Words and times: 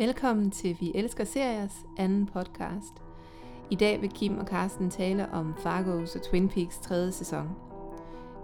Velkommen 0.00 0.50
til 0.50 0.76
Vi 0.80 0.92
Elsker 0.94 1.24
Seriers 1.24 1.86
anden 1.96 2.26
podcast. 2.26 3.02
I 3.70 3.74
dag 3.74 4.00
vil 4.00 4.10
Kim 4.10 4.38
og 4.38 4.46
Karsten 4.46 4.90
tale 4.90 5.28
om 5.32 5.54
Fargo's 5.58 6.16
og 6.18 6.22
Twin 6.22 6.48
Peaks 6.48 6.78
tredje 6.78 7.12
sæson. 7.12 7.48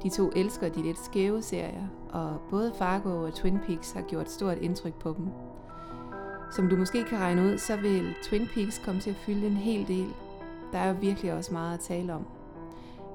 De 0.03 0.09
to 0.09 0.31
elsker 0.37 0.69
de 0.69 0.83
lidt 0.83 0.99
skæve 0.99 1.43
serier, 1.43 1.87
og 2.11 2.41
både 2.51 2.73
Fargo 2.79 3.25
og 3.25 3.35
Twin 3.35 3.59
Peaks 3.67 3.93
har 3.93 4.03
gjort 4.03 4.31
stort 4.31 4.59
indtryk 4.59 4.95
på 4.95 5.15
dem. 5.17 5.27
Som 6.53 6.69
du 6.69 6.77
måske 6.77 7.05
kan 7.05 7.19
regne 7.19 7.43
ud, 7.43 7.59
så 7.59 7.77
vil 7.77 8.15
Twin 8.23 8.49
Peaks 8.55 8.83
komme 8.85 9.01
til 9.01 9.11
at 9.11 9.17
fylde 9.17 9.47
en 9.47 9.57
hel 9.57 9.89
del. 9.89 10.09
Der 10.73 10.79
er 10.79 10.89
jo 10.89 10.97
virkelig 11.01 11.33
også 11.33 11.53
meget 11.53 11.75
at 11.75 11.81
tale 11.81 12.15
om. 12.15 12.27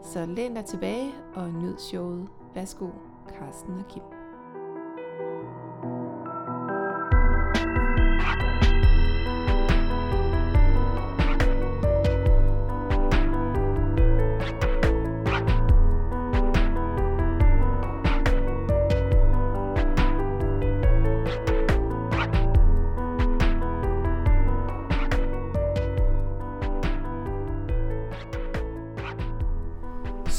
Så 0.03 0.25
læn 0.25 0.53
dig 0.53 0.65
tilbage 0.65 1.11
og 1.35 1.49
nyd 1.49 1.77
showet. 1.77 2.27
Værsgo, 2.55 2.87
Karsten 3.39 3.73
og 3.73 3.87
Kim. 3.87 4.20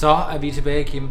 Så 0.03 0.09
er 0.09 0.39
vi 0.39 0.51
tilbage, 0.51 0.85
Kim. 0.85 1.09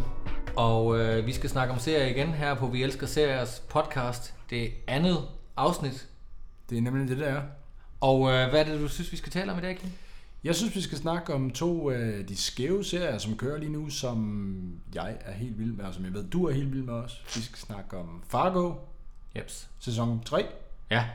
Og 0.56 1.00
øh, 1.00 1.26
vi 1.26 1.34
skal 1.34 1.50
snakke 1.50 1.74
om 1.74 1.80
serier 1.80 2.08
igen 2.08 2.28
her 2.28 2.54
på 2.56 2.68
Vi 2.68 2.84
Elsker 2.84 3.08
Seriers 3.08 3.64
podcast. 3.70 4.34
Det 4.50 4.72
andet 4.88 5.18
afsnit. 5.58 6.08
Det 6.70 6.78
er 6.78 6.82
nemlig 6.82 7.08
det, 7.08 7.18
der 7.18 7.26
er. 7.26 7.42
Og 8.02 8.32
øh, 8.32 8.50
hvad 8.50 8.60
er 8.60 8.64
det, 8.64 8.80
du 8.82 8.88
synes, 8.88 9.12
vi 9.12 9.18
skal 9.18 9.32
tale 9.32 9.52
om 9.52 9.58
i 9.58 9.62
dag, 9.62 9.78
Kim? 9.78 9.90
Jeg 10.44 10.56
synes, 10.56 10.76
vi 10.76 10.82
skal 10.82 10.98
snakke 10.98 11.34
om 11.34 11.52
to 11.52 11.90
af 11.90 12.26
de 12.26 12.36
skæve 12.38 12.84
serier, 12.84 13.18
som 13.18 13.38
kører 13.38 13.58
lige 13.58 13.72
nu, 13.72 13.90
som 13.90 14.82
jeg 14.96 15.18
er 15.26 15.34
helt 15.34 15.60
vild 15.60 15.72
med, 15.72 15.86
og 15.86 15.94
som 15.94 16.06
jeg 16.06 16.14
ved, 16.14 16.24
du 16.30 16.46
er 16.46 16.52
helt 16.54 16.72
vild 16.72 16.84
med 16.84 16.94
også. 16.94 17.18
Vi 17.36 17.42
skal 17.42 17.58
snakke 17.58 17.98
om 17.98 18.24
Fargo, 18.30 18.74
Jeps. 19.38 19.70
sæson 19.80 20.24
3, 20.26 20.46
Ja. 20.90 21.06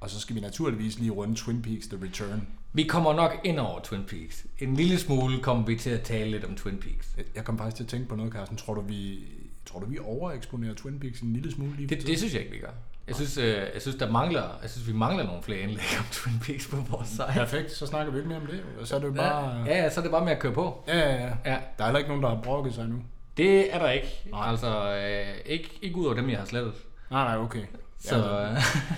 og 0.00 0.10
så 0.10 0.20
skal 0.20 0.36
vi 0.36 0.40
naturligvis 0.40 0.98
lige 0.98 1.10
runde 1.10 1.34
Twin 1.34 1.62
Peaks 1.62 1.86
The 1.86 1.98
Return. 2.04 2.48
Vi 2.76 2.82
kommer 2.82 3.14
nok 3.14 3.40
ind 3.44 3.58
over 3.58 3.80
Twin 3.80 4.04
Peaks. 4.04 4.46
En 4.58 4.74
lille 4.76 4.98
smule 4.98 5.38
kommer 5.42 5.64
vi 5.66 5.76
til 5.76 5.90
at 5.90 6.00
tale 6.02 6.30
lidt 6.30 6.44
om 6.44 6.54
Twin 6.56 6.78
Peaks. 6.78 7.16
Jeg 7.34 7.44
kom 7.44 7.58
faktisk 7.58 7.76
til 7.76 7.84
at 7.84 7.88
tænke 7.88 8.08
på 8.08 8.16
noget, 8.16 8.32
Carsten. 8.32 8.56
Tror 8.56 8.74
du, 8.74 8.80
vi, 8.80 9.18
tror 9.66 9.80
du, 9.80 9.86
vi 9.86 9.98
overeksponerer 9.98 10.74
Twin 10.74 11.00
Peaks 11.00 11.20
en 11.20 11.32
lille 11.32 11.52
smule 11.52 11.76
lige 11.76 11.88
Det, 11.88 12.06
det 12.06 12.18
synes 12.18 12.32
jeg 12.34 12.40
ikke, 12.42 12.52
vi 12.52 12.58
gør. 12.58 12.70
Jeg 13.06 13.14
synes, 13.16 13.38
øh, 13.38 13.46
jeg 13.74 13.82
synes, 13.82 13.96
der 13.96 14.10
mangler, 14.10 14.42
jeg 14.62 14.70
synes, 14.70 14.88
vi 14.88 14.92
mangler 14.92 15.24
nogle 15.24 15.42
flere 15.42 15.58
indlæg 15.60 15.84
om 15.98 16.04
Twin 16.12 16.34
Peaks 16.42 16.66
på 16.68 16.76
vores 16.76 17.08
site. 17.08 17.24
Perfekt, 17.28 17.72
så 17.72 17.86
snakker 17.86 18.12
vi 18.12 18.18
ikke 18.18 18.28
mere 18.28 18.40
om 18.40 18.46
det. 18.46 18.62
Og 18.80 18.86
så 18.86 18.94
er 18.96 19.00
det 19.00 19.06
jo 19.06 19.12
bare... 19.12 19.64
Ja, 19.66 19.82
ja, 19.82 19.90
så 19.90 20.00
er 20.00 20.02
det 20.02 20.10
bare 20.10 20.24
med 20.24 20.32
at 20.32 20.38
køre 20.38 20.52
på. 20.52 20.84
ja, 20.88 20.98
ja, 20.98 21.14
ja. 21.24 21.28
Ja, 21.44 21.58
Der 21.78 21.84
er 21.84 21.84
heller 21.84 21.98
ikke 21.98 22.08
nogen, 22.08 22.22
der 22.22 22.28
har 22.28 22.42
brokket 22.42 22.74
sig 22.74 22.88
nu. 22.88 22.96
det 23.36 23.74
er 23.74 23.78
der 23.78 23.90
ikke. 23.90 24.22
Nej. 24.30 24.48
Altså, 24.50 24.94
øh, 24.94 25.34
ikke, 25.46 25.70
ikke 25.82 25.96
ud 25.96 26.04
over 26.06 26.14
dem, 26.14 26.30
jeg 26.30 26.38
har 26.38 26.46
slettet. 26.46 26.72
Nej, 27.10 27.24
nej, 27.24 27.44
okay. 27.44 27.62
Så, 28.04 28.16
Ja, 28.16 28.54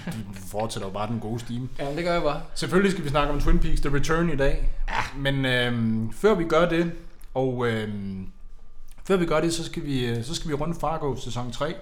du 0.07 0.35
fortsætter 0.51 0.89
jo 0.89 0.93
bare 0.93 1.09
den 1.09 1.21
gode 1.21 1.41
stime. 1.41 1.69
ja, 1.79 1.97
det 1.97 2.05
gør 2.05 2.12
jeg 2.12 2.23
bare. 2.23 2.43
Selvfølgelig 2.55 2.93
skal 2.93 3.05
vi 3.05 3.09
snakke 3.09 3.33
om 3.33 3.41
Twin 3.41 3.59
Peaks 3.59 3.81
The 3.81 3.95
Return 3.95 4.31
i 4.31 4.37
dag. 4.37 4.69
Ja. 4.89 4.95
Men 5.17 5.45
øhm, 5.45 6.12
før 6.12 6.35
vi 6.35 6.45
gør 6.45 6.69
det, 6.69 6.93
og 7.34 7.67
øhm, 7.67 8.27
før 9.05 9.17
vi 9.17 9.27
gør 9.27 9.41
det, 9.41 9.55
så 9.55 9.65
skal 9.65 9.84
vi, 9.84 10.07
øh, 10.07 10.25
så 10.25 10.34
skal 10.34 10.49
vi 10.51 10.55
runde 10.55 10.75
Fargo 10.81 11.17
sæson 11.17 11.53
3. 11.53 11.75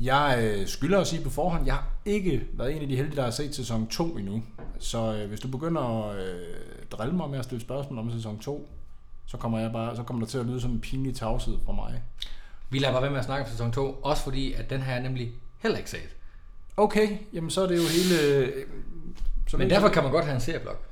Jeg 0.00 0.38
øh, 0.42 0.66
skylder 0.66 1.00
at 1.00 1.06
sige 1.06 1.22
på 1.24 1.30
forhånd, 1.30 1.66
jeg 1.66 1.74
har 1.74 1.86
ikke 2.04 2.42
været 2.52 2.76
en 2.76 2.82
af 2.82 2.88
de 2.88 2.96
heldige, 2.96 3.16
der 3.16 3.22
har 3.22 3.30
set 3.30 3.54
sæson 3.54 3.86
2 3.86 4.04
endnu. 4.16 4.42
Så 4.78 5.14
øh, 5.16 5.28
hvis 5.28 5.40
du 5.40 5.48
begynder 5.48 6.08
at 6.10 6.16
øh, 6.16 6.56
drille 6.90 7.14
mig 7.14 7.30
med 7.30 7.38
at 7.38 7.44
stille 7.44 7.60
spørgsmål 7.60 7.98
om 7.98 8.10
sæson 8.12 8.38
2, 8.38 8.68
så 9.26 9.36
kommer, 9.36 9.58
jeg 9.58 9.72
bare, 9.72 9.96
så 9.96 10.02
kommer 10.02 10.22
der 10.22 10.30
til 10.30 10.38
at 10.38 10.46
lyde 10.46 10.60
sådan 10.60 10.74
en 10.74 10.80
pinlig 10.80 11.14
tavshed 11.16 11.58
fra 11.66 11.72
mig. 11.72 12.02
Vi 12.70 12.78
lader 12.78 12.92
bare 12.92 13.02
være 13.02 13.10
med 13.10 13.18
at 13.18 13.24
snakke 13.24 13.44
om 13.44 13.50
sæson 13.50 13.72
2, 13.72 13.98
også 14.02 14.22
fordi, 14.22 14.52
at 14.52 14.70
den 14.70 14.80
her 14.82 14.94
er 14.94 15.02
nemlig 15.02 15.32
heller 15.62 15.78
ikke 15.78 15.90
set. 15.90 16.16
Okay, 16.76 17.08
jamen 17.32 17.50
så 17.50 17.62
er 17.62 17.66
det 17.66 17.76
jo 17.76 17.82
hele... 17.82 18.36
Øh, 18.36 18.66
så 19.48 19.56
Men 19.56 19.70
derfor 19.70 19.88
kan 19.88 20.02
man 20.02 20.12
godt 20.12 20.24
have 20.24 20.34
en 20.34 20.40
serieblok. 20.40 20.84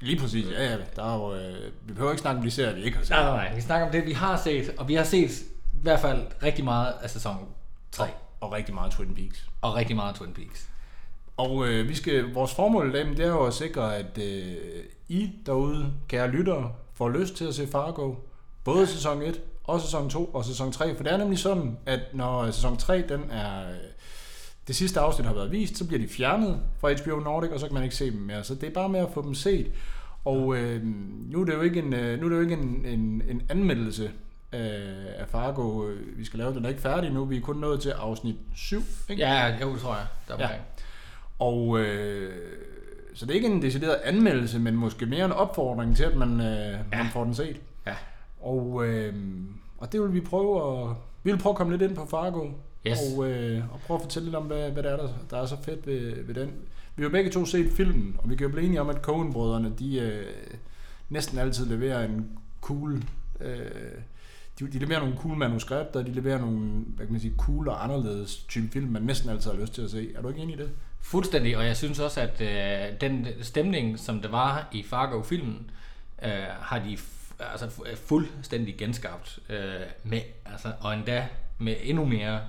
Lige 0.00 0.20
præcis, 0.20 0.46
ja, 0.50 0.64
ja. 0.70 0.76
Der 0.96 1.04
er 1.04 1.16
jo, 1.18 1.34
øh, 1.34 1.72
vi 1.86 1.92
behøver 1.92 2.10
ikke 2.10 2.20
snakke 2.20 2.38
om 2.38 2.44
de 2.44 2.50
serier, 2.50 2.74
vi 2.74 2.82
ikke 2.82 2.96
har 2.96 3.04
set. 3.04 3.10
Nej, 3.10 3.22
nej, 3.22 3.36
nej. 3.48 3.54
Vi 3.54 3.60
snakker 3.60 3.86
om 3.86 3.92
det, 3.92 4.06
vi 4.06 4.12
har 4.12 4.36
set, 4.44 4.74
og 4.76 4.88
vi 4.88 4.94
har 4.94 5.04
set 5.04 5.30
i 5.72 5.82
hvert 5.82 6.00
fald 6.00 6.22
rigtig 6.42 6.64
meget 6.64 6.92
af 7.02 7.10
sæson 7.10 7.36
3, 7.92 8.06
Og 8.40 8.52
rigtig 8.52 8.74
meget 8.74 8.92
Twin 8.92 9.14
Peaks. 9.14 9.46
og 9.62 9.74
rigtig 9.74 9.96
meget 9.96 10.14
Twin 10.16 10.32
Peaks. 10.34 10.68
Og 11.36 11.66
øh, 11.68 11.88
vi 11.88 11.94
skal, 11.94 12.32
vores 12.34 12.54
formål 12.54 12.88
i 12.88 12.92
dag, 12.92 13.06
det 13.06 13.20
er 13.20 13.28
jo 13.28 13.46
at 13.46 13.54
sikre, 13.54 13.96
at 13.96 14.18
øh, 14.18 14.54
I 15.08 15.30
derude, 15.46 15.92
kære 16.08 16.28
lyttere, 16.30 16.72
får 16.94 17.08
lyst 17.08 17.34
til 17.36 17.44
at 17.44 17.54
se 17.54 17.66
Fargo. 17.66 18.14
Både 18.64 18.86
sæson 18.86 19.22
1 19.22 19.40
og 19.64 19.80
sæson 19.80 20.10
2 20.10 20.24
og 20.24 20.44
sæson 20.44 20.72
3. 20.72 20.96
For 20.96 21.02
det 21.02 21.12
er 21.12 21.16
nemlig 21.16 21.38
sådan, 21.38 21.78
at 21.86 22.00
når 22.12 22.50
sæson 22.50 22.76
3 22.76 23.04
den 23.08 23.30
er, 23.30 23.68
øh, 23.70 23.74
det 24.68 24.76
sidste 24.76 25.00
afsnit 25.00 25.26
har 25.26 25.34
været 25.34 25.52
vist, 25.52 25.78
så 25.78 25.86
bliver 25.86 26.00
de 26.00 26.08
fjernet 26.08 26.60
fra 26.80 26.92
HBO 26.92 27.20
Nordic, 27.20 27.50
og 27.50 27.60
så 27.60 27.66
kan 27.66 27.74
man 27.74 27.82
ikke 27.82 27.96
se 27.96 28.10
dem 28.10 28.20
mere. 28.20 28.44
Så 28.44 28.54
det 28.54 28.64
er 28.64 28.70
bare 28.70 28.88
med 28.88 29.00
at 29.00 29.08
få 29.14 29.22
dem 29.22 29.34
set. 29.34 29.70
Og 30.24 30.56
øh, 30.56 30.82
nu 31.26 31.40
er 31.40 31.44
det 31.44 31.52
jo 31.52 31.60
ikke 31.60 31.78
en, 31.78 31.92
øh, 31.92 32.20
nu 32.20 32.26
er 32.26 32.28
det 32.28 32.36
jo 32.36 32.42
ikke 32.42 32.54
en, 32.54 32.84
en, 32.86 33.22
en 33.28 33.42
anmeldelse 33.48 34.10
af, 34.52 34.80
af 35.18 35.28
Fargo, 35.28 35.88
øh, 35.88 36.18
vi 36.18 36.24
skal 36.24 36.38
lave. 36.38 36.54
Den 36.54 36.64
er 36.64 36.68
ikke 36.68 36.80
færdig 36.80 37.10
nu. 37.10 37.24
Vi 37.24 37.36
er 37.36 37.40
kun 37.40 37.56
nået 37.56 37.80
til 37.80 37.90
afsnit 37.90 38.36
7. 38.56 38.82
Ikke? 39.08 39.22
Ja, 39.22 39.56
jo, 39.60 39.76
tror 39.76 39.94
jeg. 39.94 40.06
Der 40.28 40.34
er 40.34 40.38
Ja. 40.38 40.48
ja. 40.48 40.58
Og 41.38 41.78
øh, 41.80 42.32
så 43.14 43.26
det 43.26 43.32
er 43.32 43.34
ikke 43.34 43.48
en 43.48 43.62
decideret 43.62 43.96
anmeldelse, 44.04 44.58
men 44.58 44.74
måske 44.76 45.06
mere 45.06 45.24
en 45.24 45.32
opfordring 45.32 45.96
til, 45.96 46.04
at 46.04 46.16
man, 46.16 46.40
øh, 46.40 46.46
ja. 46.46 46.78
man 46.92 47.06
får 47.12 47.24
den 47.24 47.34
set. 47.34 47.60
Ja. 47.86 47.94
Og, 48.40 48.86
øh, 48.86 49.14
og 49.78 49.92
det 49.92 50.02
vil 50.02 50.12
vi 50.12 50.20
prøve 50.20 50.80
at, 50.90 50.96
vi 51.22 51.30
vil 51.30 51.38
prøve 51.38 51.52
at 51.52 51.56
komme 51.56 51.76
lidt 51.76 51.90
ind 51.90 51.96
på 51.96 52.06
Fargo. 52.10 52.48
Yes. 52.90 52.98
Og, 53.16 53.30
øh, 53.30 53.72
og 53.72 53.80
prøve 53.80 53.98
at 53.98 54.02
fortælle 54.02 54.26
lidt 54.26 54.36
om, 54.36 54.44
hvad, 54.44 54.70
hvad 54.70 54.82
der 54.82 54.90
er, 54.90 54.96
der, 54.96 55.08
der 55.30 55.42
er 55.42 55.46
så 55.46 55.56
fedt 55.62 55.86
ved, 55.86 56.24
ved 56.24 56.34
den. 56.34 56.52
Vi 56.96 57.02
har 57.02 57.08
jo 57.08 57.10
begge 57.12 57.30
to 57.30 57.44
set 57.44 57.72
filmen, 57.72 58.16
og 58.18 58.30
vi 58.30 58.36
kan 58.36 58.46
jo 58.46 58.52
blive 58.52 58.66
enige 58.66 58.80
om, 58.80 58.90
at 58.90 58.96
Coen-brødrene, 58.96 59.72
de 59.78 59.98
øh, 59.98 60.26
næsten 61.08 61.38
altid 61.38 61.66
leverer 61.66 62.04
en 62.04 62.38
cool... 62.60 63.02
Øh, 63.40 63.58
de, 64.58 64.72
de 64.72 64.78
leverer 64.78 65.00
nogle 65.00 65.16
cool 65.16 65.36
manuskripter, 65.36 66.02
de 66.02 66.12
leverer 66.12 66.38
nogle, 66.38 66.60
hvad 66.86 67.06
kan 67.06 67.12
man 67.12 67.20
sige, 67.20 67.34
cool 67.38 67.68
og 67.68 67.84
anderledes 67.84 68.36
type 68.36 68.68
film, 68.72 68.88
man 68.88 69.02
næsten 69.02 69.30
altid 69.30 69.50
har 69.50 69.58
lyst 69.58 69.74
til 69.74 69.82
at 69.82 69.90
se. 69.90 70.12
Er 70.16 70.22
du 70.22 70.28
ikke 70.28 70.40
enig 70.40 70.54
i 70.54 70.58
det? 70.58 70.70
Fuldstændig, 71.00 71.56
og 71.56 71.66
jeg 71.66 71.76
synes 71.76 71.98
også, 71.98 72.20
at 72.20 72.40
øh, 72.40 73.00
den 73.00 73.26
stemning, 73.42 73.98
som 73.98 74.20
der 74.20 74.28
var 74.28 74.68
i 74.72 74.82
Fargo-filmen, 74.82 75.70
øh, 76.22 76.30
har 76.60 76.78
de 76.78 76.98
altså, 77.40 77.66
fu- 77.66 77.94
fuldstændig 77.96 78.76
genskabt 78.78 79.38
øh, 79.48 79.58
med, 80.04 80.20
altså, 80.46 80.72
og 80.80 80.94
endda 80.94 81.28
med 81.58 81.74
endnu 81.82 82.04
mere. 82.04 82.40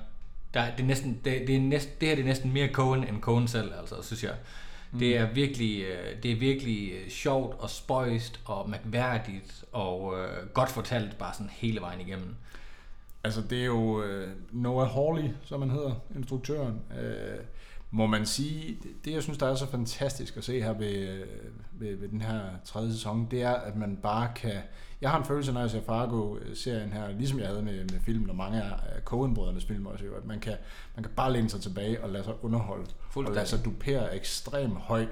Der, 0.54 0.60
er- 0.60 0.76
det, 0.76 0.84
er 0.84 0.88
næsten, 0.88 1.22
det, 1.26 1.48
det, 1.48 1.56
er 1.56 1.60
næsten, 1.60 1.94
det 2.00 2.08
her 2.08 2.16
det 2.16 2.22
er 2.22 2.28
næsten 2.28 2.54
mere 2.54 2.68
Cohen 2.68 3.04
end 3.08 3.22
Cohen 3.22 3.48
selv, 3.48 3.72
altså, 3.80 3.96
synes 4.02 4.24
jeg. 4.24 4.36
Det 5.00 5.18
er 5.18 5.34
virkelig, 5.34 5.82
øh, 5.84 6.24
det 6.24 6.32
er 6.32 6.36
virkelig 6.36 6.92
øh, 6.92 7.10
sjovt 7.10 7.60
og 7.60 7.70
spøjst 7.70 8.40
og 8.46 8.70
mærkværdigt 8.70 9.64
og 9.72 10.20
øh, 10.20 10.48
godt 10.54 10.70
fortalt 10.70 11.18
bare 11.18 11.34
sådan 11.34 11.50
hele 11.54 11.82
vejen 11.82 12.02
igennem. 12.02 12.36
Altså, 13.24 13.42
det 13.42 13.62
er 13.62 13.66
jo 13.66 14.04
øh, 14.04 14.30
Noah 14.52 14.90
Hawley, 14.90 15.30
som 15.46 15.62
han 15.62 15.70
hedder, 15.70 15.92
instruktøren. 16.16 16.81
Øh, 17.02 17.40
må 17.92 18.06
man 18.08 18.26
sige, 18.26 18.78
det, 18.84 19.06
det 19.06 19.14
jeg 19.14 19.24
synes, 19.24 19.38
der 19.38 19.48
er 19.48 19.56
så 19.56 19.68
fantastisk 19.68 20.38
at 20.38 20.44
se 20.44 20.62
her 20.62 20.74
ved, 20.74 20.96
øh, 21.10 21.26
ved, 21.72 21.96
ved 21.96 22.08
den 22.10 22.22
her 22.22 22.42
tredje 22.66 22.92
sæson, 22.92 23.28
det 23.31 23.42
er, 23.42 23.54
at 23.54 23.76
man 23.76 23.98
bare 24.04 24.31
kan... 24.36 24.54
Jeg 25.02 25.10
har 25.10 25.18
en 25.20 25.26
følelse, 25.26 25.52
når 25.52 25.62
jeg 25.62 25.70
ser 25.70 25.82
Fargo-serien 25.82 26.94
her, 26.94 27.12
ligesom 27.12 27.40
jeg 27.40 27.48
havde 27.48 27.62
med, 27.62 27.74
med 27.74 28.00
filmen 28.00 28.30
og 28.30 28.36
mange 28.36 28.62
af 28.62 29.02
Coen-brødrenes 29.06 29.66
film 29.66 29.86
også, 29.86 30.06
at 30.18 30.26
man 30.26 30.40
kan, 30.40 30.58
man 30.96 31.04
kan 31.04 31.14
bare 31.16 31.34
læne 31.34 31.50
sig 31.50 31.62
tilbage 31.62 32.04
og 32.04 32.10
lade 32.10 32.24
sig 32.24 32.44
underholde, 32.44 32.84
og 32.84 33.14
Fuldstændig. 33.14 33.36
lade 33.36 33.48
sig 33.48 33.66
dupere 33.66 34.16
ekstremt 34.16 34.78
høj 34.78 35.06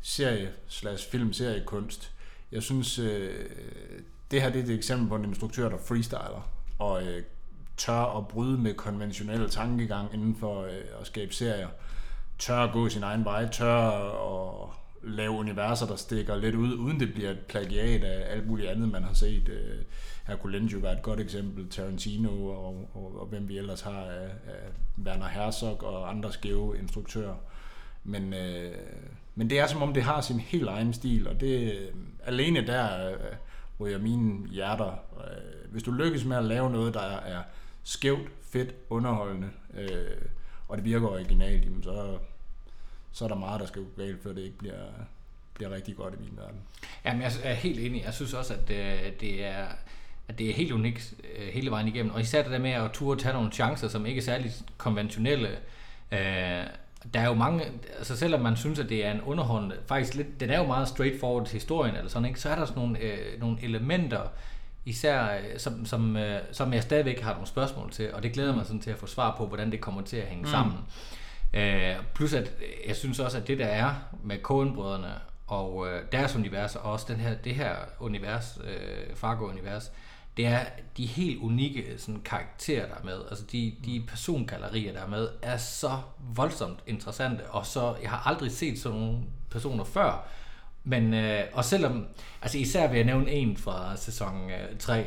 serie 0.00 0.52
slash 0.68 1.10
film 1.10 1.32
seriekunst. 1.32 2.12
Jeg 2.52 2.62
synes, 2.62 2.98
øh, 2.98 3.50
det 4.30 4.42
her 4.42 4.50
det 4.50 4.60
er 4.60 4.64
et 4.64 4.70
eksempel 4.70 5.08
på 5.08 5.16
en 5.16 5.24
instruktør, 5.24 5.68
der 5.68 5.78
freestyler 5.78 6.50
og 6.78 7.02
øh, 7.02 7.22
tør 7.76 8.18
at 8.18 8.28
bryde 8.28 8.58
med 8.58 8.74
konventionelle 8.74 9.48
tankegang 9.48 10.14
inden 10.14 10.36
for 10.36 10.62
øh, 10.62 11.00
at 11.00 11.06
skabe 11.06 11.34
serier. 11.34 11.68
Tør 12.38 12.56
at 12.58 12.72
gå 12.72 12.88
sin 12.88 13.02
egen 13.02 13.24
vej, 13.24 13.48
tør 13.48 13.76
at 13.78 14.68
lave 15.04 15.30
universer, 15.30 15.86
der 15.86 15.96
stikker 15.96 16.36
lidt 16.36 16.54
ud, 16.54 16.74
uden 16.74 17.00
det 17.00 17.14
bliver 17.14 17.30
et 17.30 17.40
plagiat 17.40 18.04
af 18.04 18.32
alt 18.32 18.46
muligt 18.46 18.68
andet, 18.68 18.88
man 18.88 19.02
har 19.02 19.14
set. 19.14 19.48
Øh, 19.48 19.78
Her 20.26 20.36
kunne 20.36 20.58
Lynch 20.58 20.74
jo 20.74 20.78
være 20.78 20.92
et 20.92 21.02
godt 21.02 21.20
eksempel, 21.20 21.68
Tarantino 21.70 22.46
og, 22.46 22.88
og, 22.94 23.20
og 23.20 23.26
hvem 23.26 23.48
vi 23.48 23.58
ellers 23.58 23.80
har 23.80 24.02
af, 24.02 24.30
af 24.46 25.04
Werner 25.04 25.28
Herzog 25.28 25.84
og 25.84 26.10
andre 26.10 26.32
skæve 26.32 26.78
instruktører. 26.78 27.34
Men, 28.04 28.34
øh, 28.34 28.74
men 29.34 29.50
det 29.50 29.58
er 29.58 29.66
som 29.66 29.82
om, 29.82 29.94
det 29.94 30.02
har 30.02 30.20
sin 30.20 30.40
helt 30.40 30.68
egen 30.68 30.92
stil, 30.92 31.28
og 31.28 31.40
det 31.40 31.72
øh, 31.72 31.88
alene 32.24 32.66
der 32.66 33.10
øh, 33.10 33.16
ryger 33.80 33.98
mine 33.98 34.48
hjerter. 34.48 34.90
Øh, 35.16 35.70
hvis 35.70 35.82
du 35.82 35.90
lykkes 35.90 36.24
med 36.24 36.36
at 36.36 36.44
lave 36.44 36.70
noget, 36.70 36.94
der 36.94 37.00
er 37.16 37.42
skævt, 37.82 38.28
fedt, 38.42 38.74
underholdende, 38.90 39.50
øh, 39.78 40.26
og 40.68 40.76
det 40.76 40.84
virker 40.84 41.08
originalt, 41.08 41.64
jamen 41.64 41.82
så, 41.82 42.18
så 43.12 43.24
er 43.24 43.28
der 43.28 43.36
meget, 43.36 43.60
der 43.60 43.66
skal 43.66 43.82
gå 43.82 43.88
galt, 44.02 44.22
før 44.22 44.32
det 44.32 44.42
ikke 44.42 44.58
bliver, 44.58 44.84
bliver 45.54 45.70
rigtig 45.70 45.96
godt 45.96 46.14
i 46.14 46.16
min 46.20 46.36
verden. 46.36 46.60
Jamen, 47.04 47.22
jeg 47.22 47.32
er 47.42 47.54
helt 47.54 47.80
enig. 47.80 48.04
Jeg 48.04 48.14
synes 48.14 48.34
også, 48.34 48.54
at 48.54 48.70
øh, 48.70 49.12
det 49.20 49.44
er 49.44 49.66
at 50.28 50.38
det 50.38 50.50
er 50.50 50.54
helt 50.54 50.72
unikt 50.72 51.14
øh, 51.36 51.48
hele 51.48 51.70
vejen 51.70 51.88
igennem. 51.88 52.14
Og 52.14 52.20
især 52.20 52.42
det 52.42 52.52
der 52.52 52.58
med 52.58 52.70
at 52.70 52.90
turde 52.92 53.20
tage 53.22 53.34
nogle 53.34 53.52
chancer, 53.52 53.88
som 53.88 54.06
ikke 54.06 54.18
er 54.18 54.22
særlig 54.22 54.52
konventionelle. 54.78 55.48
Øh, 56.12 56.66
der 57.14 57.20
er 57.20 57.26
jo 57.26 57.34
mange, 57.34 57.64
altså 57.98 58.16
selvom 58.16 58.40
man 58.40 58.56
synes, 58.56 58.78
at 58.78 58.88
det 58.88 59.06
er 59.06 59.12
en 59.12 59.20
underholdende, 59.20 59.76
faktisk 59.86 60.14
lidt, 60.14 60.40
den 60.40 60.50
er 60.50 60.58
jo 60.58 60.66
meget 60.66 60.88
straightforward 60.88 61.52
historien, 61.52 61.96
eller 61.96 62.10
sådan, 62.10 62.28
ikke? 62.28 62.40
så 62.40 62.48
er 62.48 62.56
der 62.56 62.64
sådan 62.64 62.82
nogle, 62.82 62.98
øh, 62.98 63.40
nogle 63.40 63.58
elementer, 63.62 64.20
især 64.84 65.34
øh, 65.34 65.58
som, 65.58 65.86
som, 65.86 66.16
øh, 66.16 66.40
som 66.52 66.72
jeg 66.72 66.82
stadigvæk 66.82 67.20
har 67.20 67.32
nogle 67.32 67.46
spørgsmål 67.46 67.90
til, 67.90 68.14
og 68.14 68.22
det 68.22 68.32
glæder 68.32 68.56
mig 68.56 68.66
sådan 68.66 68.80
til 68.80 68.90
at 68.90 68.98
få 68.98 69.06
svar 69.06 69.34
på, 69.36 69.46
hvordan 69.46 69.72
det 69.72 69.80
kommer 69.80 70.02
til 70.02 70.16
at 70.16 70.26
hænge 70.26 70.44
mm. 70.44 70.50
sammen. 70.50 70.78
Øh, 71.54 71.96
plus 72.14 72.32
at 72.32 72.52
jeg 72.86 72.96
synes 72.96 73.18
også, 73.18 73.38
at 73.38 73.48
det 73.48 73.58
der 73.58 73.66
er 73.66 73.94
med 74.24 74.38
Coen-brødrene 74.42 75.14
og 75.46 75.86
øh, 75.88 76.02
deres 76.12 76.36
univers, 76.36 76.76
og 76.76 76.92
også 76.92 77.06
den 77.08 77.20
her, 77.20 77.34
det 77.34 77.54
her 77.54 77.74
univers, 78.00 78.58
øh, 78.64 79.16
Fargo-univers, 79.16 79.92
det 80.36 80.46
er 80.46 80.60
de 80.96 81.06
helt 81.06 81.40
unikke 81.40 81.94
sådan, 81.98 82.20
karakterer, 82.24 82.86
der 82.86 82.94
er 82.94 83.04
med. 83.04 83.18
Altså 83.30 83.44
de, 83.52 83.74
de 83.84 84.02
persongallerier, 84.08 84.92
der 84.92 85.00
er 85.00 85.08
med, 85.08 85.28
er 85.42 85.56
så 85.56 85.98
voldsomt 86.34 86.78
interessante, 86.86 87.46
og 87.50 87.66
så, 87.66 87.96
jeg 88.02 88.10
har 88.10 88.28
aldrig 88.30 88.52
set 88.52 88.78
sådan 88.78 88.98
nogle 88.98 89.18
personer 89.50 89.84
før, 89.84 90.28
men, 90.84 91.14
øh, 91.14 91.44
og 91.52 91.64
selvom, 91.64 92.06
altså 92.42 92.58
især 92.58 92.88
vil 92.88 92.96
jeg 92.96 93.06
nævne 93.06 93.30
en 93.30 93.56
fra 93.56 93.96
sæson 93.96 94.50
øh, 94.50 94.78
3, 94.78 95.06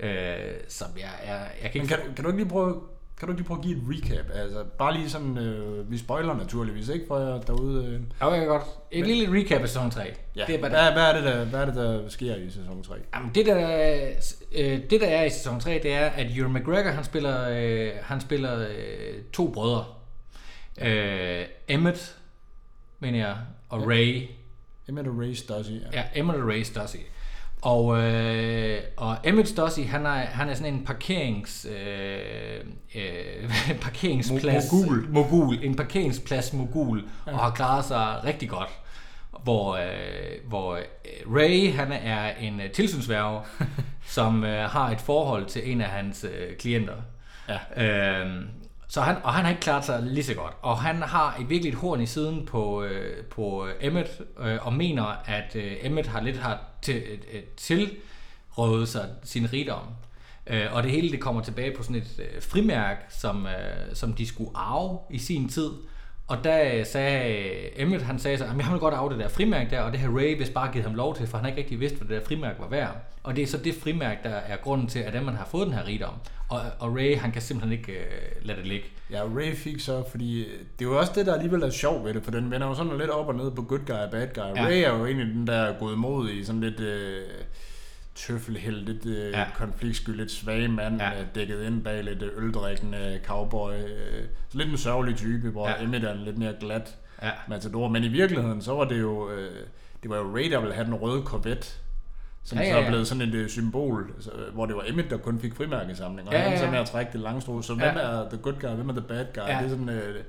øh, 0.00 0.54
som 0.68 0.88
jeg, 0.96 1.10
jeg, 1.26 1.50
jeg 1.62 1.70
kan 1.70 1.82
ikke... 1.82 1.96
Men 1.96 2.04
kan, 2.04 2.14
kan 2.14 2.24
du 2.24 2.30
ikke 2.30 2.42
lige 2.42 2.50
prøve 2.50 2.82
kan 3.18 3.28
du 3.28 3.32
ikke 3.32 3.40
lige 3.40 3.46
prøve 3.46 3.58
at 3.58 3.64
give 3.64 3.76
et 3.76 3.82
recap? 3.88 4.26
Altså, 4.34 4.64
bare 4.78 4.94
lige 4.94 5.10
sådan, 5.10 5.38
øh, 5.38 5.90
vi 5.90 5.98
spoiler 5.98 6.36
naturligvis, 6.36 6.88
ikke 6.88 7.04
for 7.08 7.18
jer 7.18 7.40
derude? 7.40 7.86
Øh. 7.86 8.00
Ja, 8.20 8.26
okay, 8.26 8.46
godt. 8.46 8.62
Et 8.90 9.00
Men, 9.00 9.10
lille 9.10 9.38
recap 9.40 9.60
af 9.60 9.68
sæson 9.68 9.90
3. 9.90 10.14
Ja. 10.36 10.44
Det 10.46 10.54
er 10.54 10.60
bare 10.60 10.70
hvad, 10.70 10.92
hvad, 10.92 11.02
er 11.02 11.14
det, 11.14 11.24
der, 11.24 11.44
hvad 11.44 11.60
er 11.60 11.64
det, 11.64 11.74
der 11.74 12.08
sker 12.08 12.36
i 12.36 12.50
sæson 12.50 12.82
3? 12.82 12.94
Jamen, 13.14 13.30
det 13.34 13.46
der, 13.46 14.16
øh, 14.52 14.80
det 14.90 15.00
der 15.00 15.06
er 15.06 15.24
i 15.24 15.30
sæson 15.30 15.60
3, 15.60 15.80
det 15.82 15.92
er, 15.92 16.06
at 16.06 16.36
Ewan 16.36 16.52
McGregor, 16.52 16.90
han 16.90 17.04
spiller, 17.04 17.48
øh, 17.50 17.90
han 18.02 18.20
spiller 18.20 18.68
øh, 18.68 19.22
to 19.32 19.50
brødre. 19.50 19.84
Øh, 20.80 21.44
Emmett, 21.68 22.16
mener 23.00 23.18
jeg, 23.18 23.36
og 23.68 23.80
ja. 23.80 23.86
Ray. 23.86 24.28
Emmett 24.88 25.08
og 25.08 25.18
Ray 25.18 25.32
Stussy, 25.32 25.70
ja. 25.70 25.86
Ja, 25.92 26.04
Emmett 26.14 26.40
og 26.40 26.48
Ray 26.48 26.62
Stussy. 26.62 26.96
Og, 27.64 28.02
øh, 28.02 28.82
og 28.96 29.16
Emmett 29.24 29.48
Stossy, 29.48 29.80
han 29.80 30.06
er, 30.06 30.10
han 30.10 30.48
er 30.48 30.54
sådan 30.54 30.74
en 30.74 30.84
parkerings, 30.84 31.66
øh, 31.70 32.60
øh, 32.94 33.50
parkeringsplads 33.86 34.72
mogul. 34.72 35.06
mogul, 35.08 35.58
en 35.62 35.74
parkeringsplads 35.74 36.52
mogul, 36.52 37.04
ja. 37.26 37.32
og 37.32 37.38
har 37.38 37.50
klaret 37.50 37.84
sig 37.84 38.20
rigtig 38.24 38.48
godt. 38.48 38.68
Hvor, 39.42 39.76
øh, 39.76 40.48
hvor 40.48 40.74
øh, 40.74 40.82
Ray, 41.26 41.72
han 41.72 41.92
er 41.92 42.30
en 42.40 42.60
øh, 42.60 42.70
tilsynsværge, 42.70 43.40
som 44.16 44.44
øh, 44.44 44.70
har 44.70 44.90
et 44.90 45.00
forhold 45.00 45.46
til 45.46 45.72
en 45.72 45.80
af 45.80 45.88
hans 45.88 46.24
øh, 46.24 46.56
klienter. 46.56 46.96
Ja. 47.48 47.84
Øh, 47.86 48.42
så 48.94 49.00
han, 49.00 49.16
og 49.24 49.34
han 49.34 49.44
har 49.44 49.50
ikke 49.50 49.60
klaret 49.60 49.84
sig 49.84 50.02
lige 50.02 50.24
så 50.24 50.34
godt. 50.34 50.54
Og 50.62 50.78
han 50.78 51.02
har 51.02 51.44
virkelig 51.48 51.72
et 51.72 51.78
horn 51.78 52.00
i 52.00 52.06
siden 52.06 52.46
på, 52.46 52.82
øh, 52.82 53.24
på 53.24 53.68
Emmet, 53.80 54.20
øh, 54.40 54.66
og 54.66 54.72
mener, 54.72 55.04
at 55.24 55.56
øh, 55.56 55.72
Emmet 55.82 56.06
har 56.06 56.20
lidt 56.20 56.36
har 56.36 56.60
til, 56.82 56.94
øh, 56.94 57.18
øh 57.32 57.42
tilrådet 57.56 58.88
sig 58.88 59.08
sin 59.24 59.52
rigdom. 59.52 59.82
Øh, 60.46 60.66
og 60.72 60.82
det 60.82 60.90
hele 60.90 61.10
det 61.10 61.20
kommer 61.20 61.42
tilbage 61.42 61.76
på 61.76 61.82
sådan 61.82 61.96
et 61.96 62.20
øh, 62.34 62.42
frimærk, 62.42 63.06
som, 63.08 63.46
øh, 63.46 63.94
som 63.94 64.12
de 64.12 64.26
skulle 64.26 64.50
arve 64.54 64.98
i 65.10 65.18
sin 65.18 65.48
tid. 65.48 65.70
Og 66.26 66.44
der 66.44 66.84
sagde 66.84 67.80
Emmet, 67.80 68.02
han 68.02 68.18
sagde 68.18 68.38
så, 68.38 68.44
at 68.44 68.50
jeg 68.50 68.66
vil 68.70 68.80
godt 68.80 68.94
arve 68.94 69.10
det 69.10 69.18
der 69.18 69.28
frimærk 69.28 69.70
der, 69.70 69.80
og 69.80 69.92
det 69.92 70.00
har 70.00 70.18
Ray 70.18 70.38
vist 70.38 70.54
bare 70.54 70.72
givet 70.72 70.86
ham 70.86 70.94
lov 70.94 71.16
til, 71.16 71.26
for 71.26 71.38
han 71.38 71.44
har 71.44 71.48
ikke 71.48 71.62
rigtig 71.62 71.80
vidst, 71.80 71.96
hvad 71.96 72.08
det 72.08 72.22
der 72.22 72.26
frimærk 72.26 72.54
var 72.58 72.68
værd. 72.68 72.96
Og 73.22 73.36
det 73.36 73.42
er 73.42 73.46
så 73.46 73.58
det 73.58 73.74
frimærk, 73.74 74.24
der 74.24 74.30
er 74.30 74.56
grunden 74.56 74.86
til, 74.86 74.98
at 74.98 75.24
man 75.24 75.34
har 75.34 75.48
fået 75.50 75.66
den 75.66 75.74
her 75.74 75.86
rigdom. 75.86 76.14
Og, 76.48 76.60
og 76.78 76.96
Ray, 76.96 77.16
han 77.16 77.32
kan 77.32 77.42
simpelthen 77.42 77.78
ikke 77.78 77.92
uh, 77.92 78.46
lade 78.46 78.58
det 78.58 78.66
ligge. 78.66 78.86
Ja, 79.10 79.22
Ray 79.22 79.54
fik 79.54 79.80
så, 79.80 80.04
fordi 80.10 80.38
det 80.78 80.84
er 80.84 80.88
jo 80.88 80.98
også 80.98 81.12
det, 81.14 81.26
der 81.26 81.34
alligevel 81.34 81.62
er 81.62 81.70
sjovt 81.70 82.04
ved 82.04 82.14
det, 82.14 82.24
for 82.24 82.30
den 82.30 82.50
vender 82.50 82.66
jo 82.66 82.74
sådan 82.74 82.98
lidt 82.98 83.10
op 83.10 83.28
og 83.28 83.34
ned 83.34 83.50
på 83.50 83.62
good 83.62 83.86
guy 83.86 83.94
og 83.94 84.10
bad 84.10 84.28
guy. 84.34 84.56
Ja. 84.56 84.64
Ray 84.64 84.82
er 84.82 84.98
jo 84.98 85.06
egentlig 85.06 85.26
den, 85.26 85.46
der 85.46 85.56
er 85.56 85.78
gået 85.78 85.94
imod 85.94 86.30
i 86.30 86.44
sådan 86.44 86.60
lidt... 86.60 86.80
Uh, 86.80 86.86
tøffelheld, 88.14 88.84
lidt 88.84 89.06
øh, 89.06 89.32
ja. 89.32 89.46
konfliktsky, 89.54 90.10
lidt 90.10 90.30
svage 90.30 90.68
mand, 90.68 91.00
ja. 91.00 91.20
øh, 91.20 91.26
dækket 91.34 91.62
ind 91.62 91.84
bag 91.84 92.04
lidt 92.04 92.22
øldrikkende 92.36 93.20
cowboy. 93.24 93.72
Øh, 93.72 94.24
så 94.48 94.58
lidt 94.58 94.68
en 94.68 94.76
sørgelig 94.76 95.16
type, 95.16 95.50
hvor 95.50 95.68
ja. 95.68 95.82
Emmett 95.82 96.04
er 96.04 96.14
lidt 96.14 96.38
mere 96.38 96.54
glat 96.60 96.96
ja. 97.22 97.30
matador. 97.48 97.88
Men 97.88 98.04
i 98.04 98.08
virkeligheden, 98.08 98.62
så 98.62 98.74
var 98.74 98.84
det 98.84 99.00
jo, 99.00 99.30
øh, 99.30 99.50
det 100.02 100.10
var 100.10 100.16
jo 100.16 100.36
Ray, 100.36 100.50
der 100.50 100.60
ville 100.60 100.74
have 100.74 100.84
den 100.84 100.94
røde 100.94 101.22
Corvette, 101.22 101.68
som 102.44 102.58
ja, 102.58 102.64
ja, 102.64 102.68
ja. 102.68 102.74
så 102.74 102.84
er 102.84 102.88
blevet 102.88 103.06
sådan 103.06 103.34
et 103.34 103.50
symbol, 103.50 104.10
altså, 104.14 104.30
hvor 104.52 104.66
det 104.66 104.76
var 104.76 104.84
Emmett, 104.86 105.10
der 105.10 105.16
kun 105.16 105.40
fik 105.40 105.54
frimærkesamling, 105.54 106.28
og 106.28 106.34
ja, 106.34 106.40
ja, 106.40 106.44
ja. 106.44 106.50
han 106.50 106.58
så 106.58 106.70
med 106.70 106.78
at 106.78 106.86
trække 106.86 107.12
det 107.12 107.20
lange 107.20 107.40
strå. 107.40 107.62
Så 107.62 107.72
ja. 107.72 107.78
hvem 107.78 108.04
er 108.04 108.28
the 108.28 108.38
good 108.38 108.54
guy, 108.60 108.68
hvem 108.68 108.88
er 108.88 108.92
the 108.92 109.04
bad 109.08 109.26
guy? 109.34 109.42
Ja. 109.48 109.58
Det 109.58 109.64
er 109.64 109.68
sådan... 109.68 109.88
Øh, 109.88 110.24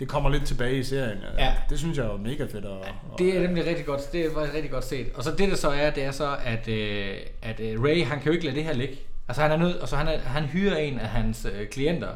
det 0.00 0.08
kommer 0.08 0.30
lidt 0.30 0.46
tilbage 0.46 0.78
i 0.78 0.84
serien. 0.84 1.18
Ja. 1.38 1.54
Det 1.70 1.78
synes 1.78 1.98
jeg 1.98 2.06
er 2.06 2.16
mega 2.16 2.44
fedt. 2.44 2.64
At, 2.64 2.70
ja, 2.70 2.92
det 3.18 3.36
er 3.36 3.40
nemlig 3.40 3.66
rigtig 3.66 3.86
godt. 3.86 4.12
Det 4.12 4.26
er 4.26 4.54
rigtig 4.54 4.70
godt 4.70 4.84
set. 4.84 5.06
Og 5.14 5.24
så 5.24 5.30
det 5.30 5.50
der 5.50 5.56
så 5.56 5.68
er, 5.68 5.90
det 5.90 6.04
er 6.04 6.10
så, 6.10 6.36
at, 6.44 6.68
øh, 6.68 7.16
at 7.42 7.60
øh, 7.60 7.82
Ray, 7.82 8.04
han 8.04 8.20
kan 8.20 8.26
jo 8.26 8.32
ikke 8.32 8.44
lade 8.44 8.56
det 8.56 8.64
her 8.64 8.72
ligge. 8.72 8.98
Altså 9.28 9.42
han 9.42 9.52
er 9.52 9.56
nødt, 9.56 9.76
altså 9.80 9.96
han, 9.96 10.08
er, 10.08 10.18
han 10.18 10.44
hyrer 10.44 10.76
en 10.76 10.98
af 10.98 11.08
hans 11.08 11.46
øh, 11.52 11.68
klienter 11.68 12.10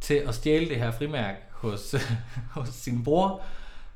til 0.00 0.14
at 0.14 0.34
stjæle 0.34 0.68
det 0.68 0.76
her 0.76 0.90
frimærk 0.90 1.34
hos, 1.50 1.94
hos 2.56 2.68
sin 2.68 3.04
bror. 3.04 3.42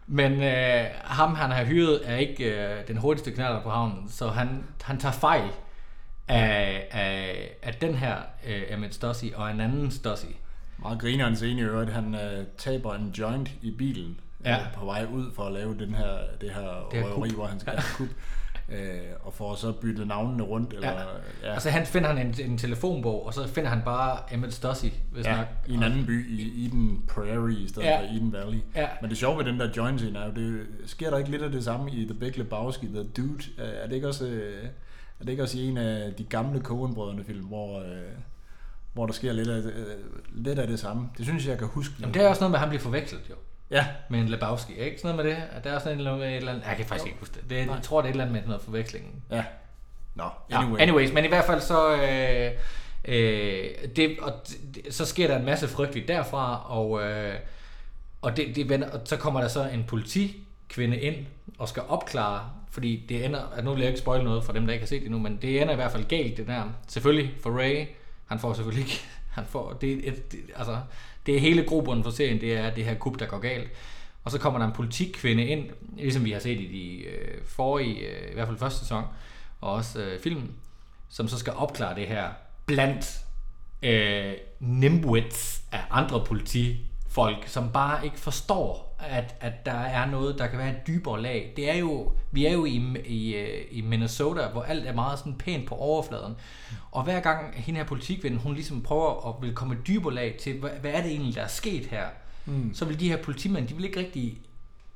Men 0.06 0.42
øh, 0.42 0.84
ham, 1.04 1.34
han 1.34 1.50
har 1.50 1.64
hyret, 1.64 2.00
er 2.04 2.16
ikke 2.16 2.44
øh, 2.44 2.88
den 2.88 2.96
hurtigste 2.96 3.30
knaller 3.30 3.62
på 3.62 3.70
havnen, 3.70 4.08
så 4.10 4.28
han, 4.28 4.64
han 4.82 4.98
tager 4.98 5.12
fejl 5.12 5.50
af, 6.28 6.86
af, 6.90 7.50
af 7.62 7.74
den 7.74 7.94
her 7.94 8.16
øh, 8.46 8.62
Emmett 8.70 8.94
Stossy 8.94 9.24
og 9.34 9.50
en 9.50 9.60
anden 9.60 9.90
Stossy. 9.90 10.26
Meget 10.78 10.98
griner 10.98 11.26
en 11.26 11.36
scene 11.36 11.60
i 11.60 11.64
øvrigt. 11.64 11.90
Han 11.90 12.14
øh, 12.14 12.44
taber 12.58 12.94
en 12.94 13.08
joint 13.18 13.50
i 13.62 13.70
bilen 13.70 14.20
ja. 14.44 14.56
øh, 14.56 14.74
på 14.74 14.84
vej 14.84 15.06
ud 15.12 15.32
for 15.32 15.42
at 15.42 15.52
lave 15.52 15.78
den 15.78 15.94
her, 15.94 16.18
det 16.40 16.50
her 16.50 16.88
det 16.92 17.04
røveri, 17.04 17.30
hvor 17.30 17.46
han 17.46 17.60
skal 17.60 17.72
ja. 17.76 17.82
kup. 17.96 18.08
Øh, 18.68 18.98
og 19.20 19.34
får 19.34 19.54
så 19.54 19.72
byttet 19.72 20.06
navnene 20.06 20.42
rundt. 20.42 20.72
Eller, 20.72 20.90
ja. 20.90 20.98
Ja. 21.42 21.52
Altså 21.52 21.70
han 21.70 21.86
finder 21.86 22.12
han 22.12 22.26
en, 22.26 22.50
en 22.50 22.58
telefonbog, 22.58 23.26
og 23.26 23.34
så 23.34 23.48
finder 23.48 23.70
han 23.70 23.82
bare 23.84 24.18
Emmett 24.32 24.54
Stossy, 24.54 24.86
hvis 25.12 25.26
ja, 25.26 25.36
nok. 25.36 25.46
i 25.66 25.74
en 25.74 25.82
anden 25.82 26.06
by, 26.06 26.40
i 26.40 26.66
Eden 26.66 27.04
Prairie 27.08 27.58
i 27.58 27.68
stedet 27.68 27.88
ja. 27.88 28.00
for 28.00 28.04
Eden 28.04 28.32
Valley. 28.32 28.58
Ja. 28.74 28.88
Men 29.00 29.10
det 29.10 29.18
sjove 29.18 29.38
ved 29.38 29.44
den 29.44 29.60
der 29.60 29.68
joint 29.76 30.00
scene 30.00 30.18
er 30.18 30.26
jo, 30.26 30.32
det 30.32 30.66
sker 30.86 31.10
der 31.10 31.18
ikke 31.18 31.30
lidt 31.30 31.42
af 31.42 31.50
det 31.50 31.64
samme 31.64 31.90
i 31.90 32.04
The 32.04 32.14
Big 32.14 32.38
Lebowski, 32.38 32.86
The 32.86 33.02
Dude? 33.16 33.44
Er 33.58 33.86
det 33.86 33.94
ikke 33.94 34.08
også, 34.08 34.26
øh, 34.26 34.64
er 35.20 35.24
det 35.24 35.28
ikke 35.28 35.42
også 35.42 35.58
i 35.58 35.68
en 35.68 35.78
af 35.78 36.14
de 36.14 36.24
gamle 36.24 36.60
Coen-brødrene 36.60 37.24
film, 37.24 37.44
hvor... 37.44 37.80
Øh, 37.80 37.86
hvor 38.96 39.06
der 39.06 39.12
sker 39.12 39.32
lidt 39.32 39.48
af, 39.48 39.58
øh, 39.58 39.86
lidt 40.34 40.58
af 40.58 40.66
det 40.66 40.80
samme. 40.80 41.08
Det 41.18 41.26
synes 41.26 41.44
jeg, 41.44 41.50
jeg 41.50 41.58
kan 41.58 41.68
huske. 41.68 41.94
Jamen, 42.00 42.14
det 42.14 42.22
er 42.22 42.28
også 42.28 42.40
noget 42.40 42.50
med, 42.50 42.56
at 42.56 42.60
han 42.60 42.68
bliver 42.68 42.82
forvekslet 42.82 43.20
jo. 43.30 43.34
Ja. 43.70 43.86
Med 44.10 44.20
en 44.20 44.28
Lebowski, 44.28 44.74
ikke? 44.74 45.00
Sådan 45.00 45.16
noget 45.16 45.26
med 45.26 45.36
det. 45.36 45.42
At 45.52 45.64
der 45.64 45.72
er 45.72 45.78
sådan 45.78 46.00
en, 46.00 46.06
et 46.06 46.36
eller 46.36 46.52
andet... 46.52 46.66
Jeg 46.66 46.76
kan 46.76 46.86
faktisk 46.86 47.04
jo. 47.04 47.08
ikke 47.08 47.18
huske 47.18 47.34
det. 47.34 47.50
det 47.50 47.56
jeg 47.56 47.78
tror, 47.82 48.00
det 48.00 48.06
er 48.06 48.10
et 48.10 48.12
eller 48.12 48.24
andet 48.24 48.42
med 48.42 48.46
noget 48.46 48.62
forveksling. 48.62 49.24
Ja. 49.30 49.44
Nå, 50.14 50.24
no, 50.50 50.56
anyway. 50.58 50.78
Ja, 50.78 50.82
anyways, 50.82 51.12
men 51.12 51.24
i 51.24 51.28
hvert 51.28 51.44
fald 51.44 51.60
så... 51.60 51.96
Øh, 51.96 52.50
øh, 53.04 53.70
det, 53.96 54.16
og 54.22 54.32
det, 54.74 54.94
så 54.94 55.04
sker 55.04 55.26
der 55.26 55.38
en 55.38 55.44
masse 55.44 55.68
frygteligt 55.68 56.08
derfra, 56.08 56.72
og, 56.78 57.02
øh, 57.02 57.34
og, 58.22 58.36
det, 58.36 58.56
det 58.56 58.68
vender, 58.68 58.90
og 58.90 59.00
så 59.04 59.16
kommer 59.16 59.40
der 59.40 59.48
så 59.48 59.68
en 59.68 59.84
politikvinde 59.88 61.00
ind 61.00 61.16
og 61.58 61.68
skal 61.68 61.82
opklare, 61.88 62.50
fordi 62.70 63.06
det 63.08 63.24
ender, 63.24 63.52
at 63.56 63.64
nu 63.64 63.70
vil 63.70 63.80
jeg 63.80 63.88
ikke 63.88 64.00
spoil 64.00 64.24
noget 64.24 64.44
for 64.44 64.52
dem, 64.52 64.66
der 64.66 64.72
ikke 64.72 64.82
har 64.82 64.88
set 64.88 65.00
det 65.00 65.06
endnu, 65.06 65.18
men 65.18 65.38
det 65.42 65.62
ender 65.62 65.72
i 65.72 65.76
hvert 65.76 65.92
fald 65.92 66.04
galt, 66.04 66.36
det 66.36 66.46
der. 66.46 66.62
Selvfølgelig 66.88 67.34
for 67.42 67.50
Ray, 67.50 67.86
han 68.26 68.38
får 68.38 68.54
selvfølgelig 68.54 68.84
ikke... 68.84 69.04
Han 69.36 69.44
får, 69.48 69.72
det, 69.72 70.08
et, 70.08 70.32
det, 70.32 70.40
altså, 70.56 70.78
det 71.26 71.36
er 71.36 71.40
hele 71.40 71.64
grobunden 71.64 72.04
for 72.04 72.10
serien, 72.10 72.40
det 72.40 72.52
er 72.52 72.74
det 72.74 72.84
her 72.84 72.94
kup, 72.94 73.18
der 73.18 73.26
går 73.26 73.38
galt. 73.38 73.70
Og 74.24 74.30
så 74.30 74.38
kommer 74.38 74.58
der 74.58 74.66
en 74.66 74.72
politikkvinde 74.72 75.46
ind, 75.46 75.70
ligesom 75.96 76.24
vi 76.24 76.32
har 76.32 76.40
set 76.40 76.60
i 76.60 76.66
de 76.66 77.10
øh, 77.10 77.38
forrige, 77.46 77.96
øh, 77.96 78.30
i 78.30 78.34
hvert 78.34 78.48
fald 78.48 78.58
første 78.58 78.78
sæson, 78.78 79.04
og 79.60 79.72
også 79.72 80.00
øh, 80.00 80.20
filmen, 80.20 80.54
som 81.08 81.28
så 81.28 81.38
skal 81.38 81.52
opklare 81.52 81.94
det 81.94 82.06
her 82.06 82.28
blandt 82.66 83.18
øh, 83.82 84.32
nimbuets 84.60 85.62
af 85.72 85.80
andre 85.90 86.24
politifolk, 86.24 87.46
som 87.46 87.70
bare 87.72 88.04
ikke 88.04 88.18
forstår, 88.18 88.85
at, 88.98 89.34
at 89.40 89.66
der 89.66 89.72
er 89.72 90.10
noget, 90.10 90.38
der 90.38 90.46
kan 90.46 90.58
være 90.58 90.70
et 90.70 90.86
dybere 90.86 91.22
lag. 91.22 91.52
Det 91.56 91.70
er 91.70 91.74
jo, 91.74 92.12
vi 92.30 92.46
er 92.46 92.52
jo 92.52 92.64
i, 92.64 92.82
i, 93.06 93.34
øh, 93.34 93.64
i 93.70 93.80
Minnesota, 93.80 94.48
hvor 94.52 94.62
alt 94.62 94.86
er 94.86 94.94
meget 94.94 95.18
sådan 95.18 95.34
pænt 95.34 95.66
på 95.66 95.74
overfladen. 95.74 96.34
Og 96.90 97.04
hver 97.04 97.20
gang 97.20 97.54
hende 97.54 97.80
her 97.80 97.86
politikvinden, 97.86 98.40
hun 98.40 98.54
ligesom 98.54 98.82
prøver 98.82 99.28
at 99.28 99.42
vil 99.42 99.54
komme 99.54 99.74
et 99.74 99.86
dybere 99.86 100.14
lag 100.14 100.36
til, 100.40 100.58
hvad, 100.58 100.70
hvad 100.70 100.90
er 100.90 101.02
det 101.02 101.10
egentlig, 101.10 101.34
der 101.34 101.42
er 101.42 101.48
sket 101.48 101.86
her? 101.86 102.06
Mm. 102.46 102.74
Så 102.74 102.84
vil 102.84 103.00
de 103.00 103.08
her 103.08 103.22
politimænd, 103.22 103.68
de 103.68 103.74
vil 103.74 103.84
ikke 103.84 104.00
rigtig... 104.00 104.40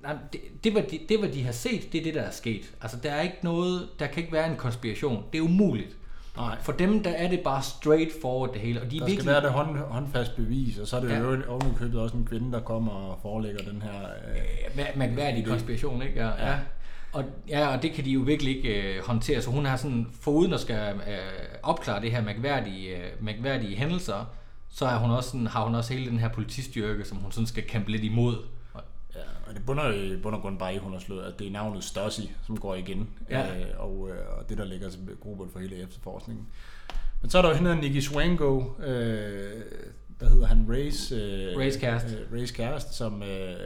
Nej, 0.00 0.16
det, 0.33 0.40
det, 0.64 0.73
hvad 0.73 0.83
de, 0.83 1.00
det, 1.09 1.19
hvad 1.19 1.28
de 1.28 1.45
har 1.45 1.52
set, 1.52 1.92
det 1.92 1.99
er 1.99 2.04
det, 2.04 2.14
der 2.14 2.23
er 2.23 2.30
sket. 2.30 2.73
Altså, 2.83 2.97
der 3.02 3.11
er 3.11 3.23
ikke 3.23 3.38
noget... 3.42 3.88
Der 3.99 4.07
kan 4.07 4.19
ikke 4.23 4.33
være 4.33 4.50
en 4.50 4.57
konspiration. 4.57 5.25
Det 5.33 5.38
er 5.38 5.42
umuligt. 5.42 5.97
Nej. 6.37 6.56
For 6.62 6.72
dem, 6.72 7.02
der 7.02 7.10
er 7.10 7.28
det 7.28 7.40
bare 7.40 7.62
straight 7.62 8.10
forward 8.22 8.52
det 8.52 8.60
hele. 8.60 8.80
Og 8.82 8.90
de 8.90 8.96
er 8.96 9.00
Der 9.00 9.06
virkelig, 9.06 9.22
skal 9.22 9.32
være 9.32 9.42
det 9.42 9.50
hånd, 9.50 9.78
håndfast 9.78 10.37
bevis, 10.37 10.78
og 10.78 10.87
så 10.87 10.96
er 10.96 11.00
det 11.00 11.10
Ja. 11.10 11.18
jo 11.18 11.42
ovenikøbet 11.49 12.00
også 12.00 12.16
en 12.16 12.26
kvinde, 12.26 12.52
der 12.52 12.60
kommer 12.60 12.92
og 12.92 13.18
forelægger 13.22 13.62
den 13.64 13.82
her... 13.82 14.00
Øh, 14.78 14.99
mærkværdig 14.99 15.46
konspiration, 15.46 16.02
ikke? 16.02 16.20
Ja, 16.20 16.26
ja. 16.28 16.50
Ja. 16.50 16.56
Og, 17.12 17.25
ja, 17.49 17.76
og 17.76 17.82
det 17.82 17.92
kan 17.92 18.04
de 18.04 18.10
jo 18.10 18.20
virkelig 18.20 18.56
ikke 18.56 18.82
øh, 18.96 19.04
håndtere. 19.06 19.42
Så 19.42 19.50
hun 19.50 19.64
har 19.64 19.76
sådan, 19.76 20.06
foruden 20.20 20.52
at 20.52 20.60
skal 20.60 20.94
øh, 20.94 21.18
opklare 21.62 22.00
det 22.02 22.10
her 22.10 22.22
mærkværdige, 22.22 22.96
øh, 22.96 23.02
mærkværdige 23.20 23.76
hændelser, 23.76 24.25
så 24.70 24.84
er 24.87 24.96
hun 24.96 25.10
også 25.10 25.30
sådan, 25.30 25.46
har 25.46 25.64
hun 25.64 25.75
også 25.75 25.92
hele 25.94 26.10
den 26.10 26.18
her 26.18 26.28
politistyrke, 26.28 27.04
som 27.04 27.18
hun 27.18 27.32
sådan 27.32 27.46
skal 27.46 27.62
kæmpe 27.62 27.90
lidt 27.90 28.04
imod. 28.04 28.37
Og, 29.20 29.26
ja, 29.46 29.50
og 29.50 29.54
det 29.56 29.66
bunder 29.66 29.92
i 29.92 30.16
bund 30.16 30.34
og 30.34 30.40
grund 30.42 30.58
bare 30.58 30.74
i, 30.74 30.78
hun 30.78 30.92
har 30.92 30.98
slået, 31.00 31.24
at 31.24 31.38
det 31.38 31.46
er 31.46 31.50
navnet 31.50 31.84
Stossi, 31.84 32.32
som 32.46 32.56
går 32.60 32.74
igen, 32.74 33.08
Ja. 33.30 33.58
øh, 33.58 33.66
og, 33.78 34.08
øh, 34.10 34.38
og 34.38 34.48
det, 34.48 34.58
der 34.58 34.64
ligger 34.64 34.90
som 34.90 35.08
grobund 35.22 35.50
for 35.52 35.58
hele 35.58 35.76
efterforskningen. 35.76 36.46
Men 37.22 37.30
så 37.30 37.38
er 37.38 37.42
der 37.42 37.48
jo 37.48 37.54
hende, 37.54 37.76
Nicky 37.76 38.00
Swango, 38.00 38.64
øh, 38.84 39.62
hvad 40.18 40.28
hedder 40.28 40.46
han, 40.46 40.66
Rays, 40.68 41.12
øh, 41.12 41.56
Rays 41.58 41.76
kæreste. 41.76 42.16
Øh, 42.16 42.32
Rays 42.32 42.50
kæreste, 42.50 42.94
som 42.94 43.22
øh, 43.22 43.56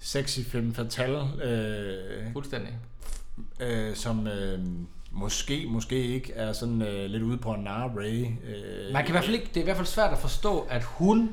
sexy 0.00 0.40
femme 0.40 0.74
fatale, 0.74 1.18
øh, 1.44 2.32
fuldstændig. 2.32 2.78
øh, 3.60 3.94
som 3.94 4.26
øh, 4.26 4.58
måske, 5.10 5.66
måske 5.68 5.96
ikke 6.02 6.32
er 6.32 6.52
sådan 6.52 6.82
øh, 6.82 7.10
lidt 7.10 7.22
ude 7.22 7.38
på 7.38 7.52
en 7.52 7.60
narre 7.64 7.92
Ray. 7.96 8.26
Øh, 8.44 8.92
Man 8.92 9.02
kan 9.02 9.08
i 9.08 9.12
hvert 9.12 9.24
fald 9.24 9.34
ikke, 9.34 9.46
det 9.48 9.56
er 9.56 9.60
i 9.60 9.64
hvert 9.64 9.76
fald 9.76 9.86
svært 9.86 10.12
at 10.12 10.18
forstå, 10.18 10.60
at 10.70 10.82
hun 10.84 11.30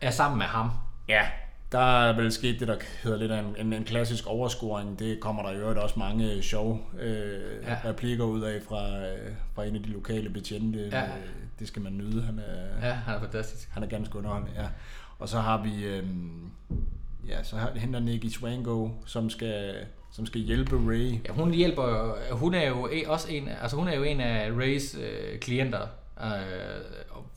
er 0.00 0.10
sammen 0.10 0.38
med 0.38 0.46
ham. 0.46 0.70
Ja, 1.08 1.26
der 1.74 2.08
er 2.08 2.16
vel 2.16 2.32
sket 2.32 2.60
det, 2.60 2.68
der 2.68 2.76
hedder 3.02 3.18
lidt 3.18 3.32
af 3.32 3.38
en, 3.40 3.56
en, 3.66 3.72
en 3.72 3.84
klassisk 3.84 4.26
overscoring. 4.26 4.98
Det 4.98 5.20
kommer 5.20 5.42
der 5.42 5.50
i 5.50 5.56
øvrigt 5.56 5.78
også 5.78 5.98
mange 5.98 6.42
sjove 6.42 6.78
øh, 7.00 7.40
Ja. 7.62 7.76
replikker 7.84 8.24
ud 8.24 8.40
af 8.42 8.62
fra, 8.68 8.98
øh, 8.98 9.32
fra 9.54 9.64
en 9.64 9.74
af 9.76 9.82
de 9.82 9.88
lokale 9.88 10.30
betjente. 10.30 10.88
Ja. 10.92 11.02
Øh, 11.02 11.08
det 11.58 11.68
skal 11.68 11.82
man 11.82 11.92
nyde. 11.92 12.22
Han 12.22 12.38
er, 12.38 12.86
Ja, 12.88 12.92
han 12.94 13.14
er 13.14 13.20
fantastisk. 13.20 13.68
han 13.72 13.82
er 13.82 13.86
ganske 13.86 14.18
underholdende, 14.18 14.52
ja. 14.62 14.66
Og 15.18 15.28
så 15.28 15.38
har 15.40 15.62
vi, 15.62 15.84
øh, 15.84 16.04
ja, 17.28 17.42
så 17.42 17.56
der 17.92 18.00
Nicky 18.00 18.26
Swango, 18.26 18.88
som 19.06 19.30
skal, 19.30 19.74
som 20.12 20.26
skal 20.26 20.40
hjælpe 20.40 20.76
Ray. 20.76 21.12
Ja, 21.28 21.32
hun 21.32 21.50
hjælper 21.54 22.14
hun 22.32 22.54
er 22.54 22.68
jo 22.68 22.86
e- 22.88 23.08
også 23.10 23.28
en, 23.30 23.48
altså 23.62 23.76
hun 23.76 23.88
er 23.88 23.94
jo 23.94 24.02
en 24.02 24.20
af 24.20 24.50
Rays 24.58 24.94
øh, 24.94 25.38
klienter, 25.38 25.80
øh, 26.20 26.28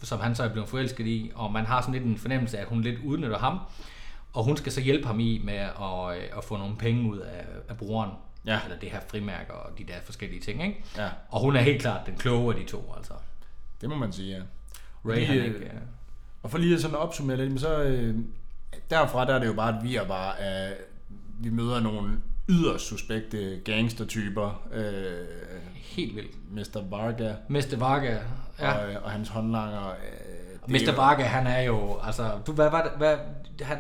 som 0.04 0.20
han 0.20 0.36
så 0.36 0.44
er 0.44 0.50
blevet 0.50 0.70
forelsket 0.70 1.08
i, 1.08 1.32
og 1.36 1.52
man 1.52 1.66
har 1.66 1.82
sådan 1.82 1.94
lidt 1.94 2.04
en 2.06 2.18
fornemmelse 2.18 2.58
af, 2.58 2.62
at 2.62 2.68
hun 2.68 2.82
lidt 2.82 3.00
udnytter 3.06 3.38
ham, 3.38 3.60
og 4.38 4.44
hun 4.44 4.58
skal 4.58 4.72
så 4.72 4.82
hjælpe 4.82 5.08
ham 5.08 5.20
i 5.20 5.42
med 5.44 5.54
at, 5.54 6.18
øh, 6.18 6.38
at 6.38 6.44
få 6.44 6.58
nogle 6.58 6.76
penge 6.78 7.10
ud 7.12 7.18
af, 7.18 7.46
af 7.70 7.78
brugeren, 7.78 8.12
Ja. 8.46 8.60
eller 8.64 8.80
det 8.80 8.90
her 8.92 9.00
frimærker 9.08 9.54
og 9.54 9.78
de 9.78 9.84
der 9.84 9.94
forskellige 10.06 10.42
ting, 10.42 10.64
ikke? 10.64 10.84
Ja, 10.98 11.10
Og 11.30 11.42
hun 11.42 11.56
er 11.56 11.60
helt 11.62 11.82
klart 11.82 12.06
den 12.06 12.16
kloge 12.18 12.54
af 12.54 12.60
de 12.60 12.66
to, 12.66 12.94
altså. 12.98 13.14
det 13.82 13.90
må 13.90 13.96
man 13.96 14.12
sige, 14.12 14.36
ja. 14.36 14.42
Ray, 15.12 15.26
han 15.26 15.38
øh, 15.38 15.46
ikke... 15.46 15.58
Øh, 15.58 15.72
Og 16.44 16.52
for 16.52 16.58
lige 16.58 16.76
at 16.76 16.82
sådan 16.82 16.96
opsummere 16.98 17.38
lidt, 17.46 17.62
så 17.62 17.84
øh, 17.84 18.16
derfra 18.90 19.26
der 19.26 19.34
er 19.36 19.40
det 19.40 19.48
jo 19.48 19.54
bare, 19.54 19.78
at 19.78 19.84
vi 19.84 19.96
er 19.96 20.06
bare, 20.08 20.40
at 20.40 20.74
vi 21.40 21.50
møder 21.50 21.80
nogle 21.80 22.18
yderst 22.50 22.86
suspekte 22.86 23.62
gangstertyper. 23.66 24.68
Øh, 24.74 25.28
helt 25.76 26.16
vildt. 26.16 26.52
Mr. 26.52 26.82
Varga 26.90 27.34
Mr. 27.50 27.78
Varga, 27.78 28.18
ja. 28.60 28.72
og, 28.72 29.04
og 29.04 29.12
hans 29.12 29.30
håndlanger. 29.30 29.88
Øh, 29.90 30.72
Mr. 30.72 30.78
jo- 30.88 30.94
Varga, 30.96 31.24
han 31.24 31.48
er 31.48 31.62
jo, 31.62 32.00
altså, 32.04 32.32
du, 32.48 32.52
hvad 32.52 32.70
var 32.70 32.84
det, 32.84 32.92
hvad, 32.98 33.18
han, 33.62 33.78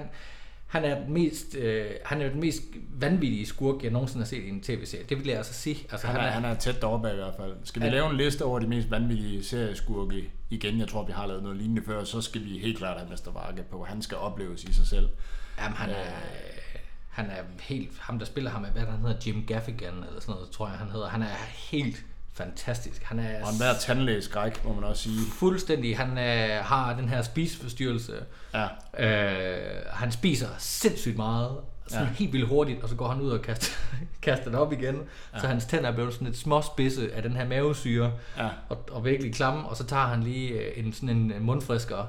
han 0.67 0.83
er 0.85 0.99
den 1.03 1.13
mest, 1.13 1.55
øh, 1.55 1.85
han 2.05 2.21
er 2.21 2.29
den 2.29 2.39
mest 2.39 2.61
vanvittige 2.93 3.45
skurk, 3.45 3.83
jeg 3.83 3.91
nogensinde 3.91 4.23
har 4.23 4.27
set 4.27 4.43
i 4.43 4.49
en 4.49 4.61
tv-serie. 4.61 5.03
Det 5.09 5.17
vil 5.17 5.27
jeg 5.27 5.37
altså 5.37 5.53
sige. 5.53 5.85
Altså, 5.91 6.07
Han 6.07 6.15
er, 6.15 6.21
han 6.21 6.45
er 6.45 6.53
tæt 6.55 6.81
deroppe 6.81 7.09
af 7.09 7.13
i 7.13 7.15
hvert 7.15 7.33
fald. 7.39 7.53
Skal 7.63 7.81
vi 7.81 7.85
Ja. 7.87 7.91
lave 7.93 8.09
en 8.11 8.17
liste 8.17 8.45
over 8.45 8.59
de 8.59 8.67
mest 8.67 8.91
vanvittige 8.91 9.43
serieskurke 9.43 10.29
igen? 10.49 10.79
Jeg 10.79 10.87
tror, 10.87 11.03
vi 11.05 11.11
har 11.11 11.25
lavet 11.25 11.43
noget 11.43 11.57
lignende 11.57 11.81
før. 11.85 12.03
Så 12.03 12.21
skal 12.21 12.43
vi 12.45 12.57
helt 12.57 12.77
klart 12.77 12.97
have 12.99 13.09
Mr. 13.09 13.31
Varga 13.31 13.61
på. 13.61 13.83
Han 13.83 14.01
skal 14.01 14.17
opleves 14.17 14.63
i 14.63 14.73
sig 14.73 14.87
selv. 14.87 15.09
Jamen, 15.59 15.77
han 15.77 15.89
er, 15.89 16.05
han 17.09 17.25
er 17.25 17.41
helt, 17.61 17.91
ham 17.99 18.19
der 18.19 18.25
spiller 18.25 18.51
ham, 18.51 18.63
er, 18.63 18.69
hvad 18.69 18.81
han 18.81 18.99
hedder, 18.99 19.15
Jim 19.27 19.43
Gaffigan, 19.47 19.93
eller 19.93 20.19
sådan 20.21 20.33
noget, 20.35 20.49
tror 20.51 20.67
jeg, 20.67 20.77
han 20.77 20.89
hedder. 20.89 21.07
Han 21.07 21.21
er 21.21 21.35
helt 21.71 22.05
fantastisk. 22.37 23.03
Han 23.03 23.19
er 23.19 23.43
Og 23.45 23.51
enhver 23.51 23.73
tandlægeskræk, 23.73 24.65
må 24.65 24.73
man 24.73 24.83
også 24.83 25.03
sige. 25.03 25.19
fuldstændig, 25.39 25.97
han 25.97 26.17
øh, 26.17 26.65
har 26.65 26.95
den 26.95 27.09
her 27.09 27.21
spiseforstyrrelse. 27.21 28.13
Ja, 28.53 28.67
Øh, 28.99 29.81
han 29.89 30.11
spiser 30.11 30.47
sindssygt 30.57 31.17
meget, 31.17 31.57
sådan 31.87 32.07
ja. 32.07 32.13
Helt 32.13 32.33
vildt 32.33 32.47
hurtigt, 32.47 32.83
og 32.83 32.89
så 32.89 32.95
går 32.95 33.07
han 33.07 33.21
ud 33.21 33.29
og 33.29 33.41
kaster, 33.41 33.77
kaster 34.21 34.45
det 34.51 34.59
op 34.59 34.73
igen. 34.73 34.95
Ja. 35.33 35.39
Så 35.39 35.47
hans 35.47 35.65
tænder 35.65 35.89
er 35.89 35.93
blevet 35.93 36.13
sådan 36.13 36.27
lidt 36.27 36.37
småspidse 36.37 37.13
af 37.13 37.21
den 37.23 37.35
her 37.35 37.47
mavesyre, 37.47 38.11
ja. 38.37 38.49
og, 38.69 38.89
og 38.91 39.05
virkelig 39.05 39.33
klamme, 39.33 39.69
og 39.69 39.77
så 39.77 39.83
tager 39.85 40.07
han 40.07 40.23
lige 40.23 40.49
øh, 40.49 40.85
en, 40.85 40.93
sådan 40.93 41.09
en 41.09 41.33
mundfrisker 41.39 42.05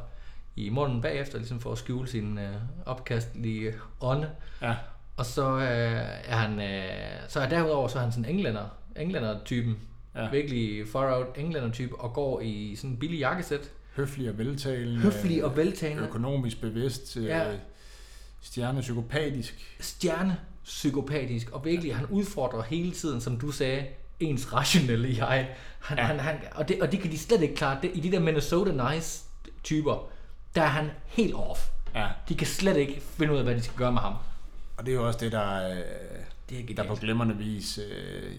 i 0.57 0.69
munden 0.69 1.01
bagefter, 1.03 1.39
ligesom 1.39 1.61
for 1.61 1.73
at 1.73 1.79
skjule 1.79 2.09
sin 2.09 2.39
øh, 2.39 2.55
opkastelige 2.87 3.75
ånde. 4.01 4.31
ja. 4.63 4.75
Og 5.17 5.27
så 5.27 5.59
øh, 5.59 6.03
er 6.25 6.37
han, 6.37 6.61
øh, 6.61 6.83
så 7.29 7.41
er 7.41 7.49
derudover 7.49 7.89
så 7.89 7.99
er 7.99 8.03
han 8.03 8.13
sådan 8.13 8.25
englænder, 8.25 8.65
englænder-typen. 8.97 9.77
Ja. 10.19 10.25
Ja. 10.25 10.31
Virkelig 10.31 10.89
far 10.89 11.17
out 11.17 11.27
englænder-type, 11.37 12.01
og 12.01 12.13
går 12.13 12.41
i 12.41 12.77
sådan 12.77 12.91
en 12.91 12.97
billig 12.97 13.19
jakkesæt. 13.19 13.71
Høflig 13.97 14.29
og 14.29 14.39
veltalende. 14.39 15.01
Høflig 15.01 15.45
og 15.45 15.57
veltalende. 15.57 16.03
Økonomisk 16.03 16.61
bevidst. 16.61 17.17
Ja. 17.17 17.51
Ja. 17.51 17.57
Stjernepsykopatisk. 18.41 19.77
stjerne 19.81 20.37
psykopatisk, 20.65 21.51
og 21.51 21.65
virkelig, 21.65 21.97
han 21.97 22.07
udfordrer 22.07 22.63
hele 22.63 22.93
tiden, 22.93 23.21
som 23.21 23.39
du 23.39 23.51
sagde, 23.51 23.87
ens 24.21 24.53
rationelle 24.53 25.15
jeg. 25.19 25.49
Han, 25.79 25.99
ja. 25.99 26.03
Ja. 26.03 26.09
han, 26.09 26.21
han, 26.21 26.37
og, 26.55 26.69
det, 26.69 26.83
og 26.83 26.93
det 26.93 27.01
kan 27.01 27.11
de 27.11 27.19
slet 27.19 27.43
ikke 27.43 27.55
klare. 27.55 27.79
Det, 27.83 27.91
I 27.95 28.01
de 28.01 28.13
der 28.13 28.21
Minnesota 28.21 28.93
Nice 28.93 29.25
typer, 29.63 30.09
der 30.55 30.63
er 30.63 30.67
han 30.67 30.91
helt 31.07 31.35
off. 31.35 31.61
Ja. 31.95 32.07
De 32.29 32.35
kan 32.35 32.47
slet 32.47 32.77
ikke 32.77 33.01
finde 33.01 33.33
ud 33.33 33.39
af, 33.39 33.45
hvad 33.45 33.55
de 33.55 33.63
skal 33.63 33.77
gøre 33.77 33.93
med 33.93 34.01
ham. 34.01 34.15
Og 34.77 34.87
det 34.87 34.93
er 34.93 34.97
jo 34.97 35.07
også 35.07 35.19
det, 35.19 35.33
der, 35.33 35.71
øh, 35.71 35.77
Det 36.51 36.59
er 36.59 36.65
der 36.67 36.75
på 36.75 36.83
genialt. 36.83 37.01
glimrende 37.01 37.37
vis 37.37 37.79
øh, 37.79 38.33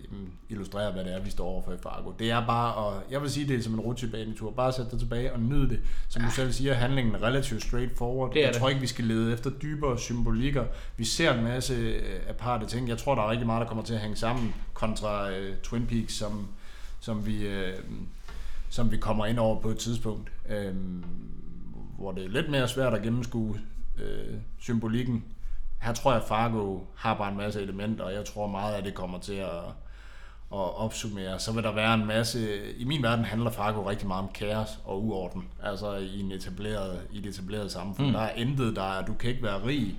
illustrerer, 0.50 0.94
hvad 0.94 1.04
det 1.04 1.13
er, 1.13 1.20
vi 1.20 1.30
står 1.30 1.46
overfor 1.46 1.74
i 1.74 1.78
Fargo. 1.84 2.12
Det 2.20 2.32
er 2.32 2.46
bare, 2.46 2.88
at, 2.88 3.04
jeg 3.12 3.22
vil 3.22 3.30
sige, 3.30 3.48
det 3.48 3.56
er 3.56 3.62
som 3.62 3.74
en 3.74 3.80
rutsjebanetur. 3.80 4.51
Bare 4.51 4.74
sæt 4.74 4.92
dig 4.92 5.00
tilbage 5.00 5.34
og 5.34 5.39
nyd 5.39 5.68
det. 5.68 5.80
Som 6.10 6.22
du 6.22 6.32
selv 6.32 6.51
siger, 6.51 6.74
handlingen 6.74 7.16
er 7.16 7.24
relativt 7.24 7.63
straightforward. 7.63 8.34
Det 8.34 8.39
er 8.39 8.46
jeg 8.46 8.54
det. 8.54 8.60
tror 8.60 8.70
ikke, 8.70 8.82
vi 8.82 8.88
skal 8.88 9.06
lede 9.06 9.34
efter 9.34 9.50
dybere 9.50 10.00
symbolikker. 10.00 10.66
Vi 10.98 11.06
ser 11.06 11.34
en 11.34 11.44
masse 11.44 11.74
øh, 11.74 12.20
aparte 12.30 12.66
ting. 12.66 12.89
Jeg 12.89 12.98
tror, 12.98 13.16
der 13.16 13.22
er 13.22 13.32
rigtig 13.32 13.46
meget, 13.46 13.62
der 13.62 13.68
kommer 13.68 13.84
til 13.84 13.94
at 13.94 14.00
hænge 14.00 14.16
sammen 14.16 14.54
kontra 14.74 15.32
øh, 15.32 15.58
Twin 15.63 15.86
Peaks, 15.86 16.13
som, 16.13 16.48
som 17.00 17.25
vi... 17.25 17.48
Øh, 17.48 17.74
som 18.72 18.92
vi 18.92 18.98
kommer 18.98 19.25
ind 19.25 19.39
over 19.39 19.60
på 19.62 19.70
et 19.70 19.78
tidspunkt, 19.78 20.32
øh, 20.50 20.75
hvor 21.98 22.12
det 22.12 22.25
er 22.25 22.30
lidt 22.30 22.50
mere 22.50 22.68
svært 22.68 22.94
at 22.94 23.01
gennemskue 23.01 23.60
øh, 23.98 24.36
symbolikken. 24.60 25.24
Her 25.82 25.94
tror 25.94 26.14
jeg, 26.14 26.22
Fargo 26.28 26.80
har 26.96 27.14
bare 27.18 27.32
en 27.32 27.38
masse 27.38 27.62
elementer, 27.62 28.04
og 28.04 28.14
jeg 28.14 28.26
tror 28.26 28.48
meget 28.48 28.74
af 28.74 28.84
det 28.84 28.94
kommer 28.94 29.20
til 29.20 29.34
at, 29.34 29.50
at 30.52 30.78
opsummere. 30.78 31.40
Så 31.40 31.52
vil 31.54 31.64
der 31.64 31.72
være 31.74 31.94
en 31.94 32.06
masse... 32.06 32.72
I 32.78 32.84
min 32.84 33.04
verden 33.04 33.26
handler 33.26 33.52
Fargo 33.52 33.90
rigtig 33.90 34.08
meget 34.08 34.24
om 34.24 34.30
kaos 34.34 34.80
og 34.86 35.04
uorden. 35.06 35.48
Altså 35.64 35.96
i, 35.96 36.20
en 36.20 36.32
etableret, 36.32 37.02
i 37.12 37.20
et 37.20 37.26
etableret 37.26 37.72
samfund. 37.72 38.08
Mm. 38.08 38.14
Der 38.14 38.20
er 38.20 38.34
intet, 38.36 38.76
der 38.76 38.84
er... 39.00 39.06
Du 39.06 39.14
kan 39.14 39.30
ikke 39.30 39.44
være 39.44 39.66
rig 39.66 39.98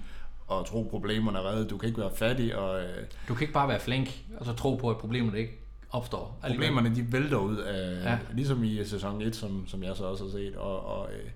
og 0.48 0.66
tro, 0.66 0.82
problemerne 0.90 1.38
er 1.38 1.42
reddet. 1.42 1.70
Du 1.70 1.76
kan 1.78 1.88
ikke 1.88 2.00
være 2.00 2.10
fattig, 2.16 2.56
og 2.56 2.80
øh, 2.82 2.88
Du 3.28 3.34
kan 3.34 3.42
ikke 3.42 3.52
bare 3.54 3.68
være 3.68 3.80
flink, 3.80 4.22
og 4.38 4.46
så 4.46 4.52
tro 4.52 4.74
på, 4.76 4.90
at 4.90 4.96
problemerne 4.98 5.38
ikke 5.38 5.52
opstår. 5.90 6.38
alligevel. 6.42 6.68
problemerne 6.68 6.96
de 6.96 7.12
vælter 7.12 7.36
ud 7.36 7.56
af, 7.56 8.04
Ja. 8.04 8.18
ligesom 8.32 8.64
i 8.64 8.84
sæson 8.84 9.22
1, 9.22 9.36
som, 9.36 9.64
som 9.68 9.82
jeg 9.82 9.96
så 9.96 10.04
også 10.04 10.24
har 10.24 10.30
set, 10.30 10.56
og, 10.56 10.86
og, 10.86 11.08
øh, 11.12 11.30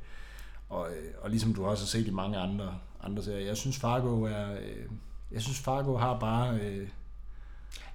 og, 0.69 0.87
øh, 0.89 1.05
og 1.23 1.31
ligesom 1.31 1.55
du 1.55 1.67
også 1.67 1.85
har 1.85 1.87
set 1.87 2.07
i 2.07 2.11
mange 2.11 2.39
andre, 2.39 2.75
andre 3.05 3.23
serier. 3.23 3.47
Jeg 3.47 3.57
synes 3.57 3.79
Fargo 3.79 4.23
er, 4.23 4.53
øh, 4.53 4.85
jeg 5.33 5.43
synes 5.43 5.59
Fargo 5.59 5.97
har 5.97 6.19
bare, 6.19 6.55
øh, 6.55 6.89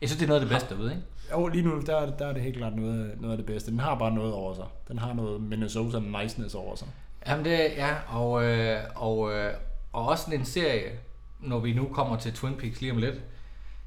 Jeg 0.01 0.09
synes, 0.09 0.17
det 0.19 0.23
er 0.25 0.27
noget 0.27 0.41
af 0.41 0.47
det 0.47 0.55
bedste 0.55 0.75
derude, 0.75 0.91
ikke? 0.91 1.03
jo 1.31 1.47
lige 1.47 1.63
nu, 1.63 1.81
der, 1.81 1.95
er- 1.97 2.17
der 2.17 2.27
er 2.27 2.33
det 2.33 2.41
helt 2.41 2.57
klart 2.57 2.75
noget, 2.75 3.11
noget 3.21 3.31
af 3.31 3.37
det 3.37 3.45
bedste. 3.45 3.71
Den 3.71 3.79
har 3.79 3.95
bare 3.95 4.11
noget 4.11 4.33
over 4.33 4.55
sig. 4.55 4.65
Den 4.87 4.99
har 4.99 5.13
noget 5.13 5.41
Minnesota 5.41 5.99
niceness 5.99 6.55
over 6.55 6.75
sig. 6.75 6.87
Jamen 7.27 7.45
det, 7.45 7.59
ja, 7.59 7.95
og, 8.07 8.43
øh, 8.43 8.79
og, 8.95 9.31
øh, 9.33 9.53
og 9.93 10.05
også 10.07 10.31
en 10.33 10.45
serie, 10.45 10.91
når 11.39 11.59
vi 11.59 11.73
nu 11.73 11.87
kommer 11.93 12.17
til 12.17 12.33
Twin 12.33 12.55
Peaks 12.55 12.81
lige 12.81 12.91
om 12.91 12.97
lidt. 12.97 13.15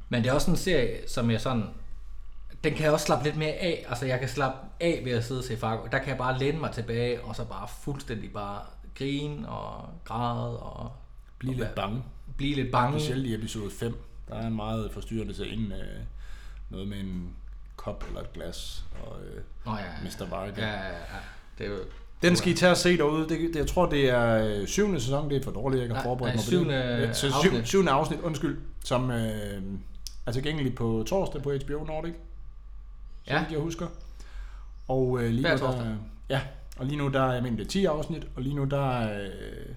Men 0.08 0.22
det 0.22 0.30
er 0.30 0.34
også 0.34 0.50
en 0.50 0.56
serie, 0.56 1.08
som 1.08 1.30
jeg 1.30 1.40
sådan, 1.40 1.64
den 2.64 2.74
kan 2.74 2.84
jeg 2.84 2.92
også 2.92 3.06
slappe 3.06 3.24
lidt 3.24 3.36
mere 3.36 3.52
af. 3.52 3.84
Altså 3.88 4.06
jeg 4.06 4.18
kan 4.20 4.28
slappe 4.28 4.58
af 4.80 5.00
ved 5.04 5.12
at 5.12 5.24
sidde 5.24 5.40
og 5.40 5.44
se 5.44 5.56
Fargo. 5.56 5.86
Der 5.92 5.98
kan 5.98 6.08
jeg 6.08 6.18
bare 6.18 6.38
læne 6.38 6.58
mig 6.58 6.70
tilbage, 6.70 7.20
og 7.24 7.36
så 7.36 7.44
bare 7.44 7.68
fuldstændig 7.68 8.32
bare 8.32 8.60
grine 8.98 9.48
og 9.48 9.88
græde 10.04 10.58
og 10.60 10.92
Bliv 11.42 11.52
og 11.52 11.58
lidt 11.58 11.75
bange. 11.75 12.02
blive 12.37 12.54
lidt 12.54 12.72
bange. 12.72 13.00
Specielt 13.00 13.26
i 13.26 13.34
episode 13.34 13.70
5. 13.70 13.96
Der 14.28 14.34
er 14.34 14.46
en 14.46 14.56
meget 14.56 14.90
forstyrrende 14.92 15.34
scene. 15.34 15.75
Øh, 15.75 16.00
noget 16.70 16.88
med 16.88 16.96
en 17.00 17.28
kop 17.76 18.04
eller 18.08 18.20
et 18.20 18.32
glas. 18.32 18.84
Og, 19.02 19.16
øh, 19.25 19.42
Nå 19.66 19.72
ja, 19.72 19.78
ja, 19.78 19.90
Mr. 20.04 20.28
Varga. 20.30 20.66
Ja, 20.66 20.72
ja, 20.72 20.87
ja. 20.88 20.94
Det 21.58 21.66
er 21.66 21.70
jo, 21.70 21.78
Den 22.22 22.37
skal 22.37 22.52
I 22.52 22.54
tage 22.54 22.70
og 22.72 22.76
se 22.76 22.96
derude. 22.96 23.28
Det, 23.28 23.30
det, 23.40 23.56
jeg 23.56 23.66
tror, 23.66 23.87
det 23.90 24.08
er 24.11 24.44
øh, 24.61 24.66
syvende 24.66 25.00
sæson. 25.00 25.30
Det 25.30 25.37
er 25.37 25.42
for 25.44 25.50
dårligt, 25.50 25.80
jeg 25.80 25.88
kan 25.88 25.96
Nej, 25.96 26.02
forberede 26.04 26.28
nej, 26.30 26.37
mig 26.37 26.44
på 26.44 26.46
syvende 26.46 26.75
det. 26.75 27.02
Ja, 27.08 27.12
så 27.12 27.20
syv, 27.30 27.37
afsnit. 27.50 27.68
syvende 27.68 27.92
afsnit, 27.92 28.20
undskyld, 28.20 28.58
som 28.84 29.11
øh, 29.11 29.62
er 30.26 30.32
tilgængelig 30.32 30.75
på 30.75 31.04
torsdag 31.06 31.42
på 31.42 31.52
HBO 31.64 31.84
Nordic. 31.84 32.14
Så 33.25 33.32
Ja. 33.32 33.44
jeg 33.50 33.58
husker. 33.58 33.87
Og 34.88 35.18
øh, 35.22 35.30
lige 35.30 35.40
Hver 35.40 35.50
nu, 35.56 35.56
der, 35.66 35.72
torsdag? 35.72 35.96
ja, 36.28 36.40
og 36.76 36.87
lige 36.87 36.96
nu 36.99 37.08
der 37.08 37.22
er, 37.22 37.32
jeg 37.32 37.42
mener, 37.42 37.56
det 37.56 37.64
er 37.64 37.68
10 37.70 37.84
afsnit, 37.84 38.26
og 38.37 38.42
lige 38.42 38.54
nu 38.54 38.64
der 38.64 38.90
er, 38.99 39.22
øh, 39.22 39.75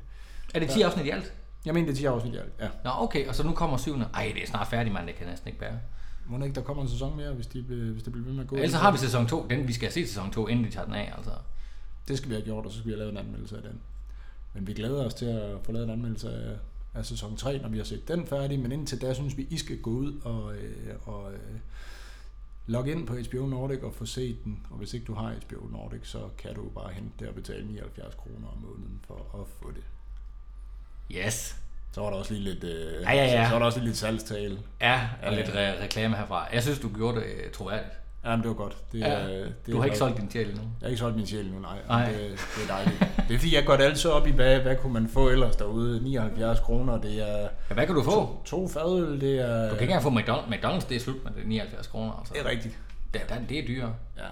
Er 0.54 0.60
det 0.60 0.70
10 0.70 0.82
afsnit 0.82 1.06
i 1.06 1.10
alt? 1.10 1.34
Jeg 1.66 1.74
mener, 1.74 1.88
det 1.88 1.94
er 1.94 1.98
10 1.98 2.06
afsnit 2.06 2.34
i 2.34 2.38
alt, 2.38 2.54
ja. 2.60 2.70
Nå, 2.84 2.90
okay, 2.98 3.28
og 3.28 3.36
så 3.36 3.44
nu 3.44 3.52
kommer 3.52 3.78
syvende. 3.78 4.08
Ej, 4.14 4.32
det 4.36 4.44
er 4.44 4.48
snart 4.48 4.68
færdigt, 4.68 4.94
mand. 4.94 5.08
Det 5.08 5.16
kan 5.16 5.26
jeg 5.26 5.32
næsten 5.32 5.48
ikke 5.48 5.60
bære. 5.60 5.80
Må 6.28 6.44
ikke, 6.44 6.56
der 6.56 6.62
kommer 6.62 6.84
en 6.84 6.90
sæson 6.90 7.18
mere, 7.18 7.34
hvis, 7.34 7.48
de, 7.48 7.62
hvis 7.62 8.04
det 8.04 8.14
bliver 8.14 8.26
ved 8.26 8.34
med 8.34 8.44
at 8.44 8.50
gå? 8.50 8.56
Ellers 8.56 8.74
har 8.74 8.92
vi 8.92 8.98
sæson 8.98 9.28
2. 9.28 9.48
Den, 9.50 9.68
vi 9.68 9.74
skal 9.74 9.92
se 9.92 10.08
sæson 10.08 10.32
2, 10.32 10.48
inden 10.48 10.66
de 10.66 10.72
tager 10.72 10.86
den 10.86 10.96
af, 10.96 11.14
altså. 11.18 11.32
Det 12.08 12.18
skal 12.18 12.30
vi 12.30 12.34
have 12.36 12.46
gjort, 12.46 12.66
og 12.66 12.72
så 12.72 12.78
skal 12.78 12.86
vi 12.86 12.92
have 12.92 13.00
lavet 13.00 13.12
en 13.12 13.18
anmeldelse 13.18 13.58
af 13.58 13.62
den. 13.62 13.80
Men 14.54 14.68
vi 14.68 14.74
glæder 14.74 15.06
os 15.06 15.14
til 15.14 15.26
at 15.26 15.58
få 15.64 15.72
lavet 15.72 15.86
en 15.86 15.92
anmeldelse 15.92 16.30
af, 16.30 16.58
af 16.94 17.06
sæson 17.06 17.38
3, 17.38 17.60
når 17.60 17.70
vi 17.70 17.78
har 17.78 17.86
set 17.86 18.08
den 18.08 18.28
færdig. 18.28 18.60
Men 18.60 18.72
indtil 18.72 19.02
da 19.02 19.14
synes 19.14 19.38
vi, 19.38 19.48
I 19.50 19.58
skal 19.58 19.82
gå 19.82 19.90
ud 19.90 20.22
og, 20.24 20.56
øh, 20.56 20.96
og 21.06 21.34
øh, 21.34 21.60
logge 22.68 22.92
ind 22.92 23.08
på 23.08 23.14
HBO 23.14 23.46
Nordic 23.46 23.80
og 23.84 23.94
få 23.94 24.06
set 24.06 24.44
den. 24.44 24.66
Og 24.70 24.78
hvis 24.78 24.94
ikke 24.94 25.06
du 25.06 25.14
har 25.14 25.34
HBO 25.46 25.68
Nordic, 25.72 26.08
så 26.08 26.20
kan 26.38 26.56
du 26.56 26.70
bare 26.70 26.94
hente 26.94 27.12
det 27.20 27.28
og 27.28 27.36
betale 27.36 27.68
79 27.68 28.16
kroner 28.16 28.48
om 28.48 28.58
måneden 28.58 29.00
for 29.08 29.42
at 29.42 29.48
få 29.48 29.72
det. 29.72 29.84
Yes. 31.12 31.56
Så 31.92 32.02
var 32.02 32.10
der 32.10 32.18
også 32.18 32.34
lige 32.34 32.44
lidt, 32.54 32.64
øh, 32.64 33.02
Ja, 33.04 33.12
ja, 33.14 33.24
ja. 33.26 33.44
Så, 33.44 33.50
så 33.50 33.52
var 33.54 33.60
der 33.60 33.66
også 33.66 33.80
lige 33.80 33.88
lidt 33.88 33.98
salgstale. 33.98 34.58
Ja, 34.82 35.02
og 35.24 35.32
Ja, 35.32 35.36
lidt 35.38 35.48
re- 35.48 35.84
reklame 35.84 36.16
herfra. 36.18 36.48
Jeg 36.54 36.64
synes, 36.64 36.80
du 36.80 36.90
gjorde 36.96 37.18
det 37.18 37.24
øh, 37.26 37.52
troværdigt. 37.52 37.92
Jamen, 38.26 38.40
det 38.42 38.48
var 38.48 38.54
godt. 38.56 38.78
Det, 38.92 39.00
Ja. 39.00 39.08
er- 39.08 39.28
det 39.28 39.54
Du 39.68 39.78
har 39.78 39.86
ikke 39.86 39.88
godt. 39.94 39.98
solgt 39.98 40.18
din 40.22 40.32
sjæl 40.32 40.46
endnu. 40.50 40.62
Jeg 40.62 40.70
har 40.82 40.88
ikke 40.88 41.00
solgt 41.00 41.16
min 41.16 41.28
sjæl 41.28 41.46
nu, 41.52 41.60
nej. 41.60 41.78
Nej. 41.88 42.12
Det, 42.12 42.20
det 42.56 42.64
er 42.64 42.68
dejligt. 42.76 43.00
Det 43.28 43.34
er 43.36 43.40
fordi, 43.40 43.56
jeg 43.56 43.66
går 43.66 43.74
altid 43.74 44.10
op 44.10 44.28
i, 44.28 44.32
hvad, 44.32 44.60
hvad 44.60 44.76
kunne 44.76 44.94
man 44.94 45.08
få 45.10 45.30
ellers 45.30 45.56
derude. 45.56 46.04
79 46.04 46.60
kroner, 46.60 47.02
det 47.02 47.22
er 47.30 47.42
Ja, 47.70 47.74
hvad 47.74 47.86
kan 47.86 47.96
du 47.96 48.04
få? 48.04 48.12
to, 48.12 48.44
to 48.46 48.68
fadøl, 48.68 49.22
det 49.22 49.40
er... 49.40 49.62
Du 49.62 49.76
kan 49.76 49.82
ikke 49.82 49.94
engang 49.94 50.04
få 50.04 50.10
McDonald's. 50.10 50.54
McDonald's, 50.54 50.90
det 50.90 50.96
er 50.96 51.00
slut 51.00 51.24
med 51.24 51.32
det 51.38 51.48
79 51.48 51.88
kroner. 51.88 52.14
Altså. 52.20 52.34
Det 52.34 52.42
er 52.42 52.50
rigtigt. 52.50 52.78
Det, 53.14 53.22
det, 53.30 53.38
det 53.50 53.60
er 53.60 53.68
dyrere. 53.68 53.94
Ja. 54.18 54.24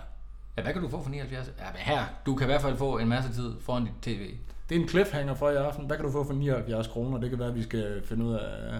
Ja, 0.57 0.61
hvad 0.63 0.73
kan 0.73 0.81
du 0.81 0.89
få 0.89 1.03
for 1.03 1.09
79? 1.09 1.47
Ja, 1.59 1.63
men 1.73 1.81
her, 1.81 2.03
du 2.25 2.35
kan 2.35 2.45
i 2.45 2.49
hvert 2.51 2.61
fald 2.61 2.77
få 2.77 2.97
en 2.97 3.07
masse 3.09 3.33
tid 3.33 3.51
foran 3.61 3.83
dit 3.83 3.93
tv. 4.15 4.29
Det 4.69 4.77
er 4.77 4.81
en 4.81 4.87
cliffhanger 4.87 5.33
for 5.35 5.49
i 5.49 5.55
aften. 5.55 5.85
Hvad 5.85 5.97
kan 5.97 6.05
du 6.05 6.11
få 6.11 6.23
for 6.23 6.33
79 6.33 6.87
kroner? 6.87 7.17
Det 7.17 7.29
kan 7.29 7.39
være, 7.39 7.47
at 7.47 7.55
vi 7.55 7.63
skal 7.63 8.01
finde 8.05 8.25
ud 8.25 8.33
af... 8.33 8.79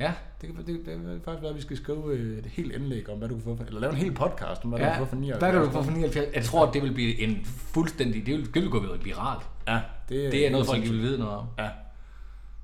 Ja, 0.00 0.12
Det 0.40 0.48
kan, 0.48 0.56
det, 0.56 0.66
det 0.66 0.84
kan 0.86 1.20
faktisk 1.24 1.42
være, 1.42 1.50
at 1.50 1.56
vi 1.56 1.62
skal 1.62 1.76
skrive 1.76 2.14
øh, 2.14 2.38
et 2.38 2.46
helt 2.46 2.72
indlæg 2.72 3.10
om, 3.10 3.18
hvad 3.18 3.28
du 3.28 3.34
kan 3.34 3.44
få 3.44 3.56
for... 3.56 3.64
Eller 3.64 3.80
lave 3.80 3.92
en 3.92 3.98
hel 3.98 4.12
podcast 4.12 4.64
om, 4.64 4.70
hvad 4.70 4.78
du 4.78 4.84
ja. 4.84 4.90
kan 4.90 5.06
få 5.06 5.08
for 5.08 5.16
79 5.16 5.42
hvad 5.42 5.52
kan 5.52 5.60
du 5.60 5.70
få 5.70 5.82
for 5.82 5.90
79? 5.90 6.34
Jeg 6.34 6.44
tror, 6.44 6.70
det 6.70 6.82
vil 6.82 6.92
blive 6.92 7.20
en 7.20 7.44
fuldstændig, 7.44 8.26
det 8.26 8.34
vil, 8.34 8.54
det 8.54 8.62
vil 8.62 8.70
gå 8.70 8.96
viralt. 9.02 9.42
Ja, 9.68 9.80
det, 10.08 10.32
Det 10.32 10.46
er 10.46 10.50
noget, 10.50 10.66
folk 10.66 10.82
vil 10.82 11.02
vide 11.02 11.18
noget 11.18 11.34
om. 11.34 11.46
Ja. 11.58 11.68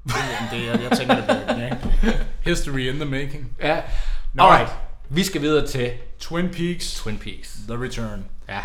Det, 0.04 0.14
det, 0.50 0.66
jeg, 0.66 0.80
jeg 0.90 0.99
tænker, 0.99 1.16
det 1.16 1.25
bliver 1.25 1.66
ja. 1.66 1.76
History 2.40 2.78
in 2.78 2.94
the 2.94 3.04
making. 3.04 3.56
Ja, 3.61 3.82
alright. 4.38 4.70
Vi 5.08 5.25
skal 5.25 5.42
videre 5.42 5.66
til 5.66 5.90
Twin 6.18 6.49
Peaks, 6.49 6.94
Twin 6.94 7.18
Peaks. 7.18 7.58
The 7.68 7.82
Return. 7.82 8.25
Ja. 8.49 8.61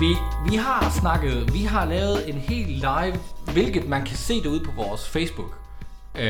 Vi, 0.00 0.16
vi 0.50 0.56
har 0.56 0.98
snakket, 1.00 1.52
vi 1.52 1.62
har 1.62 1.84
lavet 1.84 2.28
en 2.28 2.34
helt 2.34 2.68
live, 2.68 3.18
hvilket 3.52 3.88
man 3.88 4.04
kan 4.04 4.16
se 4.16 4.34
det 4.34 4.46
ude 4.46 4.64
på 4.64 4.70
vores 4.76 5.08
Facebook. 5.08 5.58
Uh, 6.14 6.22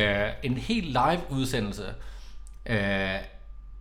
en 0.43 0.57
helt 0.57 0.85
live 0.85 1.21
udsendelse 1.29 1.83
uh, 2.69 2.75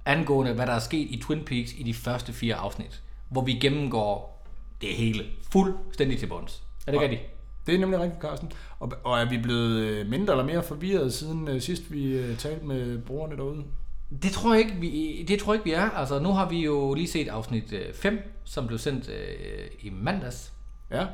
angående, 0.05 0.53
hvad 0.53 0.67
der 0.67 0.73
er 0.73 0.79
sket 0.79 1.07
i 1.11 1.23
Twin 1.27 1.45
Peaks 1.45 1.73
i 1.77 1.83
de 1.83 1.95
første 1.95 2.33
fire 2.33 2.55
afsnit. 2.55 3.03
Hvor 3.29 3.45
vi 3.45 3.53
gennemgår 3.53 4.47
det 4.81 4.89
hele 4.89 5.25
fuldstændig 5.53 6.19
til 6.19 6.27
bunds. 6.27 6.63
Er 6.87 6.93
det 6.93 7.03
ikke 7.03 7.03
rigtigt? 7.03 7.23
Det 7.67 7.75
er 7.75 7.79
nemlig 7.79 8.01
rigtigt, 8.01 8.23
Carsten. 8.23 8.53
Og, 8.81 8.93
og 9.05 9.19
er 9.19 9.29
vi 9.29 9.39
blevet 9.39 9.81
øh, 9.81 10.07
mindre 10.07 10.33
eller 10.33 10.45
mere 10.45 10.63
forvirret 10.63 11.13
siden 11.13 11.49
uh, 11.49 11.61
sidst 11.61 11.93
vi 11.93 12.19
uh, 12.19 12.37
talte 12.37 12.67
med 12.67 12.99
brugerne 12.99 13.37
derude? 13.37 13.65
Det 14.23 14.33
tror 14.33 14.55
jeg 14.55 14.63
ikke, 14.63 14.77
vi, 14.77 15.25
det 15.29 15.39
tror 15.39 15.53
jeg 15.53 15.59
ikke, 15.59 15.71
vi 15.71 15.85
er. 15.85 15.91
Altså, 15.91 16.19
nu 16.19 16.33
har 16.33 16.49
vi 16.49 16.65
jo 16.65 16.95
lige 16.95 17.09
set 17.09 17.29
afsnit 17.29 17.75
5, 17.95 18.41
som 18.45 18.67
blev 18.67 18.79
sendt 18.79 19.09
øh, 19.09 19.67
i 19.81 19.91
mandags. 19.91 20.53
Ja. 20.91 21.07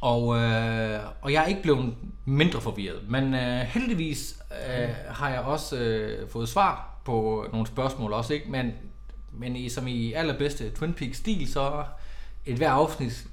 Og, 0.00 0.36
øh, 0.36 1.00
og 1.22 1.32
jeg 1.32 1.42
er 1.42 1.46
ikke 1.46 1.62
blevet 1.62 1.94
mindre 2.24 2.60
forvirret. 2.60 3.00
Men 3.08 3.34
øh, 3.34 3.60
heldigvis 3.60 4.42
øh, 4.68 4.88
har 5.08 5.30
jeg 5.30 5.40
også 5.40 5.76
øh, 5.76 6.28
fået 6.28 6.48
svar 6.48 7.00
på 7.04 7.46
nogle 7.52 7.66
spørgsmål 7.66 8.12
også, 8.12 8.34
ikke? 8.34 8.50
Men, 8.50 8.72
men 9.32 9.56
i, 9.56 9.68
som 9.68 9.86
i 9.86 10.12
allerbedste 10.12 10.70
Twin 10.70 10.94
Peaks-stil, 10.94 11.52
så 11.52 11.84
et 12.46 12.56
hver 12.56 12.70
afsnit, 12.70 13.26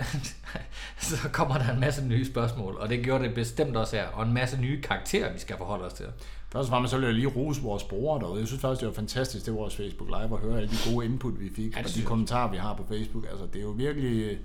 så 0.98 1.28
kommer 1.32 1.58
der 1.58 1.72
en 1.72 1.80
masse 1.80 2.06
nye 2.06 2.26
spørgsmål. 2.26 2.76
Og 2.76 2.88
det 2.88 3.04
gjorde 3.04 3.24
det 3.24 3.34
bestemt 3.34 3.76
også 3.76 3.96
her. 3.96 4.06
Og 4.06 4.26
en 4.26 4.32
masse 4.32 4.60
nye 4.60 4.82
karakterer, 4.82 5.32
vi 5.32 5.38
skal 5.38 5.56
forholde 5.56 5.84
os 5.84 5.92
til. 5.92 6.06
Først 6.52 6.66
og 6.66 6.70
fremmest 6.70 6.90
så 6.90 6.98
vil 6.98 7.04
jeg 7.06 7.14
lige 7.14 7.26
rose 7.26 7.62
vores 7.62 7.82
brugere 7.82 8.20
derude. 8.20 8.40
Jeg 8.40 8.46
synes 8.46 8.60
faktisk, 8.60 8.80
det 8.80 8.88
var 8.88 8.94
fantastisk, 8.94 9.46
det 9.46 9.54
var 9.54 9.60
vores 9.60 9.76
Facebook 9.76 10.08
Live, 10.08 10.38
at 10.38 10.38
høre 10.38 10.56
alle 10.56 10.70
de 10.70 10.92
gode 10.92 11.06
input, 11.06 11.40
vi 11.40 11.50
fik, 11.56 11.76
ja, 11.76 11.82
og 11.82 11.94
de 11.94 12.02
kommentarer, 12.02 12.50
vi 12.50 12.56
har 12.56 12.74
på 12.74 12.84
Facebook. 12.88 13.24
Altså, 13.30 13.46
det 13.52 13.56
er 13.56 13.62
jo 13.62 13.70
virkelig... 13.70 14.38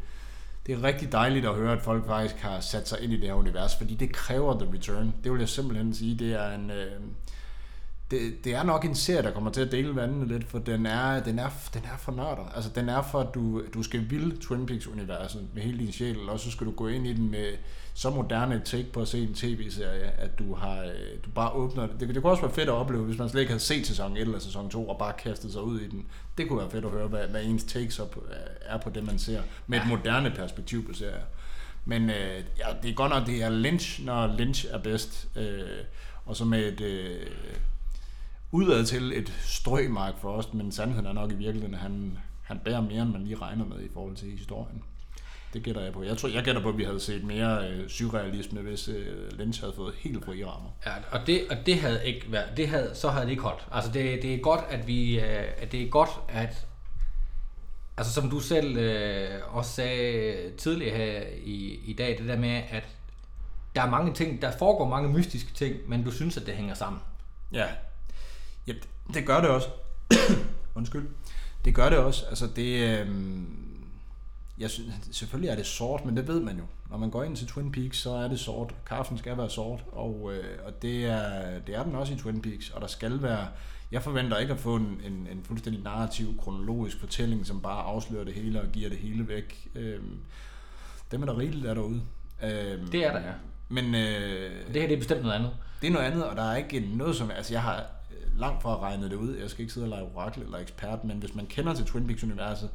Det 0.68 0.74
er 0.76 0.84
rigtig 0.84 1.12
dejligt 1.12 1.46
at 1.46 1.56
høre, 1.56 1.74
at 1.74 1.82
folk 1.82 2.06
faktisk 2.06 2.36
har 2.36 2.60
sat 2.60 2.90
sig 2.90 3.02
ind 3.02 3.14
i 3.14 3.18
det 3.18 3.28
her 3.28 3.34
univers, 3.34 3.76
fordi 3.76 3.96
det 3.96 4.12
kræver 4.12 4.60
The 4.60 4.74
Return. 4.74 5.14
Det 5.24 5.32
vil 5.32 5.40
jeg 5.40 5.50
simpelthen 5.50 5.94
sige, 5.94 6.16
det 6.16 6.34
er 6.34 6.52
en... 6.56 6.72
Øh, 6.72 6.92
det, 8.12 8.20
det 8.44 8.56
er 8.56 8.64
nok 8.64 8.86
en 8.86 8.96
serie, 8.96 9.24
der 9.24 9.32
kommer 9.32 9.52
til 9.52 9.62
at 9.62 9.72
dele 9.72 9.96
vandene 9.96 10.28
lidt, 10.28 10.44
for 10.44 10.60
den 10.60 10.86
er, 10.86 11.24
den 11.24 11.40
er, 11.40 11.50
den 11.74 11.82
er 11.84 11.98
for 11.98 12.12
nørder. 12.12 12.52
Altså, 12.56 12.70
den 12.76 12.90
er 12.90 13.02
for, 13.02 13.20
at 13.20 13.28
du, 13.36 13.62
du 13.74 13.84
skal 13.84 14.10
ville 14.10 14.38
Twin 14.38 14.66
Peaks-universet 14.66 15.48
med 15.54 15.62
hele 15.64 15.80
din 15.80 15.92
sjæl, 15.92 16.30
og 16.30 16.40
så 16.40 16.52
skal 16.52 16.68
du 16.68 16.72
gå 16.72 16.88
ind 16.88 17.08
i 17.08 17.14
den 17.14 17.32
med 17.32 17.48
så 17.98 18.10
moderne 18.10 18.56
et 18.56 18.64
take 18.64 18.92
på 18.92 19.02
at 19.02 19.08
se 19.08 19.24
en 19.24 19.34
tv-serie, 19.34 20.12
at 20.18 20.40
du 20.40 20.56
har, 20.56 20.82
øh, 20.82 21.24
du 21.26 21.30
bare 21.30 21.52
åbner 21.52 21.88
det. 21.88 22.00
Det, 22.00 22.08
det 22.08 22.22
kunne 22.22 22.32
også 22.32 22.44
være 22.44 22.54
fedt 22.54 22.70
at 22.70 22.76
opleve, 22.76 23.04
hvis 23.04 23.18
man 23.18 23.30
slet 23.30 23.42
ikke 23.42 23.52
havde 23.52 23.64
set 23.64 23.88
sæson 23.88 24.18
1 24.18 24.22
eller 24.22 24.40
sæson 24.40 24.70
2, 24.70 24.90
og 24.90 24.98
bare 24.98 25.14
kastet 25.14 25.52
sig 25.52 25.62
ud 25.62 25.80
i 25.80 25.90
den. 25.90 26.06
Det 26.38 26.48
kunne 26.48 26.60
være 26.60 26.70
fedt 26.70 26.86
at 26.86 26.92
høre, 26.92 27.08
hvad, 27.08 27.28
hvad 27.28 27.44
ens 27.44 27.64
takes 27.64 28.00
op, 28.00 28.18
er 28.62 28.78
på 28.78 28.90
det, 28.90 29.06
man 29.06 29.20
ser, 29.20 29.42
med 29.68 29.80
et 29.80 29.88
moderne 29.88 30.34
perspektiv 30.36 30.88
på 30.88 30.94
serier. 30.94 31.24
Men 31.86 32.10
øh, 32.10 32.44
ja, 32.60 32.66
det 32.84 32.90
er 32.90 32.94
godt 32.94 33.12
nok, 33.12 33.28
det 33.28 33.44
er 33.44 33.50
Lynch, 33.50 34.06
når 34.06 34.36
Lynch 34.38 34.66
er 34.70 34.78
bedst. 34.78 35.28
Øh, 35.36 35.62
og 36.26 36.36
så 36.36 36.46
med 36.46 36.60
et... 36.60 36.82
Øh, 36.82 37.28
udad 38.52 38.86
til 38.86 39.18
et 39.18 39.34
strømark 39.42 40.14
for 40.18 40.32
os, 40.32 40.54
men 40.54 40.72
sandheden 40.72 41.06
er 41.06 41.14
nok 41.14 41.32
i 41.32 41.36
virkeligheden, 41.36 41.74
at 41.74 41.80
han, 41.80 42.18
han 42.42 42.60
bærer 42.60 42.82
mere, 42.82 43.02
end 43.02 43.12
man 43.12 43.24
lige 43.24 43.36
regner 43.36 43.66
med 43.66 43.84
i 43.84 43.90
forhold 43.94 44.16
til 44.16 44.32
historien. 44.32 44.84
Det 45.56 45.64
gætter 45.64 45.82
jeg 45.82 45.94
på. 45.94 46.04
Jeg 46.04 46.18
tror, 46.18 46.30
jeg 46.30 46.44
gætter 46.44 46.62
på, 46.62 46.70
at 46.70 46.78
vi 46.78 46.84
havde 46.84 47.00
set 47.00 47.24
mere 47.24 47.70
øh, 47.70 47.90
surrealisme, 47.90 48.62
hvis 48.62 48.88
øh, 48.88 49.32
Lynch 49.32 49.62
havde 49.62 49.74
fået 49.76 49.94
helt 49.98 50.26
frie 50.26 50.48
rammer. 50.48 50.70
Ja, 50.86 50.92
og 51.12 51.28
det, 51.28 51.42
og 51.50 51.58
det 51.66 51.80
havde 51.80 52.06
ikke 52.06 52.32
været, 52.32 52.58
det 52.58 52.68
havde, 52.68 52.92
så 52.94 53.10
havde 53.10 53.26
det 53.26 53.32
ikke 53.32 53.44
holdt. 53.44 53.68
Altså 53.72 53.92
det, 53.92 54.22
det 54.22 54.34
er 54.34 54.40
godt, 54.40 54.62
at 54.70 54.88
vi, 54.88 55.20
øh, 55.20 55.44
at 55.58 55.72
det 55.72 55.82
er 55.82 55.90
godt, 55.90 56.10
at, 56.28 56.68
altså 57.98 58.14
som 58.14 58.30
du 58.30 58.40
selv 58.40 58.78
øh, 58.78 59.56
også 59.56 59.72
sagde 59.72 60.52
tidligere 60.58 60.98
her 60.98 61.22
i, 61.44 61.80
i 61.86 61.94
dag, 61.94 62.18
det 62.18 62.28
der 62.28 62.38
med, 62.38 62.62
at 62.70 62.84
der 63.76 63.82
er 63.82 63.90
mange 63.90 64.14
ting, 64.14 64.42
der 64.42 64.52
foregår 64.58 64.90
mange 64.90 65.10
mystiske 65.10 65.54
ting, 65.54 65.76
men 65.88 66.04
du 66.04 66.12
synes, 66.12 66.38
at 66.38 66.46
det 66.46 66.54
hænger 66.54 66.74
sammen. 66.74 67.02
Ja. 67.54 67.66
ja 68.68 68.74
det, 68.74 68.88
det 69.14 69.26
gør 69.26 69.42
det 69.42 69.50
også. 69.50 69.68
Undskyld. 70.76 71.08
Det 71.66 71.76
gør 71.76 71.90
det 71.90 71.98
også. 71.98 72.26
Altså 72.26 72.48
det... 72.56 73.00
Øh, 73.00 73.08
jeg 74.58 74.70
synes, 74.70 74.94
selvfølgelig 75.12 75.50
er 75.50 75.56
det 75.56 75.66
sort, 75.66 76.06
men 76.06 76.18
det 76.18 76.28
ved 76.28 76.40
man 76.40 76.58
jo. 76.58 76.64
Når 76.90 76.98
man 76.98 77.10
går 77.10 77.24
ind 77.24 77.36
til 77.36 77.48
Twin 77.48 77.72
Peaks, 77.72 77.98
så 77.98 78.12
er 78.12 78.28
det 78.28 78.40
sort. 78.40 78.76
Kaffen 78.86 79.18
skal 79.18 79.38
være 79.38 79.50
sort, 79.50 79.84
og, 79.92 80.32
øh, 80.34 80.44
og 80.66 80.82
det, 80.82 81.06
er, 81.06 81.60
det 81.60 81.76
er 81.76 81.84
den 81.84 81.96
også 81.96 82.14
i 82.14 82.18
Twin 82.18 82.42
Peaks. 82.42 82.70
Og 82.70 82.82
der 82.82 82.88
skal 82.88 83.22
være... 83.22 83.48
Jeg 83.92 84.04
forventer 84.04 84.38
ikke 84.38 84.54
at 84.54 84.60
få 84.60 84.76
en, 84.76 85.02
en, 85.06 85.28
en 85.32 85.44
fuldstændig 85.44 85.84
narrativ, 85.84 86.38
kronologisk 86.38 87.00
fortælling, 87.00 87.46
som 87.46 87.62
bare 87.62 87.84
afslører 87.84 88.24
det 88.24 88.34
hele 88.34 88.62
og 88.62 88.68
giver 88.68 88.90
det 88.90 88.98
hele 88.98 89.28
væk. 89.28 89.68
Øh, 89.76 90.00
dem 91.12 91.22
er 91.22 91.26
der 91.26 91.38
rigeligt 91.38 91.66
af 91.66 91.76
derude. 91.76 92.02
Øh, 92.44 92.92
Det 92.92 93.06
er 93.06 93.12
der, 93.12 93.20
ja. 93.20 93.34
Men 93.70 93.96
øh, 93.96 94.52
Det 94.74 94.82
her 94.82 94.88
det 94.88 94.92
er 94.92 94.98
bestemt 94.98 95.22
noget 95.22 95.36
andet. 95.36 95.52
det 95.82 95.88
er 95.88 95.92
noget 95.92 96.06
andet, 96.06 96.26
og 96.26 96.36
der 96.36 96.44
er 96.44 96.56
ikke 96.56 96.80
noget 96.80 97.16
som... 97.16 97.32
Altså, 97.32 97.54
jeg 97.54 97.62
har 97.62 97.86
øh, 98.12 98.40
langt 98.40 98.62
fra 98.62 98.80
regnet 98.80 99.12
det 99.12 99.18
ud. 99.18 99.36
Jeg 99.36 99.50
skal 99.50 99.62
ikke 99.62 99.74
sidde 99.74 99.86
og 99.86 99.90
lege 99.90 100.04
orakel 100.16 100.44
eller 100.44 100.58
ekspert, 100.58 101.04
men 101.04 101.18
hvis 101.18 101.36
man 101.36 101.46
kender 101.46 101.74
til 101.74 101.86
Twin 101.86 102.08
Peaks-universet, 102.08 102.70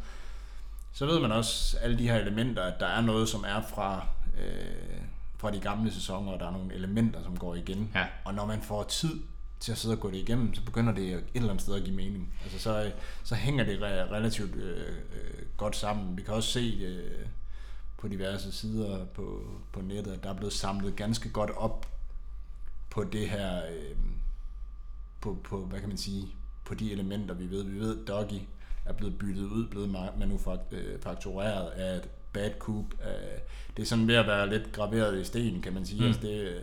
så 0.92 1.06
ved 1.06 1.20
man 1.20 1.32
også 1.32 1.78
alle 1.78 1.98
de 1.98 2.08
her 2.08 2.16
elementer, 2.16 2.62
at 2.62 2.80
der 2.80 2.86
er 2.86 3.00
noget, 3.00 3.28
som 3.28 3.44
er 3.48 3.62
fra, 3.74 4.06
øh, 4.38 5.00
fra 5.36 5.50
de 5.50 5.60
gamle 5.60 5.92
sæsoner, 5.92 6.32
og 6.32 6.40
der 6.40 6.46
er 6.46 6.52
nogle 6.52 6.74
elementer, 6.74 7.22
som 7.22 7.36
går 7.36 7.54
igen. 7.54 7.90
Ja. 7.94 8.06
Og 8.24 8.34
når 8.34 8.46
man 8.46 8.62
får 8.62 8.82
tid 8.82 9.20
til 9.60 9.72
at 9.72 9.78
sidde 9.78 9.94
og 9.94 10.00
gå 10.00 10.10
det 10.10 10.16
igennem, 10.16 10.54
så 10.54 10.64
begynder 10.64 10.92
det 10.94 11.12
et 11.12 11.24
eller 11.34 11.50
andet 11.50 11.62
sted 11.62 11.74
at 11.74 11.84
give 11.84 11.96
mening. 11.96 12.34
Altså, 12.42 12.58
så, 12.58 12.92
så 13.24 13.34
hænger 13.34 13.64
det 13.64 13.78
re- 13.78 14.12
relativt 14.12 14.54
øh, 14.54 14.88
øh, 14.88 15.44
godt 15.56 15.76
sammen. 15.76 16.16
Vi 16.16 16.22
kan 16.22 16.34
også 16.34 16.50
se 16.50 16.78
øh, 16.82 17.26
på 17.98 18.08
diverse 18.08 18.52
sider 18.52 19.04
på, 19.04 19.42
på 19.72 19.80
nettet, 19.80 20.12
at 20.12 20.22
der 20.22 20.30
er 20.30 20.34
blevet 20.34 20.52
samlet 20.52 20.96
ganske 20.96 21.30
godt 21.30 21.50
op 21.50 21.86
på 22.90 23.04
det 23.04 23.28
her, 23.28 23.62
øh, 23.66 23.96
på, 25.20 25.38
på, 25.44 25.64
hvad 25.64 25.80
kan 25.80 25.88
man 25.88 25.98
sige, 25.98 26.26
på 26.64 26.74
de 26.74 26.92
elementer, 26.92 27.34
vi 27.34 27.50
ved. 27.50 27.64
Vi 27.64 27.80
ved, 27.80 28.06
Doggy 28.06 28.40
er 28.90 28.94
blevet 28.96 29.18
byttet 29.18 29.42
ud, 29.44 29.66
blevet 29.66 29.88
ma- 29.96 30.18
manufaktureret 30.18 31.68
af 31.68 31.96
et 31.96 32.08
bad 32.32 32.50
coup. 32.58 32.84
Øh, 33.00 33.38
det 33.76 33.82
er 33.82 33.86
sådan 33.86 34.08
ved 34.08 34.14
at 34.14 34.26
være 34.26 34.50
lidt 34.50 34.72
graveret 34.72 35.20
i 35.20 35.24
sten, 35.24 35.62
kan 35.62 35.72
man 35.72 35.86
sige. 35.86 36.00
Mm. 36.00 36.06
Altså 36.06 36.22
det, 36.22 36.62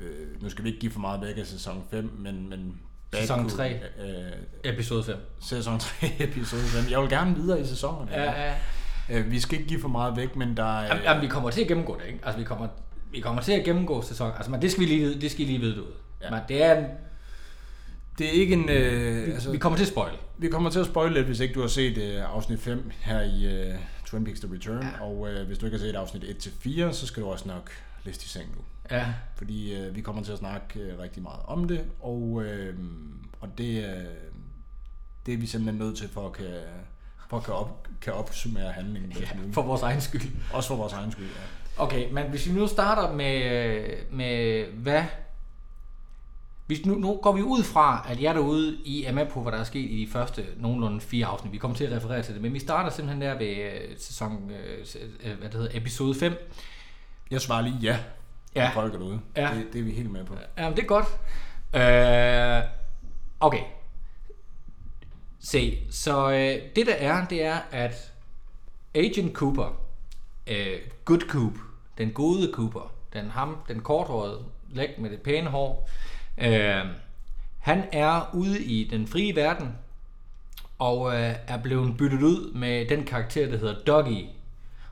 øh, 0.00 0.42
nu 0.42 0.50
skal 0.50 0.64
vi 0.64 0.68
ikke 0.68 0.80
give 0.80 0.92
for 0.92 1.00
meget 1.00 1.20
væk 1.20 1.38
af 1.38 1.46
sæson 1.46 1.84
5, 1.90 2.12
men, 2.18 2.48
men 2.50 2.80
bad 3.10 3.20
Sæson 3.20 3.40
coup, 3.40 3.50
tre. 3.50 3.74
Øh, 3.74 4.32
Episode 4.64 5.04
5. 5.04 5.16
sæson 5.40 5.78
3, 5.78 6.06
episode 6.28 6.62
5. 6.62 6.90
Jeg 6.90 7.00
vil 7.00 7.10
gerne 7.10 7.34
videre 7.36 7.60
i 7.60 7.66
sæsonen. 7.66 8.08
Ja, 8.08 8.44
ja. 8.46 8.54
Øh, 9.10 9.30
vi 9.30 9.40
skal 9.40 9.58
ikke 9.58 9.68
give 9.68 9.80
for 9.80 9.88
meget 9.88 10.16
væk, 10.16 10.36
men 10.36 10.56
der 10.56 10.78
er... 10.78 10.86
Jamen, 10.86 11.02
jamen, 11.04 11.22
vi 11.22 11.28
kommer 11.28 11.50
til 11.50 11.60
at 11.60 11.68
gennemgå 11.68 11.98
det, 12.00 12.06
ikke? 12.06 12.18
Altså, 12.22 12.38
vi 12.38 12.44
kommer, 12.44 12.68
vi 13.12 13.20
kommer 13.20 13.42
til 13.42 13.52
at 13.52 13.64
gennemgå 13.64 14.02
sæson. 14.02 14.32
Altså, 14.36 14.50
men 14.50 14.62
det 14.62 14.70
skal 14.70 14.80
vi 14.80 14.86
lige, 14.86 15.20
det 15.20 15.30
skal 15.30 15.42
I 15.42 15.48
lige 15.48 15.60
vide 15.60 15.82
ud. 15.82 15.92
Ja. 16.22 16.30
Men 16.30 16.40
det 16.48 16.62
er 16.64 16.78
en, 16.78 16.84
det 18.18 18.26
er 18.26 18.30
ikke 18.30 18.54
en... 18.54 18.68
Øh, 18.68 19.16
altså, 19.16 19.32
altså, 19.32 19.50
vi 19.50 19.58
kommer 19.58 19.76
til 19.76 19.84
at 19.84 19.88
spoil. 19.88 20.12
Vi 20.38 20.48
kommer 20.48 20.70
til 20.70 20.78
at 20.78 20.86
spoile 20.86 21.14
lidt, 21.14 21.26
hvis 21.26 21.40
ikke 21.40 21.54
du 21.54 21.60
har 21.60 21.68
set 21.68 21.98
øh, 21.98 22.34
afsnit 22.34 22.60
5 22.60 22.90
her 23.00 23.20
i 23.20 23.44
øh, 23.44 23.74
Twin 24.06 24.24
Peaks 24.24 24.40
The 24.40 24.54
Return. 24.54 24.82
Ja. 24.82 25.04
Og 25.04 25.28
øh, 25.30 25.46
hvis 25.46 25.58
du 25.58 25.66
ikke 25.66 25.78
har 25.78 25.84
set 25.84 25.94
afsnit 25.94 26.24
1-4, 26.24 26.92
så 26.92 27.06
skal 27.06 27.22
du 27.22 27.28
også 27.28 27.48
nok 27.48 27.70
liste 28.04 28.24
i 28.24 28.28
seng 28.28 28.48
nu. 28.56 28.60
Ja. 28.90 29.06
Fordi 29.36 29.74
øh, 29.74 29.96
vi 29.96 30.00
kommer 30.00 30.22
til 30.22 30.32
at 30.32 30.38
snakke 30.38 30.80
øh, 30.80 30.98
rigtig 30.98 31.22
meget 31.22 31.40
om 31.44 31.68
det, 31.68 31.84
og, 32.00 32.42
øh, 32.44 32.74
og 33.40 33.58
det, 33.58 33.84
øh, 33.84 34.04
det 35.26 35.34
er 35.34 35.38
vi 35.38 35.46
simpelthen 35.46 35.86
nødt 35.86 35.98
til 35.98 36.08
for 36.08 36.26
at 36.26 36.32
kan, 36.32 36.46
for 37.30 37.36
at 37.36 37.44
kan, 37.44 37.54
op, 37.54 37.88
kan 38.00 38.12
opsummere 38.12 38.72
handlingen. 38.72 39.12
ja. 39.12 39.26
For 39.52 39.62
vores 39.62 39.82
egen 39.82 40.00
skyld. 40.00 40.22
Også 40.52 40.68
for 40.68 40.76
vores 40.76 40.92
egen 40.92 41.12
skyld, 41.12 41.26
ja. 41.26 41.82
Okay, 41.82 42.12
men 42.12 42.26
hvis 42.30 42.48
vi 42.48 42.52
nu 42.52 42.66
starter 42.66 43.12
med, 43.12 43.82
med 44.10 44.64
hvad... 44.66 45.02
Hvis 46.66 46.86
nu, 46.86 46.94
nu 46.94 47.18
går 47.22 47.32
vi 47.32 47.42
ud 47.42 47.62
fra, 47.62 48.06
at 48.08 48.22
jeg 48.22 48.34
derude, 48.34 48.78
I 48.84 49.04
er 49.04 49.12
med 49.12 49.26
på, 49.26 49.42
hvad 49.42 49.52
der 49.52 49.58
er 49.58 49.64
sket 49.64 49.90
i 49.90 50.06
de 50.06 50.10
første 50.12 50.46
nogenlunde 50.56 51.00
fire 51.00 51.26
afsnit. 51.26 51.52
Vi 51.52 51.58
kommer 51.58 51.76
til 51.76 51.84
at 51.84 51.92
referere 51.96 52.22
til 52.22 52.34
det, 52.34 52.42
men 52.42 52.54
vi 52.54 52.58
starter 52.58 52.90
simpelthen 52.90 53.22
der 53.22 53.38
ved 53.38 53.56
øh, 53.56 53.98
sæson, 53.98 54.50
øh, 54.50 54.86
øh, 55.24 55.38
hvad 55.38 55.48
det 55.48 55.54
hedder, 55.54 55.78
episode 55.78 56.14
5. 56.14 56.34
Jeg 57.30 57.40
svarer 57.40 57.62
lige 57.62 57.78
ja, 57.82 57.98
Ja. 58.56 58.62
ja. 58.62 58.70
folk 58.74 58.94
er 58.94 58.98
derude. 58.98 59.20
Ja. 59.36 59.50
Det, 59.54 59.72
det 59.72 59.78
er 59.78 59.82
vi 59.84 59.90
helt 59.90 60.10
med 60.10 60.24
på. 60.24 60.34
Jamen, 60.58 60.76
det 60.76 60.82
er 60.82 60.86
godt. 60.86 61.06
Øh, 61.74 62.70
okay. 63.40 63.62
Se, 65.40 65.78
så 65.90 66.30
øh, 66.30 66.76
det 66.76 66.86
der 66.86 66.94
er, 66.94 67.26
det 67.26 67.44
er, 67.44 67.58
at 67.70 68.12
Agent 68.94 69.32
Cooper, 69.34 69.80
øh, 70.46 70.78
Good 71.04 71.20
Coop, 71.28 71.52
den 71.98 72.10
gode 72.10 72.50
Cooper, 72.52 72.92
den 73.12 73.30
ham, 73.30 73.56
den 73.68 73.80
korthårede, 73.80 74.44
læg 74.70 74.88
med 74.98 75.10
det 75.10 75.20
pæne 75.22 75.50
hår, 75.50 75.88
øh, 76.38 76.84
han 77.58 77.84
er 77.92 78.30
ude 78.34 78.64
i 78.64 78.88
den 78.90 79.06
frie 79.06 79.36
verden, 79.36 79.74
og 80.78 81.14
øh, 81.14 81.34
er 81.48 81.58
blevet 81.62 81.96
byttet 81.96 82.22
ud 82.22 82.52
med 82.52 82.88
den 82.88 83.04
karakter, 83.04 83.50
der 83.50 83.58
hedder 83.58 83.74
Doggy. 83.86 84.24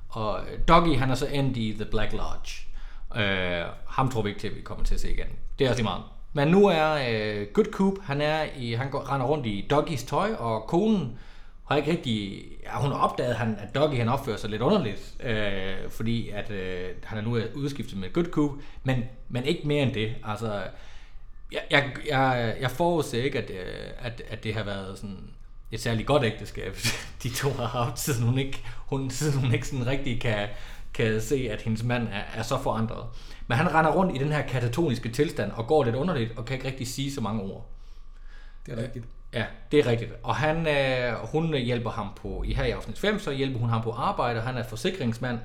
Og 0.09 0.41
øh, 0.41 0.59
Doggy, 0.69 0.99
han 0.99 1.11
er 1.11 1.15
så 1.15 1.27
endt 1.27 1.57
i 1.57 1.73
The 1.73 1.85
Black 1.85 2.13
Lodge. 2.13 2.67
Øh, 3.17 3.65
ham 3.87 4.11
tror 4.11 4.23
vi 4.23 4.29
ikke 4.29 4.41
til, 4.41 4.49
at 4.49 4.57
vi 4.57 4.61
kommer 4.61 4.85
til 4.85 4.95
at 4.95 5.01
se 5.01 5.13
igen. 5.13 5.27
Det 5.59 5.65
er 5.65 5.69
også 5.69 5.79
lige 5.79 5.85
meget. 5.85 6.03
Men 6.33 6.49
nu 6.49 6.67
er 6.67 6.93
øh, 6.93 7.47
Good 7.53 7.73
Coop, 7.73 7.95
han 8.03 8.21
er 8.21 8.45
i, 8.57 8.73
han 8.73 8.91
går, 8.91 9.13
render 9.13 9.27
rundt 9.27 9.47
i 9.47 9.67
Doggys 9.71 10.03
tøj, 10.03 10.35
og 10.35 10.67
konen 10.67 11.19
har 11.69 11.77
ikke 11.77 11.91
rigtig, 11.91 12.45
ja, 12.63 12.81
hun 12.81 12.93
har 12.93 12.99
opdaget, 12.99 13.37
han, 13.37 13.59
at 13.61 13.75
Doggy 13.75 13.97
han 13.97 14.09
opfører 14.09 14.37
sig 14.37 14.51
lidt 14.51 14.63
underligt, 14.63 15.15
øh, 15.23 15.91
fordi 15.91 16.29
at 16.29 16.51
øh, 16.51 16.89
han 17.05 17.19
er 17.19 17.23
nu 17.23 17.39
udskiftet 17.55 17.99
med 17.99 18.13
Good 18.13 18.31
Coop, 18.31 18.51
men, 18.85 19.05
men 19.29 19.45
ikke 19.45 19.69
mere 19.69 19.83
end 19.83 19.95
det. 19.95 20.15
Altså, 20.25 20.63
jeg, 21.53 21.63
jeg, 21.71 21.93
jeg, 22.09 22.57
jeg 22.61 22.71
forudser 22.71 23.23
ikke, 23.23 23.39
at, 23.39 23.51
øh, 23.51 23.91
at, 23.99 24.23
at 24.29 24.45
det 24.45 24.55
har 24.55 24.65
været 24.65 24.99
sådan 24.99 25.31
et 25.71 25.81
særligt 25.81 26.07
godt 26.07 26.25
ægteskab, 26.25 26.77
de 27.23 27.31
to 27.31 27.51
har 27.51 27.67
haft, 27.67 27.99
siden 27.99 28.23
hun 28.23 28.39
ikke, 28.39 28.65
hun, 28.77 29.11
siden 29.11 29.41
hun 29.41 29.53
ikke 29.53 29.69
sådan 29.69 29.87
rigtig 29.87 30.21
kan, 30.21 30.49
kan 30.95 31.21
se, 31.21 31.49
at 31.51 31.63
hendes 31.63 31.83
mand 31.83 32.09
er, 32.09 32.23
er 32.39 32.43
så 32.43 32.59
forandret. 32.63 33.05
Men 33.47 33.59
han 33.59 33.75
render 33.75 33.93
rundt 33.93 34.17
i 34.17 34.19
den 34.19 34.33
her 34.33 34.43
katatoniske 34.43 35.09
tilstand 35.09 35.53
og 35.53 35.67
går 35.67 35.85
lidt 35.85 35.97
underligt 35.97 36.39
og 36.39 36.45
kan 36.45 36.55
ikke 36.55 36.67
rigtig 36.67 36.89
sige 36.89 37.15
så 37.15 37.21
mange 37.21 37.43
ord. 37.43 37.67
Det 38.67 38.79
er 38.79 38.83
rigtigt. 38.83 39.05
Ja, 39.35 39.45
det 39.73 39.79
er 39.79 39.87
rigtigt. 39.87 40.13
Og 40.23 40.37
han, 40.37 40.67
øh, 40.67 41.15
hun 41.15 41.55
hjælper 41.55 41.91
ham 41.91 42.09
på, 42.17 42.43
i 42.47 42.55
her 42.55 42.65
i 42.65 42.71
afsnit 42.71 42.99
5, 42.99 43.19
så 43.19 43.33
hjælper 43.33 43.59
hun 43.59 43.69
ham 43.69 43.83
på 43.83 43.91
arbejde, 43.91 44.41
og 44.41 44.47
han 44.47 44.57
er 44.57 44.63
forsikringsmand, 44.63 45.39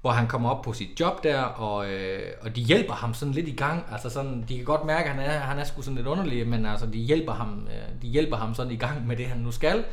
hvor 0.00 0.10
han 0.10 0.26
kommer 0.26 0.50
op 0.50 0.62
på 0.62 0.72
sit 0.72 1.00
job 1.00 1.24
der, 1.24 1.40
og, 1.40 1.90
øh, 1.90 2.22
og 2.40 2.56
de 2.56 2.60
hjælper 2.60 2.92
ham 2.92 3.14
sådan 3.14 3.34
lidt 3.34 3.48
i 3.48 3.54
gang. 3.54 3.84
Altså 3.92 4.10
sådan, 4.10 4.44
de 4.48 4.56
kan 4.56 4.64
godt 4.64 4.84
mærke, 4.84 5.10
at 5.10 5.16
han 5.16 5.24
er, 5.24 5.38
han 5.38 5.58
er 5.58 5.64
sgu 5.64 5.82
sådan 5.82 5.96
lidt 5.96 6.06
underlig, 6.06 6.48
men 6.48 6.66
altså, 6.66 6.86
de 6.86 6.98
hjælper 6.98 7.32
ham, 7.32 7.68
øh, 7.70 8.02
de 8.02 8.06
hjælper 8.06 8.36
ham 8.36 8.54
sådan 8.54 8.72
i 8.72 8.76
gang 8.76 9.06
med 9.06 9.16
det, 9.16 9.26
han 9.26 9.38
nu 9.38 9.50
skal. 9.50 9.84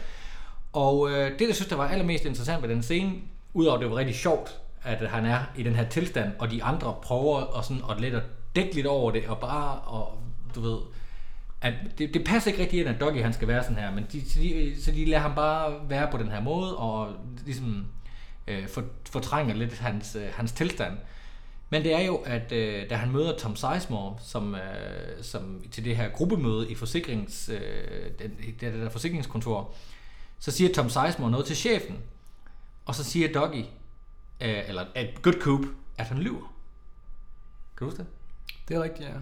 Og 0.73 1.11
øh, 1.11 1.39
det, 1.39 1.47
jeg 1.47 1.55
synes, 1.55 1.69
der 1.69 1.75
var 1.75 1.87
allermest 1.87 2.25
interessant 2.25 2.61
ved 2.61 2.69
den 2.69 2.83
scene, 2.83 3.13
udover 3.53 3.77
at 3.77 3.81
det 3.81 3.89
var 3.89 3.95
rigtig 3.95 4.15
sjovt, 4.15 4.59
at 4.83 5.09
han 5.09 5.25
er 5.25 5.39
i 5.57 5.63
den 5.63 5.75
her 5.75 5.89
tilstand, 5.89 6.31
og 6.39 6.51
de 6.51 6.63
andre 6.63 6.95
prøver 7.01 7.41
og 7.41 7.63
sådan, 7.63 7.83
at 7.91 8.01
lidt 8.01 8.15
at 8.15 8.23
dække 8.55 8.75
lidt 8.75 8.87
over 8.87 9.11
det, 9.11 9.27
og 9.27 9.37
bare, 9.37 9.79
og, 9.79 10.19
du 10.55 10.61
ved, 10.61 10.77
at 11.61 11.73
det, 11.97 12.13
det 12.13 12.23
passer 12.23 12.51
ikke 12.51 12.63
rigtig 12.63 12.79
ind, 12.79 12.89
at 12.89 12.99
Doggy 12.99 13.23
han 13.23 13.33
skal 13.33 13.47
være 13.47 13.63
sådan 13.63 13.77
her, 13.77 13.91
men 13.91 14.05
de, 14.11 14.29
så, 14.29 14.39
de, 14.39 14.83
så 14.83 14.91
de 14.91 15.05
lader 15.05 15.21
ham 15.21 15.35
bare 15.35 15.73
være 15.89 16.07
på 16.11 16.17
den 16.17 16.31
her 16.31 16.41
måde, 16.41 16.77
og 16.77 17.09
ligesom 17.45 17.85
øh, 18.47 18.67
for, 18.67 18.83
fortrænger 19.09 19.55
lidt 19.55 19.77
hans, 19.77 20.15
øh, 20.15 20.27
hans 20.33 20.51
tilstand. 20.51 20.97
Men 21.69 21.83
det 21.83 21.93
er 21.93 22.01
jo, 22.01 22.15
at 22.15 22.51
øh, 22.51 22.89
da 22.89 22.95
han 22.95 23.11
møder 23.11 23.37
Tom 23.37 23.55
Sizemore, 23.55 24.17
som, 24.21 24.55
øh, 24.55 25.23
som 25.23 25.63
til 25.71 25.85
det 25.85 25.97
her 25.97 26.09
gruppemøde 26.09 26.71
i 26.71 26.75
forsikrings, 26.75 27.49
øh, 27.49 28.11
den, 28.19 28.37
det, 28.59 28.73
der 28.73 28.89
forsikringskontor, 28.89 29.73
så 30.39 30.51
siger 30.51 30.73
Tom 30.73 30.89
Sizemore 30.89 31.31
noget 31.31 31.45
til 31.45 31.55
chefen, 31.55 31.97
og 32.85 32.95
så 32.95 33.03
siger 33.03 33.33
Doggy, 33.33 33.63
øh, 34.41 34.69
eller 34.69 34.85
at 34.95 35.21
Good 35.21 35.41
Coop, 35.41 35.65
at 35.97 36.05
han 36.05 36.17
lyver. 36.17 36.55
Kan 37.77 37.85
du 37.85 37.85
huske 37.85 37.97
det? 37.97 38.07
Det 38.67 38.77
er 38.77 38.83
rigtigt, 38.83 39.09
ja. 39.09 39.13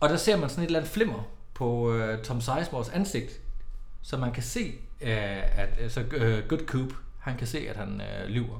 Og 0.00 0.08
der 0.08 0.16
ser 0.16 0.36
man 0.36 0.48
sådan 0.48 0.64
et 0.64 0.66
eller 0.66 0.78
andet 0.78 0.92
flimmer 0.92 1.22
på 1.54 1.92
øh, 1.92 2.22
Tom 2.22 2.40
Sizemores 2.40 2.88
ansigt, 2.88 3.40
så 4.02 4.16
man 4.16 4.32
kan 4.32 4.42
se, 4.42 4.74
øh, 5.00 5.58
at 5.58 5.68
altså, 5.78 6.00
øh, 6.00 6.48
Good 6.48 6.66
Coop, 6.66 6.92
han 7.24 7.36
kan 7.36 7.46
se, 7.46 7.68
at 7.68 7.76
han 7.76 8.00
øh, 8.00 8.28
lyver. 8.28 8.58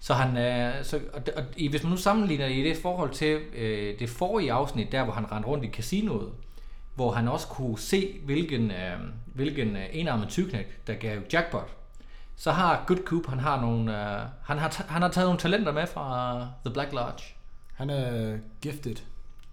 Så 0.00 0.14
han, 0.14 0.36
øh, 0.36 0.84
så, 0.84 1.00
og, 1.12 1.22
og, 1.36 1.44
hvis 1.70 1.82
man 1.82 1.90
nu 1.90 1.96
sammenligner 1.96 2.48
det 2.48 2.54
i 2.54 2.64
det 2.64 2.76
forhold 2.76 3.10
til 3.10 3.40
øh, 3.54 3.98
det 3.98 4.08
forrige 4.10 4.52
afsnit, 4.52 4.92
der 4.92 5.04
hvor 5.04 5.12
han 5.12 5.32
rendte 5.32 5.48
rundt 5.48 5.64
i 5.64 5.68
casinoet, 5.70 6.32
hvor 6.94 7.12
han 7.12 7.28
også 7.28 7.46
kunne 7.48 7.78
se, 7.78 8.20
hvilken, 8.24 8.70
øh, 8.70 8.98
hvilken 9.34 9.76
øh, 9.76 9.84
enarmet 9.92 10.28
tyknæk, 10.28 10.86
der 10.86 10.94
gav 10.94 11.20
jackpot, 11.32 11.76
så 12.36 12.52
har 12.52 12.84
Good 12.86 13.04
Coop, 13.04 13.26
han 13.26 13.38
har, 13.38 13.60
nogle, 13.60 13.90
øh, 13.92 14.26
han, 14.42 14.58
har 14.58 14.84
han 14.88 15.02
har 15.02 15.08
taget 15.10 15.26
nogle 15.26 15.40
talenter 15.40 15.72
med 15.72 15.86
fra 15.86 16.38
The 16.64 16.72
Black 16.74 16.92
Lodge. 16.92 17.24
Han 17.74 17.90
er 17.90 18.38
gifted, 18.60 18.96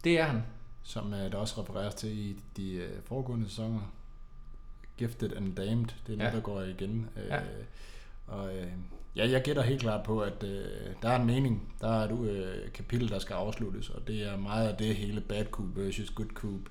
Det 0.03 0.19
er 0.19 0.23
han. 0.23 0.43
som 0.83 1.13
øh, 1.13 1.31
der 1.31 1.37
også 1.37 1.61
refereres 1.61 1.93
til 1.95 2.19
i 2.19 2.35
de 2.57 2.73
øh, 2.73 2.89
foregående 3.05 3.49
sæsoner. 3.49 3.79
Gifted 4.97 5.33
and 5.37 5.55
Damned, 5.55 5.85
det 6.07 6.13
er 6.13 6.17
noget, 6.17 6.31
Ja. 6.31 6.35
der 6.35 6.41
går 6.41 6.61
igen. 6.61 7.09
Øh, 7.17 7.29
Ja. 7.29 7.39
Og 8.31 8.55
øh, 8.57 8.67
ja, 9.15 9.29
jeg 9.29 9.41
gætter 9.43 9.61
helt 9.61 9.81
klart 9.81 10.05
på, 10.05 10.19
at 10.19 10.43
øh, 10.43 10.65
der 11.01 11.09
er 11.09 11.19
en 11.19 11.25
mening. 11.25 11.73
Der 11.81 11.87
er 11.87 12.09
et 12.09 12.29
øh, 12.29 12.71
kapitel, 12.71 13.09
der 13.09 13.19
skal 13.19 13.33
afsluttes, 13.33 13.89
og 13.89 14.07
det 14.07 14.23
er 14.27 14.37
meget 14.37 14.67
af 14.67 14.77
det 14.77 14.95
hele 14.95 15.21
Bad 15.21 15.45
Coop 15.45 15.67
versus 15.75 16.09
Good 16.09 16.29
Coop 16.33 16.61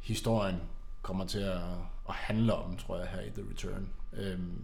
historien 0.00 0.56
kommer 1.02 1.26
til 1.26 1.38
at, 1.38 1.60
at 2.08 2.14
handle 2.14 2.54
om, 2.54 2.76
tror 2.76 2.98
jeg, 2.98 3.08
her 3.08 3.20
i 3.20 3.30
The 3.30 3.42
Return. 3.50 3.88
Øhm, 4.12 4.62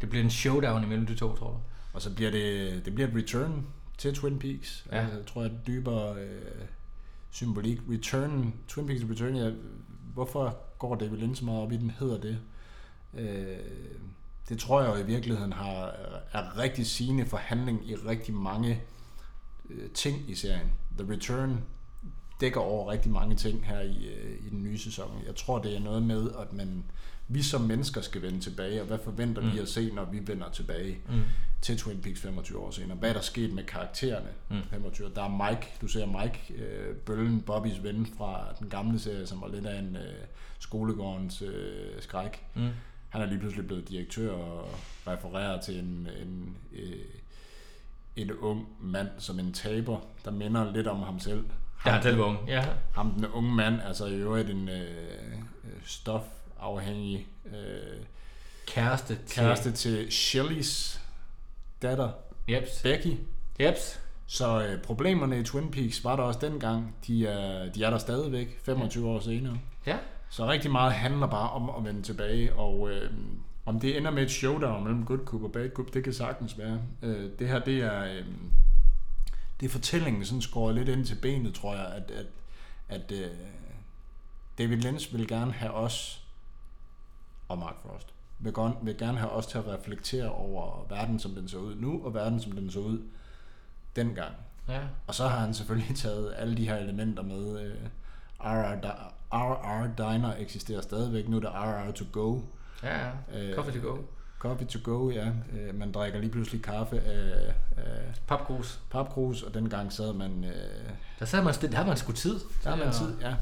Det 0.00 0.08
bliver 0.10 0.24
en 0.24 0.30
showdown 0.30 0.84
imellem 0.84 1.06
de 1.06 1.14
to, 1.14 1.36
tror 1.36 1.50
du? 1.50 1.56
og 1.92 2.02
så 2.02 2.14
bliver 2.14 2.30
det, 2.30 2.84
det 2.84 2.94
bliver 2.94 3.08
et 3.08 3.14
return 3.16 3.66
til 3.98 4.14
Twin 4.14 4.38
Peaks. 4.38 4.86
Ja. 4.92 4.96
Altså, 5.00 5.16
jeg 5.16 5.26
tror, 5.26 5.42
at 5.42 5.52
dybere 5.66 6.16
øh, 6.16 6.64
symbolik. 7.30 7.78
Return, 7.90 8.54
Twin 8.68 8.86
Peaks 8.86 9.02
Return, 9.10 9.36
ja, 9.36 9.50
hvorfor 10.14 10.56
går 10.78 10.94
David 10.94 11.18
Lynch 11.18 11.38
så 11.38 11.44
meget 11.44 11.62
op 11.62 11.72
i 11.72 11.76
den, 11.76 11.90
hedder 11.90 12.20
det? 12.20 12.38
Øh, 13.14 13.58
det 14.48 14.58
tror 14.58 14.82
jeg 14.82 14.90
jo 14.90 15.02
i 15.02 15.06
virkeligheden 15.06 15.52
har, 15.52 15.94
er 16.32 16.58
rigtig 16.58 16.86
sigende 16.86 17.26
for 17.26 17.36
handling 17.36 17.90
i 17.90 17.94
rigtig 17.94 18.34
mange 18.34 18.80
øh, 19.70 19.90
ting 19.90 20.30
i 20.30 20.34
serien. 20.34 20.72
The 20.98 21.12
Return 21.12 21.64
dækker 22.40 22.60
over 22.60 22.90
rigtig 22.92 23.10
mange 23.12 23.36
ting 23.36 23.66
her 23.66 23.80
i, 23.80 24.06
øh, 24.06 24.46
i 24.46 24.50
den 24.50 24.62
nye 24.62 24.78
sæson. 24.78 25.22
Jeg 25.26 25.36
tror, 25.36 25.58
det 25.58 25.76
er 25.76 25.80
noget 25.80 26.02
med, 26.02 26.30
at 26.40 26.52
man, 26.52 26.84
vi 27.28 27.42
som 27.42 27.60
mennesker 27.60 28.00
skal 28.00 28.22
vende 28.22 28.40
tilbage, 28.40 28.80
og 28.80 28.86
hvad 28.86 28.98
forventer 29.04 29.42
mm. 29.42 29.52
vi 29.52 29.58
at 29.58 29.68
se, 29.68 29.90
når 29.94 30.04
vi 30.04 30.18
vender 30.26 30.50
tilbage 30.50 30.98
Mm. 31.08 31.22
til 31.62 31.78
Twin 31.78 32.00
Peaks 32.00 32.20
25 32.20 32.58
år 32.58 32.70
senere. 32.70 32.96
Hvad 32.96 33.08
er 33.08 33.12
der 33.12 33.20
sket 33.20 33.52
med 33.52 33.64
karaktererne? 33.64 34.28
Mm. 34.50 34.56
25 34.70 35.10
Der 35.14 35.22
er 35.22 35.48
Mike, 35.50 35.66
du 35.80 35.86
ser 35.86 36.06
Mike, 36.06 36.54
øh, 36.54 36.96
Bøllen, 36.96 37.40
Bobbys 37.40 37.82
ven 37.82 38.06
fra 38.18 38.46
den 38.58 38.68
gamle 38.68 38.98
serie, 38.98 39.26
som 39.26 39.40
var 39.40 39.48
lidt 39.48 39.66
af 39.66 39.78
en 39.78 39.96
øh, 39.96 40.02
skolegårdens 40.58 41.42
øh, 41.42 42.02
skræk. 42.02 42.42
Mm. 42.54 42.68
Han 43.08 43.22
er 43.22 43.26
lige 43.26 43.38
pludselig 43.38 43.66
blevet 43.66 43.88
direktør 43.88 44.32
og 44.32 44.68
refererer 45.06 45.60
til 45.60 45.78
en, 45.78 46.08
en, 46.22 46.56
øh, 46.72 47.04
en 48.16 48.32
ung 48.32 48.68
mand 48.80 49.08
som 49.18 49.38
en 49.38 49.52
taber, 49.52 50.00
der 50.24 50.30
minder 50.30 50.72
lidt 50.72 50.86
om 50.86 51.02
ham 51.02 51.20
selv. 51.20 51.44
Der 51.84 51.90
er 51.90 51.94
han 51.94 52.02
selv 52.02 52.20
ung. 52.20 52.38
Ja. 52.48 52.64
Ham, 52.94 53.10
den 53.10 53.26
unge 53.26 53.54
mand, 53.54 53.82
altså 53.82 54.06
i 54.06 54.14
øvrigt 54.14 54.50
en 54.50 54.68
øh, 54.68 55.34
stofafhængig 55.84 57.26
øh, 57.46 58.04
Kæreste 58.66 59.18
til... 59.26 59.42
kæreste 59.42 59.72
til 59.72 60.06
Shelley's 60.06 60.98
datter 61.82 62.10
Jeps. 62.48 62.82
Becky. 62.82 63.16
Jeps. 63.60 64.00
Så 64.26 64.62
øh, 64.62 64.82
problemerne 64.82 65.40
i 65.40 65.42
Twin 65.42 65.70
Peaks 65.70 66.04
var 66.04 66.16
der 66.16 66.22
også 66.22 66.40
dengang. 66.40 66.94
De 67.06 67.26
er, 67.26 67.72
de 67.72 67.84
er 67.84 67.90
der 67.90 67.98
stadigvæk, 67.98 68.60
25 68.64 69.08
år 69.08 69.20
senere. 69.20 69.58
Ja. 69.86 69.96
Så 70.28 70.46
rigtig 70.46 70.70
meget 70.70 70.92
handler 70.92 71.26
bare 71.26 71.50
om 71.50 71.70
at 71.70 71.84
vende 71.84 72.02
tilbage, 72.02 72.54
og 72.54 72.90
øh, 72.90 73.10
om 73.66 73.80
det 73.80 73.96
ender 73.96 74.10
med 74.10 74.22
et 74.22 74.30
showdown 74.30 74.84
mellem 74.84 75.04
Good 75.04 75.24
Cop 75.24 75.42
og 75.42 75.52
Bad 75.52 75.70
Cop, 75.70 75.94
det 75.94 76.04
kan 76.04 76.12
sagtens 76.12 76.58
være. 76.58 76.80
Øh, 77.02 77.30
det 77.38 77.48
her, 77.48 77.58
det 77.58 77.80
er, 77.82 78.04
øh, 78.04 78.24
det 79.60 79.66
er 79.66 79.70
fortællingen 79.70 80.24
sådan 80.24 80.42
skåret 80.42 80.74
lidt 80.74 80.88
ind 80.88 81.04
til 81.04 81.14
benet, 81.22 81.54
tror 81.54 81.74
jeg, 81.74 81.86
at, 81.86 82.10
at, 82.10 82.26
at 82.88 83.12
øh, 83.12 83.30
David 84.58 84.76
Lynch 84.76 85.14
vil 85.14 85.28
gerne 85.28 85.52
have 85.52 85.72
os, 85.72 86.24
og 87.48 87.58
Mark 87.58 87.74
Frost, 87.82 88.14
vil 88.38 88.54
gerne, 88.54 88.74
vil 88.82 88.98
gerne 88.98 89.18
have 89.18 89.30
os 89.30 89.46
til 89.46 89.58
at 89.58 89.66
reflektere 89.66 90.32
over 90.32 90.86
verden, 90.88 91.18
som 91.18 91.34
den 91.34 91.48
så 91.48 91.58
ud 91.58 91.74
nu, 91.74 92.04
og 92.04 92.14
verden, 92.14 92.40
som 92.40 92.52
den 92.52 92.70
så 92.70 92.78
ud 92.78 93.02
dengang. 93.96 94.34
Ja. 94.68 94.80
Og 95.06 95.14
så 95.14 95.28
har 95.28 95.38
han 95.40 95.54
selvfølgelig 95.54 95.96
taget 95.96 96.34
alle 96.36 96.56
de 96.56 96.68
her 96.68 96.76
elementer 96.76 97.22
med. 97.22 97.60
Øh, 97.60 97.76
RR, 98.40 99.12
RR 99.32 99.86
Diner 99.98 100.32
eksisterer 100.38 100.80
stadigvæk. 100.80 101.28
Nu 101.28 101.36
er 101.36 101.40
det 101.40 101.50
RR 101.54 101.90
to 101.92 102.04
go. 102.12 102.38
Ja, 102.82 102.98
ja. 103.06 103.10
Øh, 103.40 103.54
Coffee 103.54 103.80
to 103.80 103.88
go. 103.88 103.96
Coffee 104.38 104.66
to 104.66 104.78
go, 104.84 105.10
ja. 105.10 105.26
Øh, 105.26 105.74
man 105.78 105.92
drikker 105.92 106.20
lige 106.20 106.30
pludselig 106.30 106.62
kaffe 106.62 107.00
af, 107.00 107.54
af 107.76 108.00
Papgrus. 108.26 108.80
papkrus, 108.90 109.42
og 109.42 109.54
dengang 109.54 109.92
sad 109.92 110.12
man... 110.12 110.44
Øh, 110.44 110.52
Der 111.18 111.24
sad 111.24 111.42
man, 111.42 111.54
der 111.54 111.74
havde 111.76 111.88
man 111.88 111.96
sgu 111.96 112.12
tid. 112.12 112.40
der 112.64 112.70
har 112.70 112.76
man 112.76 112.92
tid, 112.92 113.14
ja. 113.20 113.34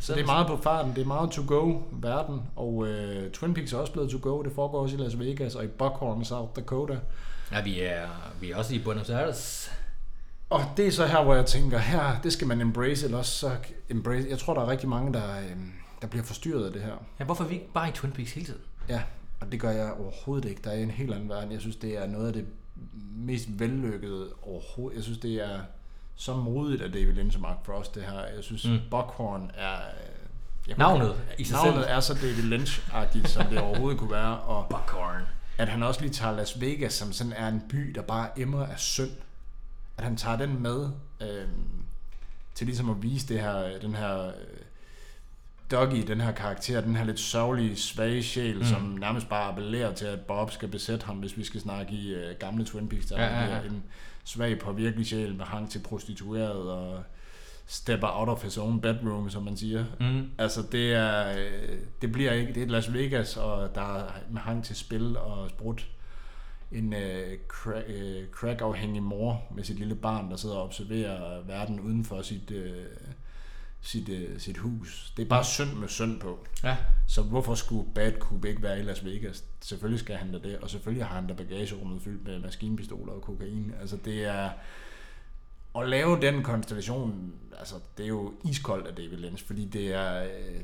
Så 0.00 0.14
det 0.14 0.20
er 0.22 0.26
meget 0.26 0.46
på 0.46 0.56
farten, 0.56 0.94
det 0.94 1.02
er 1.02 1.06
meget 1.06 1.30
to 1.30 1.42
go 1.46 1.78
verden, 1.92 2.42
og 2.56 2.86
øh, 2.88 3.30
Twin 3.30 3.54
Peaks 3.54 3.72
er 3.72 3.78
også 3.78 3.92
blevet 3.92 4.10
to 4.10 4.18
go, 4.22 4.42
det 4.42 4.52
foregår 4.52 4.82
også 4.82 4.96
i 4.96 4.98
Las 5.00 5.18
Vegas 5.18 5.54
og 5.54 5.64
i 5.64 5.66
Buckhorn, 5.66 6.24
South 6.24 6.50
Dakota. 6.56 6.98
Ja, 7.52 7.62
vi 7.62 7.80
er, 7.80 8.06
vi 8.40 8.50
er 8.50 8.56
også 8.56 8.74
i 8.74 8.78
Buenos 8.78 9.10
Aires. 9.10 9.72
Og 10.52 10.64
det 10.76 10.86
er 10.86 10.90
så 10.90 11.06
her, 11.06 11.22
hvor 11.24 11.34
jeg 11.34 11.46
tænker, 11.46 11.78
her, 11.78 12.20
det 12.22 12.32
skal 12.32 12.46
man 12.46 12.60
embrace, 12.60 13.04
eller 13.04 13.18
også 13.18 13.32
så 13.38 13.50
embrace. 13.88 14.26
Jeg 14.30 14.38
tror, 14.38 14.54
der 14.54 14.60
er 14.60 14.68
rigtig 14.68 14.88
mange, 14.88 15.12
der, 15.12 15.38
øh, 15.38 15.56
der 16.02 16.06
bliver 16.08 16.24
forstyrret 16.24 16.66
af 16.66 16.72
det 16.72 16.82
her. 16.82 16.92
Ja, 17.20 17.24
hvorfor 17.24 17.44
er 17.44 17.48
vi 17.48 17.54
ikke 17.54 17.72
bare 17.74 17.88
i 17.88 17.92
Twin 17.92 18.12
Peaks 18.12 18.32
hele 18.32 18.46
tiden? 18.46 18.60
Ja, 18.88 19.02
og 19.40 19.52
det 19.52 19.60
gør 19.60 19.70
jeg 19.70 19.92
overhovedet 19.92 20.48
ikke. 20.48 20.60
Der 20.64 20.70
er 20.70 20.74
en 20.76 20.90
helt 20.90 21.14
anden 21.14 21.28
verden. 21.28 21.52
Jeg 21.52 21.60
synes, 21.60 21.76
det 21.76 21.98
er 22.02 22.06
noget 22.06 22.26
af 22.26 22.32
det 22.32 22.46
mest 23.16 23.46
vellykkede 23.48 24.28
overhovedet. 24.42 24.96
Jeg 24.96 25.04
synes, 25.04 25.18
det 25.18 25.34
er 25.34 25.58
så 26.16 26.36
modigt 26.36 26.82
af 26.82 26.92
David 26.92 27.12
Lynch 27.12 27.36
og 27.36 27.42
Mark 27.42 27.56
Frost, 27.66 27.94
det 27.94 28.02
her. 28.02 28.18
Jeg 28.36 28.44
synes, 28.44 28.64
Mm. 28.68 28.78
Buckhorn 28.90 29.50
er... 29.54 29.76
Jeg 30.68 30.76
Navnet 30.78 31.14
i 31.38 31.44
sig 31.44 31.54
Navnet 31.64 31.74
selv. 31.84 31.92
er 31.96 32.00
så 32.00 32.14
David 32.14 32.52
Lynch-agtigt, 32.52 33.26
som 33.28 33.44
det 33.46 33.58
overhovedet 33.58 33.98
kunne 34.00 34.10
være. 34.10 34.38
Og 34.38 34.66
Buckhorn. 34.70 35.22
at 35.58 35.68
han 35.68 35.82
også 35.82 36.00
lige 36.00 36.12
tager 36.12 36.36
Las 36.36 36.60
Vegas, 36.60 36.92
som 36.92 37.12
sådan 37.12 37.32
er 37.32 37.48
en 37.48 37.62
by, 37.68 37.90
der 37.94 38.02
bare 38.02 38.28
emmer 38.40 38.66
af 38.66 38.78
synd. 38.78 39.10
At 39.98 40.04
han 40.04 40.16
tager 40.16 40.36
den 40.36 40.62
med 40.62 40.88
øh, 41.22 41.48
til 42.54 42.66
ligesom 42.66 42.90
at 42.90 43.02
vise 43.02 43.28
det 43.28 43.40
her, 43.40 43.78
den 43.78 43.94
her 43.94 44.26
øh, 44.26 44.32
Dougie, 45.70 46.02
den 46.06 46.20
her 46.20 46.32
karakter, 46.32 46.80
den 46.80 46.96
her 46.96 47.04
lidt 47.04 47.20
sørgelige, 47.20 47.76
svage 47.76 48.22
sjæl, 48.22 48.56
Mm. 48.58 48.64
som 48.64 48.82
nærmest 48.82 49.28
bare 49.28 49.48
appellerer 49.48 49.94
til, 49.94 50.04
at 50.04 50.20
Bob 50.20 50.50
skal 50.50 50.68
besætte 50.68 51.06
ham, 51.06 51.16
hvis 51.16 51.36
vi 51.36 51.44
skal 51.44 51.60
snakke 51.60 51.92
i 51.92 52.14
øh, 52.14 52.36
gamle 52.38 52.64
Twin 52.64 52.88
Peaks. 52.88 53.06
Der 53.06 53.22
Ja, 53.22 53.44
ja, 53.44 53.56
ja, 53.56 53.62
en 53.62 53.82
svag 54.24 54.58
på 54.58 54.72
virkelig 54.72 55.06
sjæl 55.06 55.34
med 55.34 55.44
hang 55.44 55.70
til 55.70 55.78
prostitueret 55.78 56.70
og 56.70 57.02
stepper 57.66 58.08
out 58.18 58.28
of 58.28 58.42
his 58.44 58.58
own 58.58 58.80
bedroom, 58.80 59.30
som 59.30 59.42
man 59.42 59.56
siger. 59.56 59.84
Mm. 60.00 60.30
Altså 60.38 60.62
det 60.72 60.92
er, 60.92 61.38
øh, 61.38 61.78
det 62.02 62.12
bliver 62.12 62.32
ikke, 62.32 62.52
det 62.54 62.62
er 62.62 62.66
Las 62.66 62.92
Vegas, 62.92 63.36
og 63.36 63.74
der 63.74 63.96
er 63.96 64.04
med 64.30 64.40
hang 64.40 64.64
til 64.64 64.76
spil 64.76 65.16
og 65.16 65.50
sprut. 65.50 65.86
En 66.72 66.92
øh, 66.92 67.38
crack, 67.48 67.86
øh, 67.88 68.28
crack-afhængig 68.30 69.02
mor 69.02 69.42
med 69.54 69.64
sit 69.64 69.78
lille 69.78 69.94
barn, 69.94 70.30
der 70.30 70.36
sidder 70.36 70.56
og 70.56 70.64
observerer 70.64 71.42
verden 71.42 71.80
uden 71.80 72.04
for 72.04 72.22
sit, 72.22 72.50
øh, 72.50 72.86
sit, 73.80 74.08
øh, 74.08 74.40
sit 74.40 74.58
hus. 74.58 75.12
Det 75.16 75.22
er 75.24 75.28
bare 75.28 75.44
synd 75.44 75.72
med 75.72 75.88
synd 75.88 76.20
på. 76.20 76.46
Ja. 76.64 76.76
Så 77.08 77.22
hvorfor 77.22 77.54
skulle 77.54 77.92
Bad 77.94 78.12
Coop 78.12 78.44
ikke 78.44 78.62
være 78.62 78.78
i 78.78 78.82
Las 78.82 79.04
Vegas? 79.04 79.44
Selvfølgelig 79.60 80.00
skal 80.00 80.16
han 80.16 80.32
da 80.32 80.38
det, 80.38 80.58
og 80.58 80.70
selvfølgelig 80.70 81.06
har 81.06 81.14
han 81.14 81.26
da 81.26 81.34
bagagerummet 81.34 82.02
fyldt 82.02 82.26
med 82.26 82.38
maskinpistoler 82.38 83.12
og 83.12 83.22
kokain. 83.22 83.72
Altså 83.80 83.96
det 84.04 84.24
er... 84.24 84.50
At 85.74 85.88
lave 85.88 86.20
den 86.20 86.42
konstellation, 86.42 87.34
altså 87.58 87.74
det 87.96 88.04
er 88.04 88.08
jo 88.08 88.32
iskoldt 88.44 88.86
af 88.86 88.94
David 88.94 89.16
Lynch, 89.16 89.46
fordi 89.46 89.64
det 89.64 89.94
er, 89.94 90.24
øh, 90.24 90.60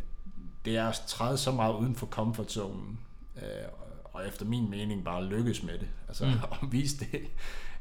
det 0.65 0.77
er 0.77 0.89
at 0.89 1.03
træde 1.07 1.39
så 1.39 1.53
meget 1.53 1.75
uden 1.75 1.95
for 1.95 2.07
comfort 2.07 2.57
øh, 2.57 3.43
og 4.19 4.29
efter 4.29 4.45
min 4.47 4.71
mening 4.71 5.05
bare 5.05 5.25
lykkes 5.25 5.63
med 5.63 5.79
det. 5.79 5.89
Altså 6.09 6.25
Mm. 6.25 6.33
at 6.63 6.73
vise 6.73 6.99
det 6.99 7.21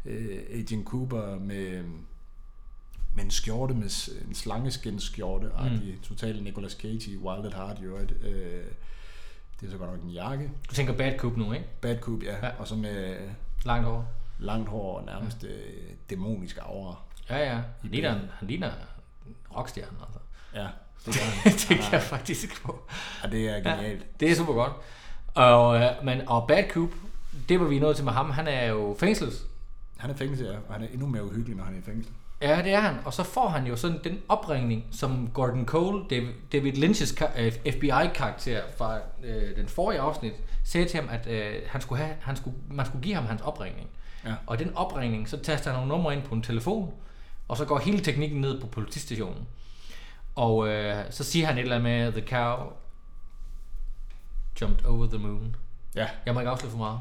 øh, 0.06 0.40
Agent 0.54 0.86
Cooper 0.88 1.40
med, 1.40 1.84
med 3.16 3.24
en 3.24 3.32
skjorte, 3.32 3.74
med 3.74 4.10
en 4.28 4.34
slangeskindskjorte, 4.36 5.52
mm. 5.64 6.00
totalt 6.04 6.44
Nicolas 6.44 6.72
Cage 6.72 7.12
i 7.12 7.18
Wild 7.18 7.46
at 7.46 7.54
Heart, 7.54 7.78
jo, 7.84 7.98
øh, 7.98 8.08
det 9.62 9.68
er 9.68 9.72
så 9.72 9.78
godt 9.78 9.92
nok 9.92 10.02
en 10.04 10.10
jakke. 10.10 10.52
Du 10.70 10.74
tænker 10.76 10.94
Bad 10.94 11.18
Coop 11.20 11.38
nu, 11.38 11.54
ikke? 11.54 11.66
Bad 11.82 12.00
Coop, 12.00 12.24
ja, 12.24 12.36
Ja. 12.36 12.46
ja. 12.48 12.52
og 12.60 12.68
så 12.68 12.76
med 12.76 13.18
Langt 13.66 13.88
over. 13.88 14.04
langt 14.40 14.70
hår 14.70 15.00
og 15.00 15.06
nærmest 15.06 15.44
øh, 15.44 15.74
dæmonisk 16.10 16.58
aura. 16.62 16.96
Ja, 17.30 17.38
ja. 17.38 17.54
Han 17.82 17.92
ligner, 17.92 18.20
han 18.32 18.48
ligner 18.48 18.72
rockstjernen, 19.56 19.98
altså. 20.06 20.20
Ja, 20.56 20.68
det 21.06 21.14
gør 21.14 21.26
han. 21.26 21.52
det 21.54 21.68
kan 21.68 21.92
jeg 21.92 22.02
faktisk 22.02 22.62
på. 22.64 22.82
Og 23.24 23.32
det 23.32 23.50
er 23.50 23.56
genialt. 23.56 24.00
Ja, 24.02 24.06
det 24.20 24.32
er 24.32 24.36
super 24.36 24.54
godt. 24.54 24.72
Og, 25.38 25.78
øh, 25.78 25.90
men, 26.04 26.28
og 26.28 26.48
Bad 26.48 26.64
Coop, 26.70 26.90
det 27.50 27.60
var 27.60 27.66
vi 27.66 27.80
nået 27.80 27.96
til 27.96 28.06
med 28.06 28.14
ham. 28.14 28.30
Han 28.30 28.48
er 28.48 28.66
jo 28.66 28.96
fængslet. 29.00 29.34
Han 29.98 30.10
er 30.10 30.16
fængsel, 30.16 30.46
ja, 30.46 30.52
og 30.68 30.74
han 30.74 30.84
er 30.84 30.88
endnu 30.94 31.08
mere 31.08 31.26
uhyggelig, 31.26 31.58
når 31.58 31.64
han 31.64 31.74
er 31.74 31.78
i 31.78 31.82
fængsel. 31.82 32.14
Ja, 32.42 32.62
det 32.64 32.74
er 32.74 32.80
han. 32.80 32.96
Og 33.06 33.14
så 33.14 33.24
får 33.24 33.48
han 33.48 33.68
jo 33.68 33.76
sådan 33.76 34.00
den 34.04 34.20
opringning, 34.30 34.86
som 34.92 35.30
Gordon 35.34 35.66
Cole, 35.66 36.04
David, 36.52 36.74
Lynch's 36.74 37.40
øh, 37.40 37.52
FBI-karakter 37.74 38.62
fra 38.78 38.98
øh, 39.24 39.56
den 39.56 39.68
forrige 39.68 40.00
afsnit, 40.00 40.34
sagde 40.64 40.88
til 40.88 41.00
ham, 41.00 41.10
at 41.12 41.28
øh, 41.28 41.56
han 41.68 41.82
skulle 41.82 42.04
have, 42.04 42.16
han 42.22 42.36
skulle, 42.36 42.58
man 42.72 42.86
skulle 42.86 43.04
give 43.04 43.16
ham 43.16 43.26
hans 43.26 43.42
opringning. 43.42 43.88
Ja. 44.26 44.34
Og 44.48 44.60
den 44.60 44.76
opringning, 44.76 45.30
så 45.30 45.38
taster 45.38 45.72
han 45.72 45.80
nogle 45.80 45.90
numre 45.90 46.14
ind 46.14 46.24
på 46.24 46.36
en 46.36 46.42
telefon, 46.42 46.94
og 47.48 47.58
så 47.58 47.66
går 47.66 47.80
hele 47.80 48.00
teknikken 48.00 48.42
ned 48.42 48.62
på 48.62 48.68
politistationen. 48.68 49.48
Og 50.36 50.68
øh, 50.68 51.04
så 51.10 51.24
siger 51.24 51.48
han 51.48 51.58
et 51.58 51.62
eller 51.62 51.76
andet 51.76 51.84
med, 51.84 52.12
The 52.12 52.28
cow 52.30 52.74
jumped 54.62 54.86
over 54.86 55.08
the 55.08 55.18
moon. 55.18 55.56
Ja, 55.96 56.08
Jeg 56.26 56.34
må 56.34 56.40
ikke 56.40 56.50
afsløre 56.50 56.72
for 56.72 56.78
meget. 56.78 57.00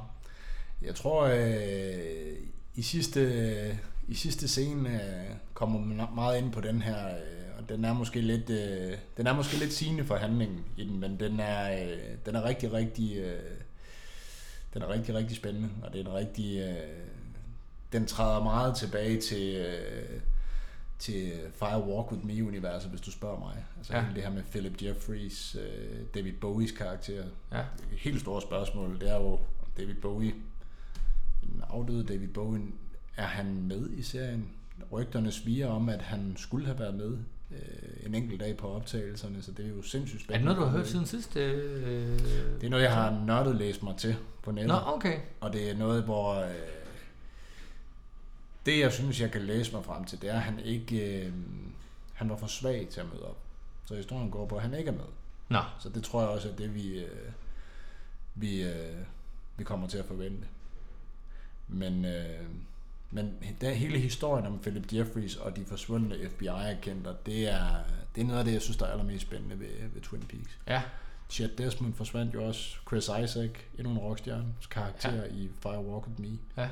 jeg 0.82 0.94
tror, 0.94 1.24
øh, 1.24 2.32
i 2.74 2.82
sidste, 2.82 3.78
i 4.08 4.14
sidste 4.14 4.48
scene 4.48 4.88
øh, 4.94 5.36
kommer 5.54 5.80
man 5.80 6.06
meget 6.14 6.38
ind 6.38 6.52
på 6.52 6.60
den 6.60 6.82
her, 6.82 7.06
øh, 7.06 7.58
og 7.58 7.68
den 7.68 7.84
er 7.84 7.92
måske 7.92 8.20
lidt, 8.20 8.50
øh, 8.50 8.98
den 9.16 9.26
er 9.26 9.32
måske 9.34 9.56
lidt 9.56 9.72
sigende 9.72 10.04
for 10.04 10.16
handlingen 10.16 10.64
i 10.76 10.84
den, 10.84 11.00
men 11.00 11.20
den 11.20 11.40
er, 11.40 11.82
øh, 11.82 11.98
den 12.26 12.34
er 12.34 12.44
rigtig, 12.44 12.72
rigtig, 12.72 13.16
øh, 13.16 13.40
den 14.74 14.82
er 14.82 14.88
rigtig, 14.88 15.14
rigtig 15.14 15.36
spændende, 15.36 15.68
og 15.82 15.92
det 15.92 16.00
er 16.00 16.04
en 16.04 16.14
rigtig, 16.14 16.58
øh, 16.58 16.76
den 17.92 18.06
træder 18.06 18.42
meget 18.44 18.76
tilbage 18.76 19.20
til, 19.20 19.54
øh, 19.56 20.20
til 20.98 21.32
Fire 21.54 21.82
Walk 21.88 22.12
With 22.12 22.24
Me-universet, 22.26 22.90
hvis 22.90 23.00
du 23.00 23.10
spørger 23.10 23.38
mig. 23.38 23.64
Altså 23.78 23.92
Ja. 23.92 23.98
ja. 23.98 24.06
det 24.14 24.22
her 24.22 24.30
med 24.30 24.42
Philip 24.42 24.82
Jeffries, 24.82 25.56
øh, 25.60 26.00
David 26.14 26.32
Bowies 26.32 26.72
karakter. 26.72 27.24
Ja. 27.52 27.62
Helt 27.90 28.20
store 28.20 28.42
spørgsmål, 28.42 29.00
det 29.00 29.10
er 29.10 29.16
jo, 29.16 29.38
David 29.78 29.94
Bowie, 29.94 30.32
den 31.42 31.62
afdøde 31.70 32.04
David 32.04 32.28
Bowie, 32.28 32.62
er 33.16 33.26
han 33.26 33.62
med 33.62 33.90
i 33.90 34.02
serien? 34.02 34.48
Rygterne 34.92 35.32
sviger 35.32 35.66
om, 35.68 35.88
at 35.88 36.02
han 36.02 36.34
skulle 36.36 36.66
have 36.66 36.78
været 36.78 36.94
med 36.94 37.18
øh, 37.50 38.06
en 38.06 38.14
enkelt 38.14 38.40
dag 38.40 38.56
på 38.56 38.68
optagelserne, 38.68 39.42
så 39.42 39.52
det 39.52 39.64
er 39.64 39.68
jo 39.68 39.82
sindssygt 39.82 40.20
Er 40.20 40.24
spændende. 40.24 40.50
det 40.50 40.56
noget, 40.58 40.66
du 40.66 40.70
har 40.70 40.78
hørt 40.78 40.88
siden 40.88 41.06
sidst? 41.06 41.36
Øh... 41.36 42.18
Det 42.60 42.64
er 42.64 42.68
noget, 42.70 42.82
jeg 42.84 42.94
har 42.94 43.22
nørdet 43.26 43.56
læst 43.56 43.82
mig 43.82 43.96
til 43.96 44.16
på 44.42 44.50
nettet. 44.52 44.68
Nå, 44.68 44.74
okay. 44.86 45.18
Og 45.40 45.52
det 45.52 45.70
er 45.70 45.76
noget, 45.76 46.02
hvor... 46.02 46.34
Øh, 46.34 46.50
det, 48.66 48.78
jeg 48.78 48.92
synes, 48.92 49.20
jeg 49.20 49.30
kan 49.30 49.42
læse 49.42 49.72
mig 49.72 49.84
frem 49.84 50.04
til, 50.04 50.22
det 50.22 50.30
er, 50.30 50.34
at 50.34 50.42
han 50.42 50.60
ikke... 50.60 51.24
Øh, 51.26 51.32
han 52.14 52.30
var 52.30 52.36
for 52.36 52.46
svag 52.46 52.88
til 52.90 53.00
at 53.00 53.06
møde 53.12 53.28
op. 53.28 53.38
Så 53.84 53.94
historien 53.94 54.30
går 54.30 54.46
på, 54.46 54.56
at 54.56 54.62
han 54.62 54.74
ikke 54.74 54.88
er 54.88 54.94
med. 54.94 55.04
Nå, 55.48 55.58
Så 55.78 55.88
det 55.88 56.04
tror 56.04 56.20
jeg 56.20 56.30
også 56.30 56.48
er 56.48 56.52
det, 56.52 56.74
vi, 56.74 56.98
øh, 56.98 57.32
vi, 58.34 58.62
øh, 58.62 58.96
vi 59.56 59.64
kommer 59.64 59.88
til 59.88 59.98
at 59.98 60.04
forvente. 60.04 60.46
Men, 61.68 62.04
øh, 62.04 62.46
men 63.10 63.34
der, 63.60 63.70
hele 63.70 63.98
historien 63.98 64.46
om 64.46 64.58
Philip 64.58 64.92
Jeffries 64.92 65.36
og 65.36 65.56
de 65.56 65.64
forsvundne 65.64 66.28
FBI-agenter, 66.30 67.14
det 67.26 67.48
er, 67.48 67.68
det 68.14 68.20
er 68.20 68.26
noget 68.26 68.38
af 68.38 68.44
det, 68.44 68.52
jeg 68.52 68.62
synes, 68.62 68.76
der 68.76 68.86
er 68.86 68.90
allermest 68.90 69.22
spændende 69.22 69.60
ved, 69.60 69.88
ved 69.94 70.02
Twin 70.02 70.22
Peaks. 70.22 70.58
ja. 70.66 70.82
Chad 71.30 71.48
Desmond 71.48 71.94
forsvandt 71.94 72.34
jo 72.34 72.44
også. 72.44 72.76
Chris 72.88 73.04
Isaac, 73.04 73.50
endnu 73.78 73.92
en 73.92 73.98
rockstjernes 73.98 74.66
karakter 74.70 75.14
ja. 75.14 75.24
i 75.24 75.50
Fire 75.62 75.84
Walk 75.84 76.06
With 76.06 76.20
Me. 76.20 76.38
Ja. 76.56 76.68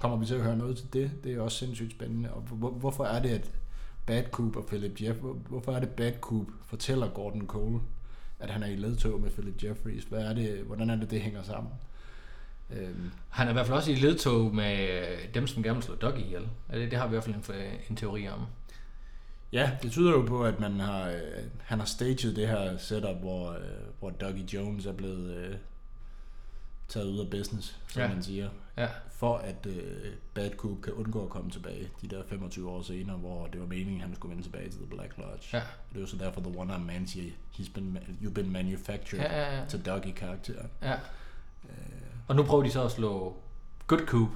Kommer 0.00 0.16
vi 0.16 0.26
til 0.26 0.34
at 0.34 0.42
høre 0.42 0.56
noget 0.56 0.76
til 0.76 0.92
det? 0.92 1.10
Det 1.24 1.34
er 1.34 1.40
også 1.40 1.58
sindssygt 1.58 1.90
spændende. 1.92 2.32
Og 2.32 2.40
hvor, 2.40 2.70
hvorfor 2.70 3.04
er 3.04 3.22
det, 3.22 3.28
at 3.28 3.50
Bad 4.06 4.24
Coop 4.30 4.56
og 4.56 4.66
Philip 4.66 5.00
Jeff, 5.02 5.18
hvor- 5.18 5.32
hvorfor 5.48 5.72
er 5.72 5.80
det 5.80 5.88
Bad 5.88 6.12
Coop 6.20 6.46
fortæller 6.66 7.08
Gordon 7.08 7.46
Cole, 7.46 7.80
at 8.38 8.50
han 8.50 8.62
er 8.62 8.66
i 8.66 8.76
ledtog 8.76 9.20
med 9.20 9.30
Philip 9.30 9.64
Jeffries? 9.64 10.04
Hvad 10.04 10.20
er 10.22 10.34
det, 10.34 10.58
hvordan 10.58 10.90
er 10.90 10.96
det, 10.96 11.10
det 11.10 11.20
hænger 11.20 11.42
sammen? 11.42 11.72
Øhm, 12.70 13.10
Han 13.28 13.46
er 13.46 13.50
i 13.50 13.52
hvert 13.52 13.66
fald 13.66 13.76
også 13.76 13.92
i 13.92 13.94
ledtog 13.94 14.54
med 14.54 14.98
dem, 15.34 15.46
som 15.46 15.62
gerne 15.62 15.74
vil 15.74 15.82
slå 15.84 15.94
Doug 15.94 16.18
ihjel. 16.18 16.48
Det, 16.70 16.90
det 16.90 16.98
har 16.98 17.06
vi 17.06 17.10
i 17.10 17.18
hvert 17.20 17.24
fald 17.24 17.56
en, 17.56 17.62
en 17.90 17.96
teori 17.96 18.28
om. 18.28 18.40
Ja, 19.52 19.70
det 19.82 19.92
tyder 19.92 20.10
jo 20.10 20.22
på, 20.22 20.44
at 20.44 20.60
man 20.60 20.80
har, 20.80 21.08
øh, 21.08 21.20
han 21.58 21.78
har 21.78 21.86
staged 21.86 22.34
det 22.34 22.48
her 22.48 22.76
setup, 22.78 23.16
hvor, 23.16 23.50
øh, 23.50 23.56
hvor 23.98 24.10
Dougie 24.10 24.44
Jones 24.54 24.86
er 24.86 24.92
blevet 24.92 25.34
øh, 25.36 25.54
taget 26.88 27.06
ud 27.06 27.18
af 27.18 27.30
business, 27.30 27.78
som 27.88 28.02
Ja. 28.02 28.08
man 28.08 28.22
siger, 28.22 28.48
Ja, 28.80 28.88
for 29.10 29.36
at 29.36 29.66
øh, 29.66 30.12
Bad 30.34 30.50
Coop 30.56 30.82
kan 30.82 30.92
undgå 30.92 31.22
at 31.24 31.30
komme 31.30 31.50
tilbage 31.50 31.88
de 32.02 32.08
der 32.08 32.22
25 32.28 32.70
år 32.70 32.82
senere, 32.82 33.16
hvor 33.16 33.46
det 33.46 33.60
var 33.60 33.66
meningen, 33.66 34.00
at 34.00 34.06
han 34.06 34.14
skulle 34.16 34.30
vende 34.30 34.46
tilbage 34.46 34.68
til 34.70 34.78
The 34.78 34.86
Black 34.86 35.12
Lodge. 35.18 35.48
ja, 35.56 35.62
Det 35.90 35.96
er 35.96 36.00
jo 36.00 36.06
så 36.06 36.16
derfor 36.16 36.40
The 36.40 36.58
One 36.58 36.74
Arm 36.74 36.80
Man 36.80 37.06
siger, 37.06 37.32
He's 37.58 37.72
been, 37.74 37.98
you've 38.22 38.32
been 38.32 38.52
manufactured 38.52 39.20
ja, 39.22 39.40
ja, 39.40 39.58
ja. 39.60 39.64
til 39.66 39.86
Dougie-karakteren. 39.86 40.70
ja. 40.82 40.94
Og 42.28 42.36
nu 42.36 42.42
prøver 42.42 42.62
de 42.62 42.70
så 42.70 42.84
at 42.84 42.90
slå 42.90 43.36
Good 43.86 44.06
Coop 44.06 44.28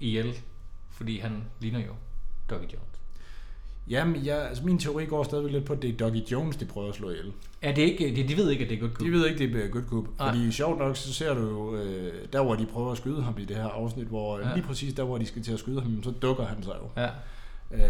ihjel, 0.00 0.34
fordi 0.90 1.18
han 1.18 1.44
ligner 1.60 1.80
jo 1.86 1.94
Dougie 2.50 2.68
Jones. 2.72 2.91
Jamen, 3.88 4.26
jeg, 4.26 4.48
altså 4.48 4.64
min 4.64 4.78
teori 4.78 5.04
går 5.06 5.22
stadigvæk 5.22 5.52
lidt 5.52 5.64
på, 5.64 5.72
at 5.72 5.82
det 5.82 5.90
er 5.90 5.96
Dougie 5.96 6.24
Jones, 6.32 6.56
de 6.56 6.64
prøver 6.64 6.88
at 6.88 6.94
slå 6.94 7.10
ihjel. 7.10 7.32
Er 7.62 7.74
det 7.74 7.82
ikke, 7.82 8.16
de, 8.16 8.28
de 8.28 8.36
ved 8.36 8.50
ikke, 8.50 8.64
at 8.64 8.70
det 8.70 8.76
er 8.76 8.80
Good 8.80 8.90
Coop? 8.92 9.06
De 9.06 9.12
ved 9.12 9.26
ikke, 9.26 9.38
det 9.56 9.64
er 9.64 9.68
Good 9.68 9.84
Coop. 9.88 10.04
Nej. 10.18 10.28
Fordi 10.28 10.52
sjovt 10.52 10.78
nok, 10.78 10.96
så 10.96 11.12
ser 11.14 11.34
du 11.34 11.40
jo, 11.40 11.76
øh, 11.76 12.12
der 12.32 12.42
hvor 12.42 12.54
de 12.54 12.66
prøver 12.66 12.90
at 12.92 12.96
skyde 12.96 13.22
ham 13.22 13.34
i 13.38 13.44
det 13.44 13.56
her 13.56 13.64
afsnit, 13.68 14.06
hvor 14.06 14.38
Ja. 14.38 14.48
ja. 14.48 14.54
lige 14.54 14.66
præcis 14.66 14.94
der, 14.94 15.02
hvor 15.04 15.18
de 15.18 15.26
skal 15.26 15.42
til 15.42 15.52
at 15.52 15.58
skyde 15.58 15.80
ham, 15.80 16.02
så 16.02 16.10
dukker 16.10 16.44
han 16.44 16.62
sig 16.62 16.72
jo. 16.82 17.02
Ja, 17.02 17.08
Øh, 17.74 17.80
så 17.80 17.86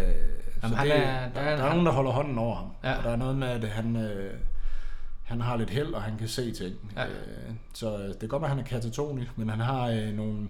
Jamen, 0.63 0.77
han 0.77 0.87
det, 0.87 0.97
er- 0.97 1.01
der, 1.01 1.29
der 1.29 1.35
der, 1.35 1.41
er- 1.41 1.65
er 1.65 1.71
nogen, 1.71 1.87
der 1.87 1.93
holder 1.93 2.11
hånden 2.11 2.39
over 2.39 2.57
ham. 2.57 2.67
Ja. 2.85 2.97
Og 2.99 3.05
der 3.05 3.11
er 3.11 3.17
noget 3.17 3.37
med, 3.37 3.49
at 3.49 3.65
han, 3.65 3.97
øh, 3.97 4.33
han 5.23 5.41
har 5.41 5.57
lidt 5.57 5.71
held, 5.71 5.95
og 5.95 6.03
han 6.03 6.19
kan 6.19 6.29
se 6.29 6.53
ting. 6.53 6.75
Ja. 6.97 7.05
Øh, 7.05 7.11
så 7.75 7.97
øh, 7.99 8.09
det 8.09 8.19
kan 8.21 8.29
godt 8.29 8.43
være, 8.43 8.51
at 8.51 8.57
han 8.57 8.65
er 8.65 8.69
katatonisk, 8.69 9.39
men 9.39 9.49
han 9.51 9.61
har 9.61 9.87
øh, 9.89 10.13
nogle... 10.17 10.49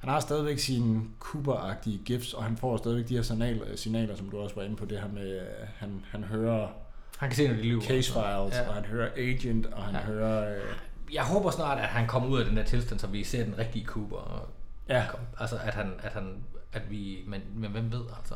Han 0.00 0.08
har 0.10 0.20
stadigvæk 0.20 0.58
sine 0.58 1.02
Cooper-agtige 1.24 1.98
gifts, 2.04 2.34
og 2.34 2.44
han 2.44 2.56
får 2.56 2.76
stadigvæk 2.76 3.08
de 3.08 3.14
her 3.14 3.22
signaler, 3.22 3.76
signaler 3.76 4.16
som 4.16 4.30
du 4.30 4.38
også 4.38 4.54
var 4.54 4.62
inde 4.62 4.76
på, 4.76 4.84
det 4.84 5.00
her 5.00 5.08
med, 5.08 5.36
at 5.36 5.68
han, 5.76 6.04
han 6.10 6.24
hører 6.24 6.68
han 7.18 7.28
kan 7.28 7.36
se, 7.36 7.48
når 7.48 7.54
de 7.54 7.62
lyver. 7.62 7.80
case 7.82 8.12
files, 8.12 8.54
Ja. 8.54 8.68
og 8.68 8.74
han 8.74 8.84
hører 8.84 9.10
agent, 9.16 9.66
og 9.66 9.82
han 9.84 9.94
Ja. 9.94 10.00
hører... 10.00 10.56
Øh, 10.56 10.62
Jeg 11.14 11.22
håber 11.24 11.50
snart, 11.50 11.78
at 11.78 11.84
han 11.88 12.06
kommer 12.08 12.28
ud 12.28 12.38
af 12.40 12.46
den 12.46 12.56
der 12.56 12.64
tilstand, 12.64 12.98
så 13.00 13.06
vi 13.06 13.24
ser 13.24 13.44
den 13.44 13.58
rigtige 13.58 13.84
Cooper. 13.86 14.16
Og, 14.16 14.48
ja, 14.88 15.04
altså, 15.40 15.56
at 15.56 15.74
han, 15.74 15.92
at 16.02 16.12
han, 16.12 16.34
at 16.72 16.90
vi, 16.90 17.18
men, 17.26 17.40
men 17.54 17.70
hvem 17.70 17.92
ved, 17.92 18.02
altså. 18.18 18.34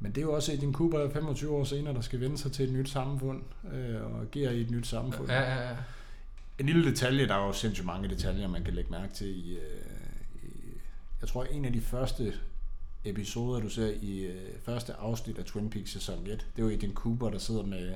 Men 0.00 0.12
det 0.12 0.18
er 0.18 0.22
jo 0.22 0.32
også 0.32 0.52
Agent 0.52 0.74
Cooper 0.76 1.10
25 1.10 1.50
år 1.56 1.64
senere, 1.64 1.94
der 1.94 2.00
skal 2.00 2.20
vende 2.20 2.38
sig 2.38 2.52
til 2.52 2.64
et 2.64 2.72
nyt 2.72 2.88
samfund 2.88 3.42
øh, 3.72 4.02
og 4.04 4.22
agere 4.22 4.54
i 4.56 4.60
et 4.60 4.70
nyt 4.70 4.86
samfund. 4.86 5.28
Ja, 5.30 5.40
ja, 5.40 5.62
ja. 5.68 5.76
En 6.58 6.66
lille 6.66 6.90
detalje, 6.90 7.28
der 7.28 7.34
er 7.34 7.46
jo 7.46 7.52
sindssygt 7.52 7.86
mange 7.86 8.08
detaljer, 8.08 8.48
man 8.48 8.64
kan 8.64 8.74
lægge 8.74 8.90
mærke 8.90 9.12
til 9.14 9.26
i, 9.46 9.54
øh, 9.56 9.60
i 9.60 9.93
jeg 11.24 11.28
tror 11.28 11.44
en 11.44 11.64
af 11.64 11.72
de 11.72 11.80
første 11.80 12.34
episoder, 13.04 13.60
du 13.60 13.68
ser 13.68 13.92
i 14.02 14.18
øh, 14.20 14.52
første 14.64 14.92
afsnit 14.94 15.38
af 15.38 15.44
Twin 15.44 15.70
Peaks 15.70 15.90
sæson 15.92 16.26
1, 16.26 16.26
det 16.26 16.62
er 16.62 16.66
jo 16.66 16.70
Agent 16.70 16.94
Cooper, 16.94 17.30
der 17.30 17.38
sidder 17.38 17.62
med 17.66 17.94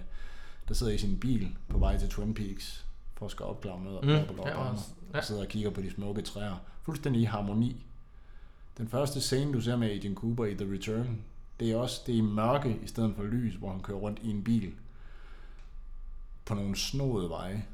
der 0.69 0.75
sidder 0.75 0.93
i 0.93 0.99
sin 0.99 1.21
bil 1.21 1.57
på 1.69 1.79
vej 1.79 1.99
til 1.99 2.09
Twin 2.09 2.35
Peaks 2.35 2.85
for 3.15 3.27
at 3.27 3.33
skal 3.33 3.47
opklare 3.47 3.81
noget 3.85 4.05
Mm, 4.05 4.11
ja, 4.11 4.25
på. 4.25 4.49
Ja. 4.49 4.57
og 4.57 4.79
sidder 5.25 5.41
og 5.43 5.49
kigger 5.49 5.71
på 5.71 5.81
de 5.81 5.91
smukke 5.91 6.23
træer. 6.23 6.57
Fuldstændig 6.83 7.23
i 7.23 7.25
harmoni. 7.25 7.87
Den 8.79 8.89
første 8.89 9.21
scene, 9.21 9.53
du 9.53 9.61
ser 9.61 9.77
med 9.77 9.91
Agent 9.91 10.19
Cooper 10.19 10.45
i 10.45 10.55
The 10.55 10.73
Return, 10.73 11.19
det 11.61 11.71
er 11.73 11.77
også 11.77 12.01
det 12.07 12.15
er 12.15 12.19
i 12.19 12.21
mørke 12.21 12.79
i 12.83 12.87
stedet 12.87 13.15
for 13.17 13.23
lys, 13.23 13.55
hvor 13.55 13.71
han 13.73 13.81
kører 13.81 13.99
rundt 13.99 14.19
i 14.23 14.31
en 14.31 14.45
bil 14.45 14.73
på 16.45 16.55
nogle 16.55 16.77
snodede 16.77 17.31
veje. 17.31 17.65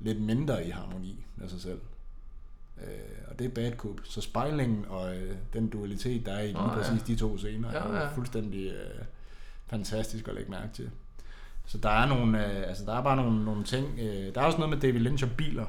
Lidt 0.00 0.20
mindre 0.20 0.66
i 0.66 0.70
harmoni 0.70 1.24
med 1.36 1.48
sig 1.48 1.60
selv. 1.60 1.80
Øh, 2.80 2.86
og 3.28 3.38
det 3.38 3.44
er 3.44 3.48
Bad 3.50 3.72
Coop. 3.76 4.00
Så 4.04 4.20
spejlingen 4.20 4.84
og 4.88 5.16
øh, 5.16 5.36
den 5.52 5.68
dualitet, 5.68 6.26
der 6.26 6.32
er 6.32 6.42
i 6.42 6.46
lige 6.46 6.62
ja. 6.62 6.68
præcis 6.68 7.02
de 7.02 7.16
to 7.16 7.38
scener, 7.38 7.72
Ja, 7.72 7.78
er 7.78 7.94
ja. 7.94 8.08
fuldstændig 8.08 8.66
øh, 8.66 9.04
fantastisk 9.66 10.28
at 10.28 10.34
lægge 10.34 10.50
mærke 10.50 10.72
til. 10.72 10.90
Så 11.66 11.78
der 11.78 11.90
er 11.90 12.06
nogle, 12.06 12.46
øh, 12.46 12.68
altså 12.68 12.84
der 12.84 12.94
er 12.94 13.02
bare 13.02 13.16
nogle, 13.16 13.44
nogle 13.44 13.64
ting. 13.64 13.86
Øh, 13.98 14.34
der 14.34 14.40
er 14.40 14.44
også 14.44 14.58
noget 14.58 14.70
med 14.70 14.80
David 14.80 15.00
Lynch 15.00 15.24
og 15.24 15.30
biler. 15.36 15.66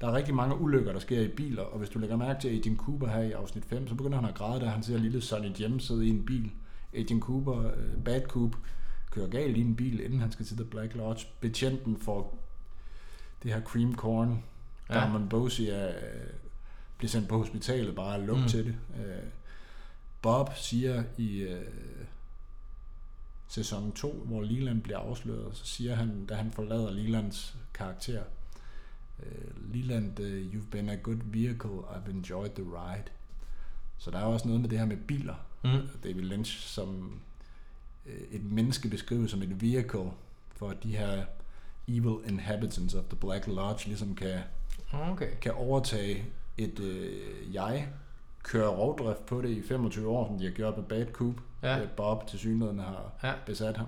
Der 0.00 0.06
er 0.06 0.12
rigtig 0.12 0.34
mange 0.34 0.60
ulykker, 0.60 0.92
der 0.92 1.00
sker 1.00 1.20
i 1.20 1.28
biler, 1.28 1.62
og 1.62 1.78
hvis 1.78 1.88
du 1.88 1.98
lægger 1.98 2.16
mærke 2.16 2.40
til 2.40 2.48
Agent 2.48 2.78
Cooper 2.78 3.08
her 3.08 3.22
i 3.22 3.32
afsnit 3.32 3.64
5, 3.64 3.88
så 3.88 3.94
begynder 3.94 4.20
han 4.20 4.28
at 4.28 4.34
græde, 4.34 4.60
da 4.60 4.66
han 4.66 4.82
ser 4.82 4.98
lille 4.98 5.20
Sonny 5.20 5.60
Jem 5.60 5.80
sidde 5.80 6.06
i 6.06 6.10
en 6.10 6.24
bil. 6.24 6.50
Agent 6.94 7.22
Cooper, 7.22 7.58
øh, 7.66 8.04
Bad 8.04 8.22
Coop, 8.28 8.56
kører 9.10 9.28
galt 9.28 9.56
i 9.56 9.60
en 9.60 9.76
bil, 9.76 10.00
inden 10.00 10.20
han 10.20 10.32
skal 10.32 10.46
til 10.46 10.56
The 10.56 10.64
Black 10.64 10.94
Lodge. 10.94 11.26
Betjenten 11.40 11.96
får 11.96 12.38
det 13.42 13.52
her 13.52 13.60
cream 13.62 13.94
corn. 13.94 14.42
Ja. 14.88 14.94
Ja. 14.94 15.00
Darman 15.00 15.28
Bosie 15.28 15.70
er, 15.70 15.88
øh, 15.88 16.30
bliver 17.04 17.10
sendt 17.10 17.28
på 17.28 17.38
hospitalet 17.38 17.94
bare 17.94 18.20
lukke 18.26 18.42
Mm. 18.42 18.48
til 18.48 18.64
det. 18.64 18.76
Øh, 18.96 19.22
Bob 20.22 20.50
siger 20.56 21.04
i 21.18 21.38
øh, 21.38 21.66
sæson 23.48 23.92
2, 23.92 24.12
hvor 24.12 24.42
Leland 24.42 24.82
bliver 24.82 24.98
afsløret, 24.98 25.56
så 25.56 25.66
siger 25.66 25.94
han, 25.94 26.26
da 26.26 26.34
han 26.34 26.50
forlader 26.50 26.90
Lelands 26.90 27.56
karakter, 27.74 28.22
øh, 29.22 29.74
Leland, 29.74 30.20
uh, 30.20 30.26
you've 30.54 30.70
been 30.70 30.88
a 30.88 30.94
good 30.94 31.18
vehicle, 31.24 31.70
I've 31.70 32.10
enjoyed 32.10 32.50
the 32.50 32.64
ride. 32.64 33.04
Så 33.98 34.10
der 34.10 34.18
er 34.18 34.24
også 34.24 34.48
noget 34.48 34.60
med 34.60 34.68
det 34.70 34.78
her 34.78 34.86
med 34.86 34.96
biler. 34.96 35.34
Mm. 35.64 35.88
David 36.04 36.22
Lynch 36.22 36.58
som 36.68 37.20
øh, 38.06 38.20
et 38.30 38.44
menneske 38.44 38.88
beskrives 38.88 39.30
som 39.30 39.42
et 39.42 39.62
vehicle, 39.62 40.10
for 40.56 40.72
de 40.82 40.96
her 40.96 41.24
evil 41.88 42.16
inhabitants 42.32 42.94
of 42.94 43.04
the 43.04 43.16
Black 43.16 43.46
Lodge 43.46 43.86
ligesom 43.86 44.14
kan, 44.14 44.40
Okay. 44.92 45.30
kan 45.40 45.52
overtage 45.52 46.24
et 46.58 46.80
øh, 46.80 47.54
jeg, 47.54 47.88
køre 48.42 48.68
rovdrift 48.68 49.26
på 49.26 49.42
det 49.42 49.48
i 49.50 49.62
25 49.68 50.08
år, 50.08 50.26
som 50.26 50.38
de 50.38 50.44
har 50.44 50.50
gjort 50.52 50.76
med 50.76 50.84
Bad 50.84 51.06
Coop, 51.12 51.34
Ja. 51.62 51.76
ja. 51.76 51.86
Bob 51.96 52.26
til 52.26 52.38
synligheden 52.38 52.78
har 52.78 53.12
Ja. 53.22 53.32
besat 53.46 53.76
ham, 53.76 53.86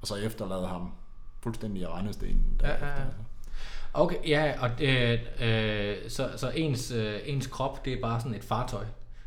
og 0.00 0.06
så 0.06 0.14
efterladet 0.16 0.68
ham 0.68 0.92
fuldstændig 1.40 1.82
i 1.82 1.86
rendestenen. 1.86 2.60
Ja, 2.62 2.68
ja, 2.68 2.74
ja. 2.74 2.80
derefter. 2.92 3.22
Okay, 3.94 4.16
ja, 4.28 4.54
og 4.60 4.70
øh, 4.84 5.18
øh, 5.40 5.96
så, 6.10 6.30
så 6.36 6.50
ens, 6.54 6.90
øh, 6.90 7.20
ens 7.24 7.46
krop, 7.46 7.84
det 7.84 7.92
er 7.92 8.00
bare 8.02 8.20
sådan 8.20 8.34
et 8.34 8.44
fartøj. 8.44 8.84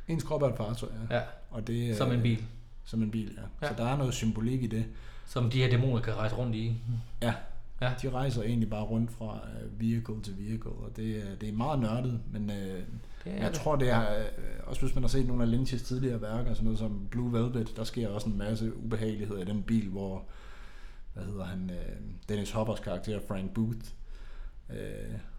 Ens 0.08 0.24
krop 0.24 0.42
er 0.42 0.48
et 0.48 0.58
fartøj, 0.58 0.90
ja. 1.10 1.16
Ja, 1.18 1.22
Og 1.52 1.68
det, 1.68 1.90
er- 1.90 1.96
som 1.96 2.12
en 2.12 2.22
bil. 2.22 2.44
Som 2.86 3.02
en 3.04 3.12
bil, 3.12 3.32
ja. 3.38 3.42
Ja. 3.42 3.48
ja. 3.62 3.68
Så 3.68 3.84
der 3.84 3.90
er 3.90 3.98
noget 3.98 4.14
symbolik 4.14 4.64
i 4.64 4.68
det. 4.68 4.86
Som 5.26 5.50
de 5.50 5.62
her 5.62 5.70
dæmoner 5.70 6.02
kan 6.02 6.16
rejse 6.18 6.36
rundt 6.36 6.56
i. 6.56 6.82
Ja. 7.22 7.34
Ja. 7.82 7.94
De 8.02 8.10
rejser 8.10 8.42
egentlig 8.44 8.70
bare 8.70 8.84
rundt 8.84 9.12
fra 9.12 9.34
uh, 9.66 9.82
vehicle 9.82 10.22
til 10.24 10.38
vehicle, 10.38 10.72
og 10.72 10.92
det, 10.96 11.18
er- 11.18 11.36
det 11.36 11.50
er 11.50 11.54
meget 11.54 11.80
nørdet, 11.80 12.20
men 12.32 12.50
uh, 12.50 12.56
Det 12.56 12.86
jeg 13.26 13.42
det. 13.52 13.54
tror, 13.54 13.76
det 13.76 13.90
er, 13.90 14.20
øh, 14.20 14.26
også 14.64 14.82
hvis 14.82 14.96
man 14.96 15.04
har 15.04 15.08
set 15.10 15.28
nogle 15.28 15.44
af 15.44 15.58
Lynch's 15.58 15.86
tidligere 15.86 16.22
værker, 16.22 16.54
sådan 16.54 16.64
noget 16.64 16.80
som 16.80 17.08
Blue 17.12 17.34
Velvet, 17.34 17.74
der 17.78 17.84
sker 17.84 18.08
også 18.10 18.30
en 18.30 18.38
masse 18.38 18.78
ubehageligheder 18.78 19.42
i 19.42 19.46
den 19.46 19.64
bil, 19.64 19.88
hvor, 19.90 20.24
hvad 21.14 21.24
hedder 21.24 21.44
han, 21.46 21.70
øh, 21.70 21.96
Dennis 22.30 22.52
Hoppers 22.52 22.80
karakter, 22.80 23.20
Frank 23.28 23.52
Booth, 23.54 23.80
øh, 24.70 24.78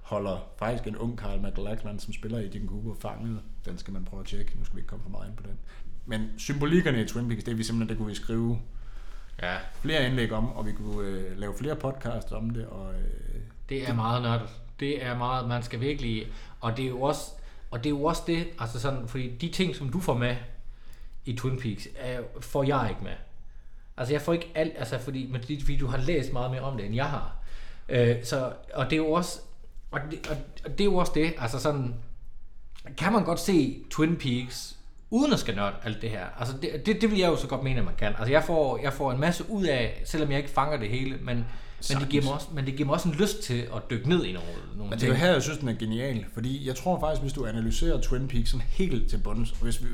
holder 0.03 0.50
faktisk 0.59 0.87
en 0.88 0.96
ung 0.96 1.18
Carl 1.18 1.40
McLachlan, 1.42 1.98
som 1.98 2.12
spiller 2.12 2.38
i 2.38 2.50
Jim 2.55 2.68
Cooper, 2.68 2.94
fanget. 3.00 3.40
Den 3.64 3.79
skal 3.79 3.92
man 3.94 4.05
prøve 4.05 4.20
at 4.20 4.26
tjekke, 4.26 4.59
nu 4.59 4.64
skal 4.64 4.76
vi 4.76 4.81
ikke 4.81 4.88
komme 4.88 5.03
for 5.03 5.11
meget 5.11 5.29
ind 5.29 5.37
på 5.37 5.42
den. 5.42 5.59
Men 6.07 6.29
symbolikkerne 6.37 7.03
i 7.03 7.07
Twin 7.07 7.29
Peaks, 7.29 7.44
det 7.44 7.53
er 7.53 7.57
vi 7.57 7.62
simpelthen, 7.62 7.88
det 7.88 7.96
kunne 7.96 8.09
vi 8.09 8.14
skrive 8.14 8.59
Ja, 9.42 9.57
flere 9.81 10.07
indlæg 10.07 10.33
om, 10.33 10.53
og 10.53 10.66
vi 10.66 10.72
kunne 10.72 11.09
øh, 11.09 11.38
lave 11.38 11.55
flere 11.59 11.76
podcasts 11.76 12.33
om 12.33 12.50
det, 12.50 12.66
og 12.66 12.94
øh, 12.94 13.40
det 13.68 13.88
er 13.88 13.94
meget 13.94 14.22
nørdet. 14.22 14.48
Det 14.81 15.05
er 15.05 15.18
meget, 15.18 15.48
man 15.48 15.62
skal 15.62 15.81
virkelig, 15.81 16.26
og 16.61 16.76
det 16.76 16.85
er 16.85 16.88
jo 16.88 17.03
også, 17.03 17.31
og 17.70 17.85
det 17.85 17.87
er 17.87 17.90
jo 17.90 18.05
også 18.05 18.22
det, 18.26 18.46
altså 18.59 18.81
sådan, 18.81 19.09
fordi 19.09 19.37
de 19.37 19.48
ting, 19.48 19.76
som 19.76 19.88
du 19.88 20.00
får 20.00 20.14
med 20.14 20.37
i 21.24 21.37
Twin 21.37 21.61
Peaks, 21.61 21.88
er, 21.98 22.20
får 22.40 22.62
jeg 22.62 22.87
ikke 22.90 23.05
med. 23.05 23.12
Altså 23.96 24.14
jeg 24.14 24.22
får 24.22 24.33
ikke 24.33 24.50
alt, 24.55 24.72
altså 24.76 24.98
fordi, 24.98 25.26
men 25.26 25.42
det 25.42 25.61
fordi 25.61 25.76
du 25.76 25.87
har 25.87 25.98
læst 25.98 26.33
meget 26.33 26.50
mere 26.50 26.61
om 26.61 26.76
det, 26.76 26.87
end 26.87 26.94
jeg 26.94 27.07
har. 27.07 27.37
Øh, 27.88 28.24
så, 28.24 28.53
og 28.74 28.85
det 28.85 28.92
er 28.92 28.96
jo 28.96 29.12
også, 29.12 29.40
og 29.90 30.00
det, 30.11 30.31
og 30.64 30.70
det 30.70 30.81
er 30.81 30.85
jo 30.85 30.96
også 30.96 31.12
det, 31.14 31.35
altså 31.38 31.61
sådan, 31.61 31.94
kan 32.96 33.12
man 33.12 33.24
godt 33.24 33.40
se 33.40 33.85
Twin 33.90 34.16
Peaks, 34.16 34.79
uden 35.11 35.32
at 35.32 35.38
skal 35.38 35.56
nørde 35.56 35.76
alt 35.84 36.02
det 36.02 36.11
her. 36.11 36.26
Altså 36.38 36.54
det, 36.62 36.86
det, 36.86 37.00
det 37.00 37.11
vil 37.11 37.18
jeg 37.18 37.28
jo 37.28 37.36
så 37.36 37.46
godt 37.46 37.62
mene, 37.62 37.78
at 37.78 37.84
man 37.84 37.94
kan. 37.98 38.08
Altså 38.08 38.32
jeg 38.32 38.44
får, 38.44 38.78
jeg 38.82 38.92
får 38.92 39.12
en 39.12 39.20
masse 39.20 39.50
ud 39.50 39.64
af, 39.64 40.02
selvom 40.04 40.30
jeg 40.30 40.38
ikke 40.38 40.50
fanger 40.50 40.78
det 40.78 40.88
hele, 40.88 41.16
men, 41.16 41.26
men, 41.26 41.44
det, 42.00 42.08
giver 42.08 42.24
mig 42.24 42.32
også, 42.32 42.46
men 42.52 42.66
det 42.66 42.76
giver 42.76 42.86
mig 42.86 42.94
også 42.94 43.08
en 43.08 43.14
lyst 43.14 43.42
til 43.42 43.68
at 43.76 43.90
dykke 43.90 44.08
ned 44.08 44.24
i 44.24 44.32
nogle, 44.32 44.48
nogle 44.76 44.90
Men 44.90 44.98
det 44.98 45.04
er 45.04 45.08
jo 45.08 45.14
her, 45.14 45.32
jeg 45.32 45.42
synes, 45.42 45.58
den 45.58 45.68
er 45.68 45.72
genial. 45.72 46.24
Fordi 46.34 46.66
jeg 46.66 46.76
tror 46.76 47.00
faktisk, 47.00 47.22
hvis 47.22 47.32
du 47.32 47.46
analyserer 47.46 48.00
Twin 48.00 48.28
Peaks 48.28 48.50
sådan 48.50 48.66
helt 48.68 49.11
til 49.11 49.18
bunds, 49.18 49.52
og 49.52 49.58
hvis, 49.58 49.82
vi, 49.82 49.88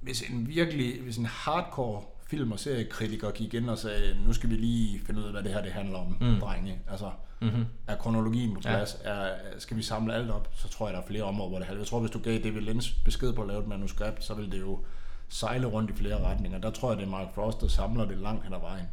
hvis 0.00 0.22
en 0.22 0.48
virkelig, 0.48 1.00
hvis 1.02 1.16
en 1.16 1.26
hardcore 1.26 2.02
film- 2.30 2.52
og 2.52 2.58
seriekritiker 2.58 3.30
gik 3.30 3.54
ind 3.54 3.70
og 3.70 3.78
sagde, 3.78 4.16
nu 4.26 4.32
skal 4.32 4.50
vi 4.50 4.54
lige 4.54 5.00
finde 5.06 5.20
ud 5.20 5.24
af, 5.24 5.32
hvad 5.32 5.42
det 5.42 5.52
her 5.52 5.62
det 5.62 5.72
handler 5.72 5.98
om, 5.98 6.16
mm. 6.20 6.40
drenge. 6.40 6.78
Altså, 6.90 7.10
Mm-hmm. 7.44 7.64
er 7.86 7.96
kronologien 7.96 8.54
på 8.54 8.60
plads? 8.60 8.96
Ja. 9.04 9.10
Er, 9.10 9.34
skal 9.58 9.76
vi 9.76 9.82
samle 9.82 10.14
alt 10.14 10.30
op? 10.30 10.48
Så 10.54 10.68
tror 10.68 10.86
jeg, 10.86 10.94
der 10.94 11.02
er 11.02 11.06
flere 11.06 11.22
områder, 11.22 11.48
hvor 11.48 11.58
det 11.58 11.66
handler. 11.66 11.82
Jeg 11.82 11.88
tror, 11.88 12.00
hvis 12.00 12.10
du 12.10 12.18
gav 12.18 12.38
David 12.38 12.60
Lynch 12.60 13.04
besked 13.04 13.32
på 13.32 13.42
at 13.42 13.48
lave 13.48 13.60
et 13.60 13.68
manuskript, 13.68 14.24
så 14.24 14.34
ville 14.34 14.50
det 14.50 14.60
jo 14.60 14.78
sejle 15.28 15.66
rundt 15.66 15.90
i 15.90 15.94
flere 15.94 16.24
retninger. 16.24 16.58
Der 16.58 16.70
tror 16.70 16.90
jeg, 16.90 16.98
det 16.98 17.06
er 17.06 17.10
Mark 17.10 17.34
Frost, 17.34 17.60
der 17.60 17.68
samler 17.68 18.04
det 18.04 18.18
langt 18.18 18.44
hen 18.44 18.54
ad 18.54 18.60
vejen. 18.60 18.86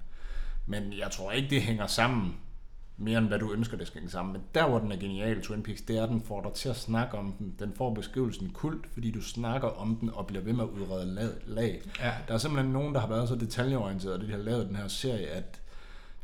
Men 0.65 0.93
jeg 0.93 1.11
tror 1.11 1.31
ikke, 1.31 1.49
det 1.49 1.61
hænger 1.61 1.87
sammen 1.87 2.37
mere 2.97 3.17
end 3.17 3.27
hvad 3.27 3.39
du 3.39 3.53
ønsker, 3.53 3.77
det 3.77 3.87
skal 3.87 3.99
hænge 3.99 4.11
sammen. 4.11 4.33
Men 4.33 4.41
der, 4.55 4.67
hvor 4.69 4.79
den 4.79 4.91
er 4.91 4.95
genial, 4.95 5.41
Twin 5.41 5.63
Peaks, 5.63 5.81
det 5.81 5.97
er, 5.97 6.03
at 6.03 6.09
den 6.09 6.21
får 6.21 6.41
dig 6.41 6.53
til 6.53 6.69
at 6.69 6.75
snakke 6.75 7.17
om 7.17 7.31
den. 7.39 7.55
Den 7.59 7.73
får 7.77 7.93
beskrivelsen 7.93 8.49
kult, 8.49 8.85
fordi 8.93 9.11
du 9.11 9.21
snakker 9.21 9.67
om 9.67 9.95
den 9.95 10.09
og 10.13 10.27
bliver 10.27 10.43
ved 10.43 10.53
med 10.53 10.63
at 10.63 10.69
udrede 10.69 11.39
lag. 11.45 11.81
Ja. 11.99 12.11
Der 12.27 12.33
er 12.33 12.37
simpelthen 12.37 12.73
nogen, 12.73 12.93
der 12.93 12.99
har 12.99 13.07
været 13.07 13.29
så 13.29 13.35
detaljeorienteret, 13.35 14.13
og 14.13 14.21
de 14.21 14.31
har 14.31 14.37
lavet 14.37 14.67
den 14.67 14.75
her 14.75 14.87
serie, 14.87 15.27
at 15.27 15.61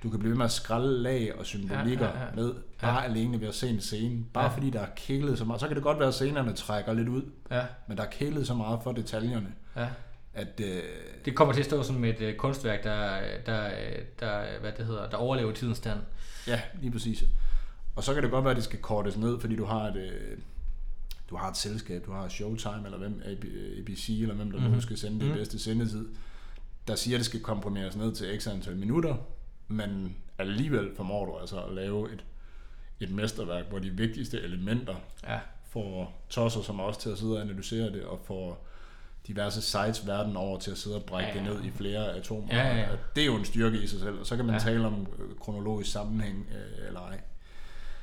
du 0.04 0.10
kan 0.10 0.20
blive 0.20 0.30
ved 0.32 0.38
med 0.38 0.46
at 0.46 0.52
skralde 0.52 1.00
lag 1.02 1.36
og 1.40 1.46
symbolikker 1.46 2.06
Ja, 2.08 2.20
ja, 2.20 2.26
ja. 2.26 2.36
ned, 2.36 2.54
bare 2.82 3.06
alene 3.06 3.42
ved 3.42 3.48
at 3.48 3.56
se 3.56 3.70
en 3.70 3.82
scene. 3.82 4.26
Bare 4.34 4.44
Ja. 4.44 4.50
fordi 4.56 4.70
der 4.70 4.80
er 4.82 4.88
kælet 4.96 5.38
så 5.38 5.46
meget. 5.46 5.60
Så 5.62 5.68
kan 5.68 5.76
det 5.76 5.84
godt 5.84 6.00
være, 6.00 6.08
at 6.08 6.14
scenerne 6.14 6.54
trækker 6.54 6.94
lidt 6.94 7.08
ud, 7.10 7.22
Ja, 7.52 7.66
men 7.88 7.98
der 7.98 8.04
er 8.04 8.10
kælet 8.10 8.48
så 8.48 8.54
meget 8.54 8.80
for 8.84 8.92
detaljerne, 8.92 9.54
ja. 9.76 9.88
at 10.34 10.60
øh, 10.64 10.84
Det 11.26 11.36
kommer 11.36 11.54
til 11.54 11.60
at 11.62 11.66
stå 11.66 11.84
som 11.84 12.04
et 12.04 12.22
øh, 12.22 12.36
kunstværk, 12.36 12.84
der, 12.84 13.20
der, 13.46 13.70
der, 14.20 14.60
hvad 14.62 14.72
det 14.78 14.86
hedder, 14.86 15.10
der 15.10 15.18
overlever 15.18 15.52
tidens 15.54 15.78
stand. 15.78 16.00
Ja, 16.48 16.62
lige 16.82 16.92
præcis. 16.92 17.24
Og 17.96 18.04
så 18.04 18.14
kan 18.14 18.24
det 18.24 18.32
godt 18.32 18.44
være, 18.44 18.52
at 18.52 18.58
det 18.58 18.64
skal 18.64 18.80
kortes 18.80 19.18
ned, 19.18 19.40
fordi 19.40 19.56
du 19.56 19.66
har 19.66 19.82
et, 19.84 19.96
øh, 19.96 20.38
du 21.30 21.36
har 21.36 21.50
et 21.50 21.58
selskab, 21.58 22.06
du 22.06 22.12
har 22.12 22.28
Showtime, 22.28 22.82
eller 22.86 22.98
hvem, 22.98 23.22
AB- 23.26 23.80
ABC, 23.82 24.10
eller 24.22 24.36
hvem 24.36 24.52
der 24.52 24.60
mm-hmm. 24.60 24.74
nu 24.74 24.82
skal 24.82 24.98
sende 24.98 25.26
det 25.26 25.32
i 25.32 25.34
bedste 25.34 25.60
sendetid, 25.60 26.08
der 26.88 26.96
siger, 26.96 27.16
at 27.16 27.20
det 27.20 27.26
skal 27.26 27.40
komprimeres 27.40 27.96
ned 27.96 28.16
til 28.16 28.42
x 28.42 28.48
antal 28.48 28.76
minutter, 28.76 29.16
men 29.68 30.16
alligevel 30.38 30.96
formår 30.96 31.26
du 31.26 31.38
altså 31.38 31.64
at 31.64 31.74
lave 31.74 32.14
et, 32.14 32.26
et 33.00 33.12
mesterværk, 33.12 33.66
hvor 33.70 33.80
de 33.80 33.90
vigtigste 33.90 34.42
elementer 34.42 34.96
Ja, 35.28 35.40
får 35.70 36.22
tosser 36.30 36.62
som 36.62 36.80
os 36.80 36.98
til 36.98 37.10
at 37.10 37.18
sidde 37.18 37.36
og 37.36 37.42
analysere 37.42 37.92
det, 37.92 38.04
og 38.04 38.20
får 38.26 38.68
diverse 39.28 39.62
sites 39.62 40.08
verden 40.08 40.38
over 40.38 40.60
til 40.60 40.72
at 40.72 40.78
sidde 40.78 40.96
og 40.96 41.04
brække 41.04 41.30
Ja, 41.30 41.44
ja, 41.44 41.50
det 41.52 41.56
ned 41.62 41.66
i 41.66 41.72
flere 41.72 42.16
atomer. 42.16 42.48
Ja, 42.56 42.68
ja, 42.68 42.76
ja. 42.78 42.88
Det 43.16 43.22
er 43.22 43.26
jo 43.26 43.36
en 43.36 43.46
styrke 43.46 43.82
i 43.82 43.88
sig 43.88 44.00
selv, 44.00 44.20
og 44.20 44.26
så 44.26 44.36
kan 44.36 44.46
man 44.46 44.56
Ja. 44.56 44.60
tale 44.60 44.88
om 44.88 45.08
øh, 45.20 45.36
kronologisk 45.40 45.92
sammenhæng 45.92 46.48
øh, 46.56 46.88
eller 46.88 47.00
ej. 47.00 47.20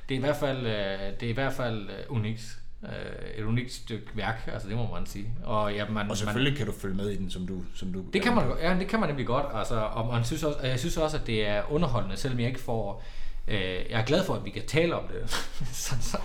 det 0.09 0.15
er 0.15 0.19
i 0.19 0.21
hvert 0.21 0.35
fald, 0.35 0.57
øh, 0.57 1.19
det 1.19 1.23
er 1.23 1.29
i 1.29 1.33
hvert 1.33 1.53
fald 1.53 1.89
øh, 1.89 1.95
unikt. 2.09 2.59
Øh, 2.89 3.39
et 3.39 3.43
unikt 3.43 3.73
stykke 3.73 4.05
værk, 4.13 4.49
altså 4.53 4.67
det 4.67 4.77
må 4.77 4.93
man 4.93 5.05
sige. 5.05 5.25
Og, 5.43 5.73
ja, 5.73 5.89
man, 5.89 6.09
Og 6.09 6.17
selvfølgelig 6.17 6.57
kan 6.57 6.65
du 6.65 6.71
følge 6.71 6.95
med 6.95 7.09
i 7.09 7.15
den, 7.17 7.29
som 7.29 7.47
du... 7.47 7.63
Som 7.75 7.93
du 7.93 8.03
Det 8.13 8.21
kan 8.21 8.35
man, 8.35 8.43
ja, 8.61 8.75
det 8.79 8.87
kan 8.87 8.99
man 8.99 9.09
nemlig 9.09 9.25
godt, 9.27 9.45
altså, 9.55 9.75
og 9.75 10.13
man 10.13 10.25
synes 10.25 10.43
også, 10.43 10.59
og 10.59 10.67
jeg 10.67 10.79
synes 10.79 10.97
også, 10.97 11.17
at 11.17 11.27
det 11.27 11.47
er 11.47 11.71
underholdende, 11.71 12.17
selvom 12.17 12.39
jeg 12.39 12.47
ikke 12.47 12.59
får, 12.59 13.03
øh, 13.47 13.59
jeg 13.61 13.99
er 14.01 14.05
glad 14.05 14.25
for, 14.25 14.33
at 14.33 14.45
vi 14.45 14.49
kan 14.49 14.63
tale 14.67 14.95
om 14.95 15.03
det, 15.07 15.29
sådan, 15.87 16.03
så, 16.03 16.17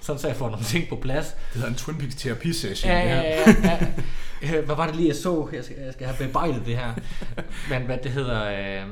sådan 0.00 0.20
så 0.20 0.28
jeg 0.28 0.36
får 0.36 0.50
nogle 0.50 0.64
ting 0.64 0.88
på 0.88 0.96
plads. 0.96 1.26
Det 1.26 1.54
hedder 1.54 1.68
en 1.68 1.74
Twin 1.74 1.98
Peaks 1.98 2.14
terapisession. 2.14 2.92
Ja, 2.92 3.00
her. 3.08 3.22
ja, 3.22 3.50
ja, 3.50 3.86
ja. 4.42 4.56
Øh, 4.58 4.64
Hvad 4.64 4.76
var 4.76 4.86
det 4.86 4.96
lige, 4.96 5.08
jeg 5.08 5.16
så? 5.16 5.48
Jeg 5.52 5.64
skal, 5.64 5.76
jeg 5.76 5.92
skal 5.92 6.06
have 6.06 6.26
bebejlet 6.26 6.62
det 6.66 6.76
her. 6.76 6.92
Men 7.70 7.82
hvad 7.82 7.98
det 8.02 8.10
hedder... 8.10 8.82
Øh, 8.82 8.88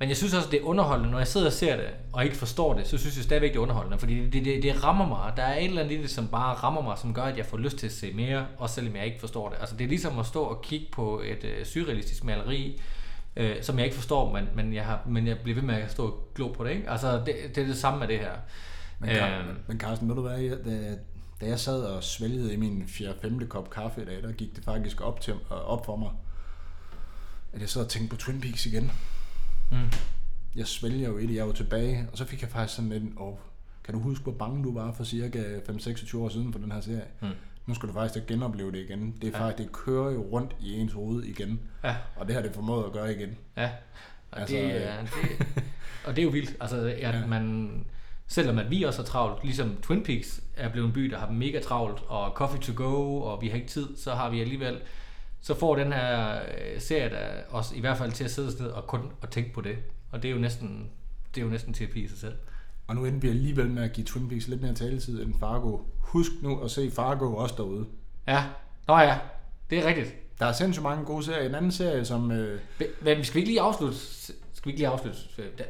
men 0.00 0.08
jeg 0.08 0.16
synes 0.16 0.34
også, 0.34 0.48
det 0.50 0.60
er 0.60 0.64
underholdende. 0.64 1.10
Når 1.10 1.18
jeg 1.18 1.26
sidder 1.26 1.46
og 1.46 1.52
ser 1.52 1.76
det, 1.76 1.86
og 2.12 2.24
ikke 2.24 2.36
forstår 2.36 2.74
det, 2.74 2.86
så 2.88 2.98
synes 2.98 3.16
jeg 3.16 3.24
stadigvæk, 3.24 3.50
det 3.50 3.56
er 3.56 3.60
underholdende. 3.62 3.98
Fordi 3.98 4.30
det, 4.30 4.44
det, 4.44 4.62
det 4.62 4.84
rammer 4.84 5.08
mig. 5.08 5.32
Der 5.36 5.42
er 5.42 5.58
et 5.58 5.64
eller 5.64 5.82
andet 5.82 5.94
i 5.98 6.02
det, 6.02 6.10
som 6.10 6.28
bare 6.28 6.54
rammer 6.54 6.82
mig, 6.82 6.98
som 6.98 7.14
gør, 7.14 7.22
at 7.22 7.36
jeg 7.38 7.46
får 7.46 7.56
lyst 7.58 7.76
til 7.76 7.86
at 7.86 7.92
se 7.92 8.12
mere, 8.12 8.46
også 8.58 8.74
selvom 8.74 8.96
jeg 8.96 9.06
ikke 9.06 9.20
forstår 9.20 9.48
det. 9.48 9.56
Altså, 9.60 9.76
det 9.76 9.84
er 9.84 9.88
ligesom 9.88 10.18
at 10.18 10.26
stå 10.26 10.42
og 10.42 10.62
kigge 10.62 10.86
på 10.92 11.20
et 11.24 11.44
øh, 11.44 11.66
surrealistisk 11.66 12.24
maleri, 12.24 12.80
øh, 13.36 13.62
som 13.62 13.76
jeg 13.78 13.84
ikke 13.84 13.96
forstår, 13.96 14.32
men, 14.32 14.48
men, 14.54 14.74
jeg 14.74 14.84
har, 14.84 15.00
men 15.06 15.26
jeg 15.26 15.38
bliver 15.38 15.54
ved 15.54 15.62
med 15.62 15.74
at 15.74 15.90
stå 15.90 16.06
og 16.06 16.28
glo 16.34 16.48
på 16.48 16.64
det. 16.64 16.70
Ikke? 16.70 16.90
Altså, 16.90 17.12
det, 17.26 17.34
det 17.54 17.58
er 17.62 17.66
det 17.66 17.76
samme 17.78 17.98
med 17.98 18.08
det 18.08 18.18
her. 18.18 18.32
Men, 18.98 19.10
Car- 19.10 19.38
Øhm. 19.48 19.56
men 19.68 19.80
Carsten, 19.80 20.08
ved 20.08 20.16
du 20.16 20.22
hvad, 20.22 20.38
jeg, 20.38 20.56
da, 20.64 20.96
da 21.40 21.46
jeg 21.46 21.60
sad 21.60 21.82
og 21.82 22.04
svælgede 22.04 22.52
i 22.54 22.56
min 22.56 22.82
4-5. 22.88 23.46
kop 23.46 23.70
kaffe 23.70 24.02
i 24.02 24.04
dag, 24.04 24.22
der 24.22 24.32
gik 24.32 24.56
det 24.56 24.64
faktisk 24.64 25.00
op, 25.00 25.20
til, 25.20 25.32
øh, 25.32 25.70
op 25.70 25.86
for 25.86 25.96
mig, 25.96 26.10
at 27.52 27.60
jeg 27.60 27.68
sad 27.68 27.82
og 27.82 27.88
tænkte 27.88 28.16
på 28.16 28.20
Twin 28.20 28.40
Peaks 28.40 28.66
igen. 28.66 28.92
Mm. 29.70 29.78
Jeg 30.56 30.66
svælger 30.66 31.08
jo 31.08 31.18
i 31.18 31.26
det, 31.26 31.34
jeg 31.34 31.46
var 31.46 31.52
tilbage, 31.52 32.08
og 32.12 32.18
så 32.18 32.24
fik 32.24 32.42
jeg 32.42 32.50
faktisk 32.50 32.76
sådan 32.76 32.92
en, 32.92 33.14
oh, 33.16 33.34
kan 33.84 33.94
du 33.94 34.00
huske, 34.00 34.22
hvor 34.22 34.32
bange 34.32 34.64
du 34.64 34.74
var 34.74 34.92
for 34.92 35.04
cirka 35.04 35.42
5-26 35.68 36.16
år 36.18 36.28
siden 36.28 36.52
for 36.52 36.58
den 36.58 36.72
her 36.72 36.80
serie? 36.80 37.04
Mm. 37.22 37.28
Nu 37.66 37.74
skal 37.74 37.88
du 37.88 37.92
faktisk 37.94 38.28
da 38.28 38.32
genopleve 38.34 38.72
det 38.72 38.78
igen. 38.78 39.14
Det 39.22 39.34
er 39.34 39.38
Ja. 39.38 39.44
faktisk, 39.46 39.68
det 39.68 39.72
kører 39.76 40.10
jo 40.12 40.20
rundt 40.22 40.56
i 40.60 40.72
ens 40.78 40.92
hoved 40.92 41.22
igen, 41.24 41.60
Ja. 41.84 41.96
og 42.16 42.26
det 42.26 42.34
har 42.34 42.42
det 42.42 42.54
formået 42.54 42.84
at 42.86 42.92
gøre 42.92 43.14
igen. 43.14 43.36
Ja, 43.56 43.70
og, 44.30 44.40
Altså, 44.40 44.56
det, 44.56 44.64
øh. 44.64 44.70
er, 44.70 45.00
det, 45.02 45.46
og 46.06 46.16
det 46.16 46.22
er 46.22 46.24
jo 46.24 46.30
vildt. 46.30 46.56
Altså, 46.60 46.76
at. 46.76 46.98
Ja. 46.98 47.26
man, 47.26 47.70
selvom 48.26 48.58
at 48.58 48.70
vi 48.70 48.82
også 48.82 48.98
har 49.02 49.06
travlt, 49.06 49.44
ligesom 49.44 49.76
Twin 49.82 50.02
Peaks 50.02 50.40
er 50.56 50.68
blevet 50.68 50.86
en 50.86 50.92
by, 50.92 51.00
der 51.04 51.18
har 51.18 51.30
mega 51.30 51.60
travlt, 51.60 52.02
og 52.08 52.32
coffee 52.34 52.60
to 52.60 52.72
go, 52.84 53.20
og 53.20 53.42
vi 53.42 53.48
har 53.48 53.56
ikke 53.56 53.68
tid, 53.68 53.96
så 53.96 54.14
har 54.14 54.30
vi 54.30 54.40
alligevel, 54.40 54.78
så 55.42 55.54
får 55.54 55.74
den 55.76 55.92
her 55.92 56.34
øh, 56.34 56.80
serie 56.80 57.10
der 57.10 57.26
os 57.50 57.72
i 57.76 57.80
hvert 57.80 57.98
fald 57.98 58.12
til 58.12 58.24
at 58.24 58.30
sidde 58.30 58.62
ned 58.62 58.70
og 58.70 58.86
kun 58.86 59.00
at 59.22 59.28
tænke 59.30 59.52
på 59.52 59.60
det. 59.60 59.76
Og 60.10 60.22
det 60.22 60.28
er 60.28 60.32
jo 60.32 60.38
næsten, 60.40 60.90
det 61.34 61.40
er 61.40 61.44
jo 61.44 61.50
næsten 61.50 61.74
terapi 61.74 62.00
i 62.04 62.08
sig 62.08 62.18
selv. 62.18 62.34
Og 62.86 62.94
nu 62.96 63.04
endte 63.04 63.20
vi 63.20 63.28
alligevel 63.28 63.70
med 63.70 63.82
at 63.82 63.92
give 63.92 64.04
Twin 64.06 64.28
Peaks 64.28 64.48
lidt 64.48 64.62
mere 64.62 64.74
taletid 64.74 65.22
end 65.22 65.34
Fargo. 65.40 65.78
Husk 65.98 66.30
nu 66.42 66.60
at 66.64 66.70
se 66.70 66.90
Fargo 66.90 67.34
også 67.36 67.54
derude. 67.58 67.86
Ja, 68.28 68.44
nå 68.88 68.98
ja, 68.98 69.18
det 69.70 69.78
er 69.78 69.86
rigtigt. 69.86 70.14
Der 70.38 70.46
er 70.46 70.52
sindssygt 70.52 70.82
mange 70.82 71.04
gode 71.04 71.24
serier. 71.24 71.48
En 71.48 71.54
anden 71.54 71.72
serie, 71.72 72.04
som... 72.04 72.30
Øh, 72.30 72.60
Men 73.02 73.24
skal 73.24 73.34
vi 73.34 73.40
ikke 73.40 73.50
lige 73.50 73.60
afslutte? 73.60 73.96
Skal 74.52 74.64
vi 74.64 74.70
ikke 74.70 74.78
lige 74.80 74.88
afslutte? 74.88 75.18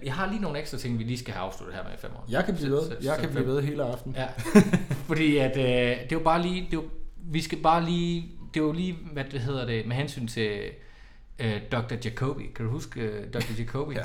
Jeg 0.04 0.14
har 0.14 0.26
lige 0.30 0.40
nogle 0.40 0.58
ekstra 0.58 0.78
ting, 0.78 0.98
vi 0.98 1.04
lige 1.04 1.18
skal 1.18 1.34
have 1.34 1.46
afsluttet 1.46 1.76
her 1.76 1.84
med 1.84 1.92
i 1.92 1.96
fem 1.98 2.10
år. 2.16 2.24
jeg 2.28 2.44
kan 2.44 2.54
blive 2.54 2.70
ved. 2.70 2.82
Jeg 3.02 3.18
kan 3.18 3.30
blive 3.30 3.46
ved 3.46 3.62
hele 3.62 3.84
aften. 3.84 4.16
Ja, 4.16 4.26
fordi 5.10 5.36
at 5.36 5.56
øh, 5.56 5.64
det 5.64 5.66
er 6.02 6.06
jo 6.12 6.18
bare 6.18 6.42
lige, 6.42 6.60
det 6.60 6.78
er 6.78 6.82
jo, 6.82 6.84
vi 7.16 7.40
skal 7.42 7.58
bare 7.62 7.84
lige, 7.84 8.30
det 8.54 8.60
er 8.60 8.64
jo 8.64 8.72
lige, 8.72 8.98
hvad 9.12 9.24
det 9.24 9.40
hedder 9.40 9.66
det, 9.66 9.86
med 9.86 9.96
hensyn 9.96 10.26
til 10.26 10.70
øh, 11.38 11.60
Dr. 11.72 11.94
Jacobi. 12.04 12.46
Kan 12.54 12.64
du 12.64 12.70
huske 12.70 13.00
øh, 13.00 13.32
Dr. 13.32 13.52
Jacobi? 13.60 13.94
Ja. 13.94 14.04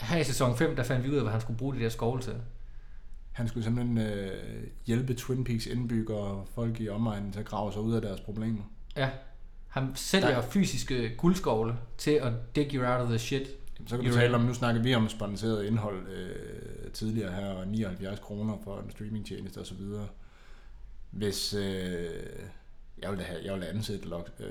Her 0.00 0.18
i 0.18 0.24
sæson 0.24 0.56
5, 0.56 0.76
der 0.76 0.82
fandt 0.82 1.04
vi 1.04 1.10
ud 1.10 1.16
af, 1.16 1.22
hvad 1.22 1.32
han 1.32 1.40
skulle 1.40 1.58
bruge 1.58 1.74
de 1.74 1.80
der 1.80 1.88
skovle 1.88 2.22
til. 2.22 2.34
Han 3.32 3.48
skulle 3.48 3.64
simpelthen 3.64 3.98
øh, 3.98 4.64
hjælpe 4.86 5.14
Twin 5.14 5.44
Peaks 5.44 5.66
indbyggere 5.66 6.18
og 6.18 6.48
folk 6.54 6.80
i 6.80 6.88
omegnen 6.88 7.32
til 7.32 7.40
at 7.40 7.46
grave 7.46 7.72
sig 7.72 7.82
ud 7.82 7.94
af 7.94 8.02
deres 8.02 8.20
problemer. 8.20 8.62
Ja, 8.96 9.10
han 9.68 9.92
sælger 9.94 10.28
Der- 10.28 10.42
fysiske 10.42 11.14
guldskovle 11.16 11.76
til 11.98 12.10
at 12.10 12.32
dig 12.56 12.70
you 12.74 12.84
out 12.86 13.00
of 13.00 13.08
the 13.08 13.18
shit. 13.18 13.42
Jamen, 13.78 13.88
så 13.88 13.96
kan 13.96 14.04
You're 14.06 14.08
du 14.08 14.14
tale 14.14 14.22
right. 14.26 14.34
om, 14.34 14.40
nu 14.40 14.54
snakker 14.54 14.82
vi 14.82 14.94
om 14.94 15.08
sponsoreret 15.08 15.64
indhold 15.64 16.08
øh, 16.08 16.90
tidligere 16.92 17.32
her, 17.32 17.46
og 17.46 17.68
79 17.68 18.18
kroner 18.20 18.56
for 18.64 18.78
en 18.80 18.90
streamingtjeneste 18.90 19.58
osv. 19.58 19.80
Hvis 21.10 21.54
øh, 21.54 22.10
jeg 23.02 23.10
ville 23.10 23.24
da 23.24 23.28
have, 23.28 23.40
jeg 23.44 23.52
ville 23.52 23.66
da 23.66 23.70
ansætte 23.72 24.08
øh, 24.40 24.46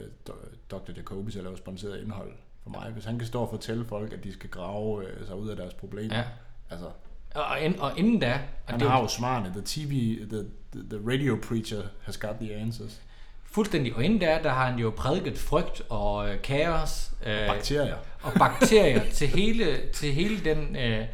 Dr. 0.72 0.92
Jacobi 0.98 1.32
til 1.32 1.40
at 1.40 1.44
lave 1.44 1.58
sponsoreret 1.58 2.02
indhold 2.02 2.32
for 2.64 2.70
mig. 2.70 2.92
Hvis 2.92 3.06
han 3.06 3.18
kan 3.18 3.28
stå 3.28 3.42
og 3.42 3.50
fortælle 3.50 3.86
folk, 3.86 4.14
at 4.14 4.24
de 4.24 4.34
skal 4.34 4.50
grave 4.50 5.08
øh, 5.08 5.28
sig 5.28 5.36
ud 5.36 5.50
af 5.50 5.56
deres 5.56 5.74
problemer. 5.74 6.16
Ja. 6.18 6.24
Altså, 6.70 6.88
Og, 7.36 7.62
ind, 7.62 7.76
og 7.80 8.00
inden 8.00 8.20
da, 8.20 8.34
og 8.34 8.72
han 8.72 8.80
det 8.80 8.90
har 8.90 9.02
jo 9.02 9.08
svarene. 9.08 9.50
The 9.50 9.62
TV, 9.66 10.18
the, 10.30 10.46
the, 10.72 10.90
the 10.90 11.10
radio 11.12 11.40
preacher 11.48 11.82
has 12.02 12.18
got 12.18 12.36
the 12.42 12.56
answers. 12.56 13.02
fuldstændig, 13.46 13.96
og 13.96 14.04
inden 14.04 14.20
da, 14.20 14.40
der 14.44 14.50
har 14.50 14.70
han 14.72 14.80
jo 14.80 14.94
prædiket 14.98 15.38
frygt 15.38 15.82
og 15.90 16.30
øh, 16.30 16.42
kaos. 16.42 17.12
Øh, 17.26 17.48
Bakterier. 17.48 17.98
og 18.22 18.34
bakterier 18.34 19.04
til 19.20 19.28
hele, 19.28 19.92
til 19.94 20.14
hele 20.14 20.46
den 20.46 20.76
øh, 20.76 21.06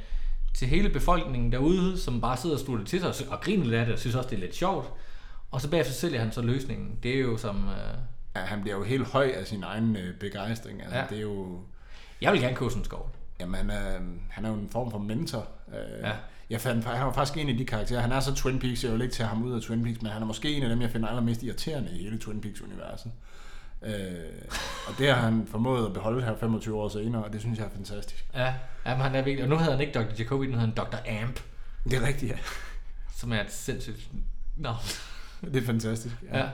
til 0.54 0.68
hele 0.68 0.90
befolkningen 0.90 1.52
derude, 1.52 1.98
som 2.00 2.22
bare 2.22 2.38
sidder 2.38 2.56
og 2.56 2.62
slutter 2.62 2.86
til 2.86 3.00
sig 3.00 3.30
og, 3.30 3.42
griner 3.42 3.64
lidt 3.66 3.76
af 3.76 3.86
det, 3.86 3.94
og 3.94 4.00
synes 4.00 4.16
også, 4.16 4.30
det 4.30 4.36
er 4.36 4.40
lidt 4.40 4.56
sjovt. 4.56 4.92
Og 5.52 5.62
så 5.62 5.70
bagefter 5.70 5.94
sælger 5.94 6.20
han 6.20 6.32
så 6.32 6.42
løsningen. 6.42 7.00
Det 7.04 7.16
er 7.16 7.20
jo 7.20 7.38
som... 7.38 7.68
Øh, 7.68 7.98
Ja, 8.36 8.40
han 8.40 8.62
bliver 8.62 8.78
jo 8.78 8.84
helt 8.84 9.08
høj 9.08 9.32
af 9.36 9.48
sin 9.48 9.64
egen 9.64 9.96
øh, 9.96 10.16
begejstring. 10.20 10.82
Altså, 10.82 10.98
Ja. 10.98 11.06
Det 11.10 11.18
er 11.18 11.22
jo... 11.22 11.60
jeg 12.22 12.32
vil 12.34 12.42
gerne 12.42 12.56
købe 12.56 12.70
sådan 12.70 12.82
en 12.82 12.86
skov. 12.86 13.12
Jamen, 13.40 13.56
han 13.56 13.70
er, 13.70 14.00
han 14.30 14.46
er 14.46 14.50
jo 14.50 14.56
en 14.56 14.70
form 14.72 14.92
for 14.92 14.98
mentor. 14.98 15.48
Øh, 15.68 16.00
Ja. 16.04 16.12
Jeg 16.50 16.62
fandt, 16.62 16.86
han 16.86 17.06
var 17.06 17.14
faktisk 17.14 17.38
en 17.38 17.50
af 17.50 17.58
de 17.58 17.66
karakterer. 17.66 18.00
Han 18.02 18.12
er 18.12 18.20
så 18.20 18.36
Twin 18.36 18.60
Peaks, 18.60 18.84
jeg 18.84 18.94
vil 18.94 19.02
ikke 19.02 19.14
tage 19.14 19.28
ham 19.30 19.44
ud 19.44 19.54
af 19.54 19.62
Twin 19.62 19.84
Peaks, 19.84 20.02
men 20.02 20.12
han 20.12 20.22
er 20.22 20.26
måske 20.26 20.54
en 20.54 20.64
af 20.64 20.70
dem, 20.70 20.82
jeg 20.82 20.90
finder 20.90 21.08
allermest 21.08 21.44
irriterende 21.44 21.92
i 21.92 22.04
hele 22.04 22.20
Twin 22.20 22.42
Peaks-universet. 22.42 23.12
Øh, 23.82 23.92
og 24.88 24.94
det 24.98 25.08
har 25.08 25.22
han 25.22 25.48
formået 25.52 25.86
at 25.86 25.94
beholde 25.94 26.24
her 26.26 26.36
25 26.36 26.78
år 26.78 26.90
senere, 26.90 27.24
og 27.24 27.34
det 27.34 27.42
synes 27.42 27.60
jeg 27.60 27.66
er 27.66 27.70
fantastisk. 27.70 28.26
Ja, 28.34 28.54
jamen, 28.86 29.04
han 29.04 29.16
er 29.16 29.22
virkelig... 29.22 29.44
Og 29.44 29.50
nu 29.50 29.58
hedder 29.58 29.72
han 29.72 29.82
ikke 29.82 30.00
Dr. 30.00 30.14
Jacobi, 30.20 30.46
nu 30.48 30.52
hedder 30.58 30.66
han 30.66 30.76
Dr. 30.76 31.24
Amp, 31.24 31.40
Det 31.84 31.94
er 31.94 32.08
rigtigt, 32.08 32.32
ja. 32.32 32.38
som 33.16 33.32
er 33.34 33.42
et 33.42 33.52
sindssygt 33.52 34.08
navn. 34.58 34.78
Det 35.54 35.56
er 35.56 35.66
fantastisk. 35.66 36.16
Ja. 36.34 36.50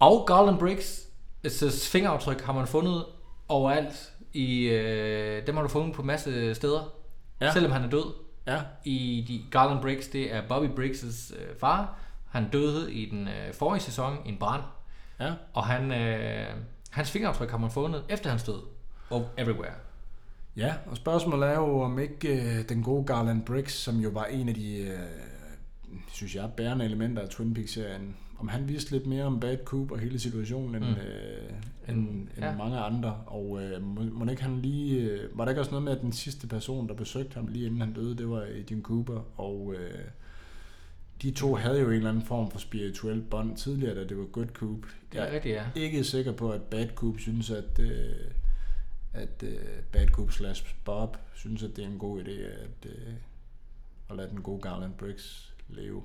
Og 0.00 0.26
Garland 0.26 0.58
Briggs, 0.58 1.06
fingeraftryk 1.92 2.40
har 2.40 2.52
man 2.52 2.66
fundet 2.66 3.04
overalt. 3.48 4.12
I, 4.32 4.64
øh, 4.64 5.46
dem 5.46 5.54
har 5.54 5.62
du 5.62 5.68
fundet 5.68 5.94
på 5.96 6.02
masse 6.02 6.54
steder, 6.54 6.92
ja. 7.40 7.46
Ja. 7.46 7.52
selvom 7.52 7.72
han 7.72 7.84
er 7.84 7.90
død. 7.90 8.14
ja. 8.46 8.60
i 8.84 9.24
de 9.28 9.50
Garland 9.50 9.80
Briggs, 9.80 10.08
det 10.08 10.34
er 10.34 10.42
Bobby 10.48 10.66
Briggs' 10.66 11.34
øh, 11.36 11.56
far. 11.60 11.98
Han 12.30 12.50
døde 12.50 12.92
i 12.92 13.10
den 13.10 13.28
øh, 13.28 13.54
forrige 13.54 13.82
sæson 13.82 14.16
i 14.24 14.28
en 14.28 14.38
brand, 14.38 14.62
ja. 15.20 15.32
og 15.52 15.66
han, 15.66 15.92
øh, 15.92 16.46
hans 16.90 17.10
fingeraftryk 17.10 17.50
har 17.50 17.58
man 17.58 17.70
fundet 17.70 18.04
efter 18.08 18.30
hans 18.30 18.42
død. 18.42 18.62
Og 19.10 19.28
everywhere. 19.38 19.74
Ja, 20.56 20.74
og 20.90 20.96
spørgsmålet 20.96 21.48
er 21.48 21.54
jo, 21.54 21.80
om 21.80 21.98
ikke 21.98 22.28
øh, 22.28 22.68
den 22.68 22.82
gode 22.82 23.06
Garland 23.06 23.42
Briggs, 23.42 23.72
som 23.74 23.96
jo 23.96 24.08
var 24.08 24.24
en 24.24 24.48
af 24.48 24.54
de, 24.54 24.76
øh, 24.78 24.98
synes 26.12 26.34
jeg, 26.36 26.50
bærende 26.56 26.84
elementer 26.84 27.22
af 27.22 27.28
Twin 27.28 27.54
Peaks-serien, 27.54 28.16
om 28.38 28.48
han 28.48 28.68
vidste 28.68 28.90
lidt 28.92 29.06
mere 29.06 29.24
om 29.24 29.40
Bad 29.40 29.56
Coop 29.64 29.90
og 29.90 29.98
hele 29.98 30.18
situationen 30.18 30.74
end, 30.74 30.84
Mm. 30.84 30.90
mm. 30.90 30.96
øh, 30.96 31.52
end, 31.88 32.08
end 32.08 32.28
Ja. 32.38 32.56
mange 32.56 32.78
andre. 32.78 33.14
Og 33.26 33.62
øh, 33.62 33.82
må, 33.82 34.02
må 34.02 34.30
ikke 34.30 34.42
han 34.42 34.60
lige... 34.62 35.00
Øh, 35.00 35.38
var 35.38 35.44
der 35.44 35.50
ikke 35.50 35.60
også 35.60 35.70
noget 35.70 35.84
med, 35.84 35.92
at 35.92 36.00
den 36.02 36.12
sidste 36.12 36.46
person, 36.46 36.88
der 36.88 36.94
besøgte 36.94 37.34
ham 37.34 37.46
lige 37.46 37.66
inden 37.66 37.80
han 37.80 37.92
døde, 37.92 38.16
det 38.18 38.28
var 38.30 38.46
Jim 38.70 38.82
Cooper, 38.82 39.40
og 39.40 39.74
øh, 39.78 40.04
de 41.22 41.30
to 41.30 41.54
havde 41.54 41.80
jo 41.80 41.86
en 41.88 41.92
eller 41.94 42.08
anden 42.10 42.24
form 42.24 42.50
for 42.50 42.58
spirituel 42.58 43.22
bånd 43.22 43.56
tidligere, 43.56 43.94
da 43.94 44.04
det 44.04 44.18
var 44.18 44.24
Good 44.24 44.46
Coop. 44.46 44.78
Det 45.12 45.20
er 45.20 45.32
rigtigt, 45.32 45.54
ja. 45.54 45.64
ikke 45.74 46.04
sikker 46.04 46.32
på, 46.32 46.50
at 46.52 46.62
Bad 46.62 46.88
Coop 46.94 47.18
synes, 47.20 47.50
at, 47.50 47.78
øh, 47.78 48.14
at 49.12 49.42
øh, 49.42 49.56
Bad 49.92 50.06
Coop 50.06 50.32
slash 50.32 50.74
Bob 50.84 51.16
synes, 51.34 51.62
at 51.62 51.70
det 51.76 51.84
er 51.84 51.88
en 51.88 51.98
god 51.98 52.22
idé 52.24 52.30
at, 52.30 52.86
øh, 52.90 53.12
at 54.10 54.16
lade 54.16 54.28
den 54.30 54.42
gode 54.42 54.60
Garland 54.60 54.92
Briggs 54.94 55.53
leve. 55.68 56.02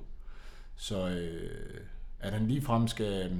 Så 0.76 1.08
øh, 1.08 1.80
at 2.20 2.32
han 2.32 2.48
ligefrem 2.48 2.88
skal 2.88 3.30
øh, 3.30 3.36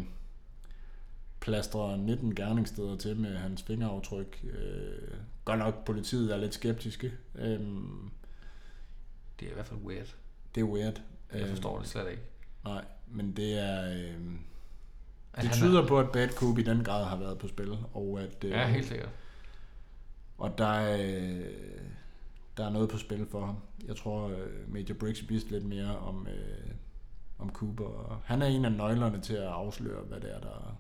plastre 1.41 1.99
19 1.99 2.35
gerningssteder 2.35 2.97
til 2.97 3.17
med 3.17 3.37
hans 3.37 3.63
fingeraftryk. 3.63 4.45
Øh, 4.45 5.15
godt 5.45 5.59
nok 5.59 5.85
politiet 5.85 6.33
er 6.33 6.37
lidt 6.37 6.55
skeptiske. 6.55 7.13
Øh, 7.35 7.61
Det 9.41 9.47
er 9.47 9.51
i 9.51 9.55
hvert 9.55 9.67
fald 9.67 9.81
weird. 9.81 10.15
det 10.55 10.61
er 10.61 10.65
weird. 10.65 11.01
Jeg 11.33 11.43
Øh, 11.43 11.49
forstår 11.49 11.79
det 11.79 11.89
slet 11.89 12.11
ikke. 12.11 12.23
Nej, 12.65 12.85
men 13.07 13.33
det 13.37 13.59
er... 13.59 13.95
Øh, 13.95 14.15
At 15.33 15.45
det 15.45 15.53
tyder 15.53 15.87
på, 15.87 15.99
at 16.01 16.13
Bad 16.13 16.29
Coop 16.29 16.59
i 16.59 16.63
den 16.63 16.85
grad 16.85 17.05
har 17.05 17.17
været 17.17 17.39
på 17.39 17.49
spil, 17.49 17.79
og 17.95 18.21
at... 18.23 18.45
øh, 18.45 18.51
Er, 18.53 18.61
ja, 18.61 18.69
helt 18.69 18.87
sikkert. 18.89 19.09
Og 20.39 20.59
der 20.59 20.67
er, 20.67 20.97
øh, 21.21 21.45
der 22.57 22.67
er 22.67 22.71
noget 22.71 22.89
på 22.89 22.99
spil 22.99 23.27
for 23.31 23.47
ham. 23.47 23.57
Jeg 23.87 23.97
tror, 23.97 24.29
øh, 24.29 24.73
Major 24.73 24.95
Briggs 24.95 25.29
vidste 25.29 25.51
lidt 25.51 25.65
mere 25.65 25.99
om, 25.99 26.27
øh, 26.27 26.71
om 27.39 27.51
Cooper. 27.53 27.85
Og 27.85 28.21
han 28.25 28.43
er 28.43 28.47
en 28.47 28.65
af 28.65 28.73
nøglerne 28.73 29.21
til 29.21 29.35
at 29.35 29.47
afsløre, 29.47 30.03
hvad 30.03 30.21
det 30.21 30.35
er, 30.35 30.41
der, 30.41 30.77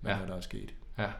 hvad 0.00 0.12
Ja. 0.12 0.20
ja. 0.20 0.26
der 0.26 0.34
er 0.34 0.40
sket. 0.40 0.74
Ja. 0.98 1.10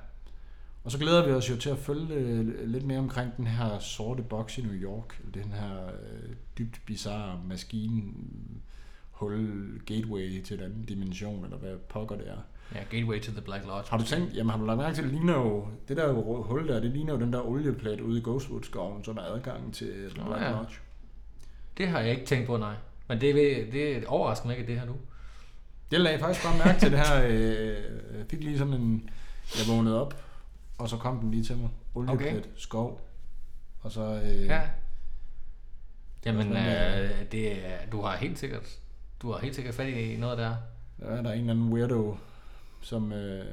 Og 0.84 0.90
så 0.90 0.98
glæder 0.98 1.26
vi 1.26 1.32
os 1.32 1.50
jo 1.50 1.56
til 1.56 1.70
at 1.70 1.78
følge 1.78 2.14
øh, 2.14 2.68
lidt 2.68 2.84
mere 2.86 2.98
omkring 2.98 3.36
den 3.36 3.46
her 3.46 3.78
sorte 3.78 4.22
boks 4.22 4.58
i 4.58 4.62
New 4.62 4.72
York. 4.74 5.22
Den 5.34 5.52
her 5.52 5.86
øh, 5.86 6.34
dybt 6.58 6.80
bizarre 6.86 7.40
maskine 7.48 8.02
hul 9.10 9.80
gateway 9.86 10.42
til 10.42 10.56
en 10.58 10.62
anden 10.64 10.84
dimension, 10.84 11.44
eller 11.44 11.56
hvad 11.56 11.76
pokker 11.76 12.16
det 12.16 12.28
er. 12.30 12.38
Ja, 12.74 12.78
Gateway 12.90 13.20
to 13.20 13.32
the 13.32 13.40
Black 13.40 13.64
Lodge. 13.66 13.90
Har 13.90 13.98
du 13.98 14.04
tænkt, 14.04 14.34
jamen 14.34 14.50
har 14.50 14.58
du 14.58 14.64
lagt 14.64 14.78
mærke 14.78 14.94
til, 14.94 15.04
det 15.04 15.12
ligner 15.12 15.34
jo, 15.34 15.68
det 15.88 15.96
der 15.96 16.12
hul 16.42 16.68
der, 16.68 16.80
det 16.80 16.90
ligner 16.90 17.12
jo 17.12 17.20
den 17.20 17.32
der 17.32 17.40
olieplet 17.48 18.00
ude 18.00 18.18
i 18.18 18.22
Ghostwood-skoven, 18.22 19.04
som 19.04 19.16
er 19.16 19.22
adgangen 19.22 19.72
til 19.72 20.10
The 20.10 20.18
Nå, 20.22 20.26
Black 20.26 20.42
ja. 20.42 20.50
Lodge. 20.50 20.74
Det 21.78 21.88
har 21.88 22.00
jeg 22.00 22.10
ikke 22.10 22.26
tænkt 22.26 22.46
på, 22.46 22.56
nej. 22.56 22.74
Men 23.08 23.20
det, 23.20 23.34
det, 23.34 23.72
det 23.72 24.04
overrasker 24.06 24.46
mig 24.46 24.58
ikke, 24.58 24.62
at 24.62 24.68
det 24.68 24.78
her 24.80 24.86
nu. 24.86 24.96
Det 25.90 26.00
lagde 26.00 26.12
jeg 26.12 26.20
faktisk 26.20 26.44
bare 26.46 26.58
mærke 26.66 26.80
til 26.80 26.90
det 26.92 26.98
her. 26.98 27.24
Øh, 27.26 28.18
jeg 28.18 28.26
fik 28.30 28.40
lige 28.44 28.58
sådan 28.58 28.72
en, 28.74 29.10
jeg 29.58 29.74
vågnede 29.76 30.00
op, 30.00 30.14
og 30.78 30.88
så 30.88 30.96
kom 30.96 31.18
den 31.20 31.30
lige 31.30 31.44
til 31.44 31.56
mig. 31.56 31.68
Olieplet, 31.94 32.28
Okay. 32.28 32.40
skov, 32.56 33.00
og 33.82 33.92
så... 33.92 34.20
Øh, 34.24 34.46
Ja. 34.46 34.60
Jamen, 36.26 36.42
Sådan, 36.42 37.02
øh, 37.02 37.04
øh, 37.04 37.32
det, 37.32 37.56
du 37.92 38.00
har 38.02 38.16
helt 38.16 38.38
sikkert 38.38 38.78
du 39.22 39.32
har 39.32 39.38
helt 39.38 39.54
sikkert 39.54 39.74
fat 39.74 39.88
i 39.88 40.16
noget 40.16 40.38
der. 40.38 40.54
Der 41.00 41.06
er 41.06 41.18
en 41.18 41.26
eller 41.26 41.50
anden 41.52 41.72
weirdo, 41.72 42.16
som, 42.84 43.12
øh, 43.12 43.46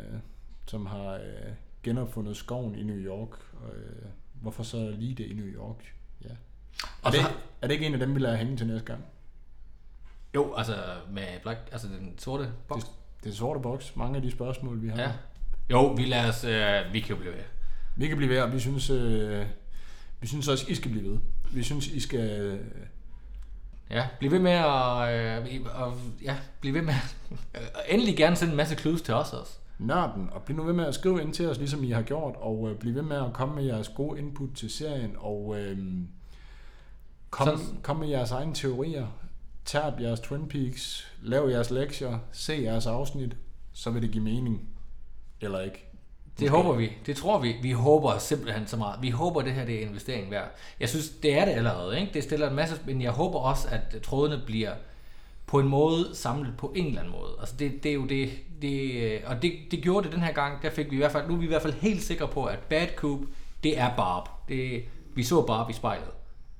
som 0.68 0.86
har 0.86 1.14
øh, 1.14 1.52
genopfundet 1.84 2.38
skoven 2.38 2.76
i 2.76 2.84
New 2.84 2.96
York. 2.98 3.30
Og, 3.54 3.76
øh, 3.76 4.06
hvorfor 4.34 4.64
så 4.64 4.90
lige 4.98 5.16
det 5.16 5.24
i 5.26 5.34
New 5.34 5.46
York? 5.46 5.94
Ja. 6.24 6.30
Er, 6.30 6.36
Og 7.04 7.12
det, 7.12 7.20
så- 7.22 7.32
er 7.62 7.68
det 7.68 7.74
ikke 7.74 7.86
en 7.86 7.94
af 7.94 8.00
dem, 8.00 8.16
vi 8.16 8.20
lader 8.20 8.36
hænge 8.36 8.58
til 8.58 8.68
næste 8.68 8.86
gang? 8.86 9.06
Jo, 10.36 10.54
altså 10.56 10.76
med 11.12 11.24
Black, 11.44 11.60
altså 11.72 11.88
den 11.88 12.18
sorte 12.20 12.52
boks. 12.68 12.86
Det, 13.24 13.30
er 13.30 13.34
sorte 13.36 13.60
boks. 13.60 13.96
Mange 13.96 14.16
af 14.16 14.22
de 14.22 14.32
spørgsmål, 14.32 14.82
vi 14.82 14.88
har. 14.90 15.02
Ja. 15.02 15.12
Jo, 15.72 15.88
vi 15.88 16.06
lader 16.06 16.28
os, 16.30 16.44
øh, 16.44 16.94
vi 16.94 17.00
kan 17.00 17.10
jo 17.10 17.16
blive 17.22 17.34
ved. 17.34 17.44
Vi 17.98 18.08
kan 18.08 18.18
blive 18.18 18.30
ved, 18.30 18.42
og 18.42 18.54
vi 18.54 18.60
synes, 18.60 18.90
øh, 18.90 19.46
vi 20.22 20.28
synes 20.28 20.48
også, 20.48 20.66
I 20.70 20.76
skal 20.76 20.92
blive 20.92 21.10
ved. 21.12 21.18
Vi 21.54 21.64
synes, 21.64 21.88
I 21.88 22.00
skal... 22.00 22.30
Øh, 22.42 22.60
Ja, 23.92 24.08
bliv 24.20 24.32
ved 24.32 24.40
med 24.40 24.52
at, 24.52 25.46
øh, 25.50 25.66
og, 25.76 25.94
ja, 26.24 26.36
bliv 26.62 26.74
ved 26.74 26.82
med 26.82 26.94
at, 27.54 27.62
endelig 27.90 28.18
gerne 28.18 28.36
sende 28.36 28.52
en 28.52 28.58
masse 28.58 28.76
clues 28.76 29.02
til 29.02 29.14
os 29.14 29.34
også. 29.34 29.52
nørden, 29.80 30.30
og 30.32 30.42
bliv 30.42 30.58
nu 30.58 30.64
ved 30.64 30.74
med 30.74 30.86
at 30.86 30.96
skrive 30.96 31.22
ind 31.22 31.34
til 31.34 31.50
os, 31.50 31.58
ligesom 31.58 31.84
I 31.84 31.90
har 31.92 32.02
gjort, 32.02 32.36
og 32.38 32.70
øh, 32.70 32.78
bliv 32.78 32.96
ved 32.96 33.02
med 33.02 33.18
at 33.18 33.34
komme 33.34 33.56
med 33.56 33.64
jeres 33.64 33.90
gode 33.90 34.20
input 34.20 34.50
til 34.56 34.70
serien, 34.70 35.16
og 35.20 35.56
øh, 35.60 35.78
kom, 37.30 37.48
Så- 37.48 37.64
kom 37.84 37.96
med 37.96 38.08
jeres 38.08 38.32
egne 38.32 38.54
teorier, 38.54 39.08
tab 39.66 40.00
jeres 40.02 40.20
Twin 40.20 40.48
Peaks, 40.48 41.08
lav 41.22 41.50
jeres 41.50 41.72
lektier, 41.72 42.20
se 42.32 42.60
jeres 42.64 42.88
afsnit, 42.88 43.36
så 43.74 43.90
vil 43.90 44.02
det 44.02 44.12
give 44.12 44.24
mening. 44.24 44.70
Eller 45.42 45.60
ikke. 45.60 45.91
Det 46.42 46.50
håber 46.50 46.74
vi. 46.74 46.92
Det 47.06 47.18
tror 47.18 47.40
vi. 47.40 47.56
Vi 47.62 47.72
håber 47.72 48.18
simpelthen 48.18 48.68
så 48.68 48.78
meget. 48.78 49.02
Vi 49.02 49.10
håber, 49.10 49.42
det 49.42 49.54
her 49.54 49.66
det 49.66 49.76
er 49.76 49.88
investering 49.88 50.32
værd. 50.32 50.52
Jeg 50.80 50.90
synes, 50.90 51.10
det 51.10 51.34
er 51.38 51.46
det 51.46 51.52
allerede. 51.52 52.00
Ikke? 52.00 52.14
Det 52.14 52.24
stiller 52.24 52.50
en 52.50 52.56
masse, 52.56 52.76
men 52.86 53.02
jeg 53.02 53.12
håber 53.12 53.40
også, 53.40 53.68
at 53.72 54.02
trådene 54.04 54.42
bliver 54.46 54.72
på 55.48 55.60
en 55.60 55.68
måde 55.68 56.10
samlet 56.14 56.54
på 56.58 56.74
en 56.76 56.86
eller 56.88 57.00
anden 57.00 57.14
måde. 57.14 57.32
Altså 57.40 57.56
det, 57.60 57.84
det 57.84 57.90
er 57.90 57.94
jo 57.96 58.06
det, 58.06 58.30
det 58.62 58.92
øh, 58.94 59.20
og 59.26 59.42
det, 59.42 59.54
det 59.72 59.82
gjorde 59.82 60.04
det 60.08 60.16
den 60.16 60.24
her 60.24 60.32
gang. 60.32 60.62
Der 60.62 60.70
fik 60.70 60.90
vi 60.92 60.96
i 60.96 60.98
hvert 61.00 61.12
fald, 61.12 61.28
nu 61.28 61.34
er 61.34 61.38
vi 61.38 61.46
i 61.46 61.48
hvert 61.48 61.62
fald 61.62 61.74
helt 61.74 62.04
sikre 62.04 62.28
på, 62.28 62.46
at 62.46 62.60
Bad 62.60 62.88
Coop, 62.96 63.20
det 63.64 63.80
er 63.80 63.96
Barb. 63.96 64.30
Det, 64.50 64.84
vi 65.16 65.24
så 65.24 65.42
Barb 65.42 65.70
i 65.70 65.74
spejlet. 65.74 66.08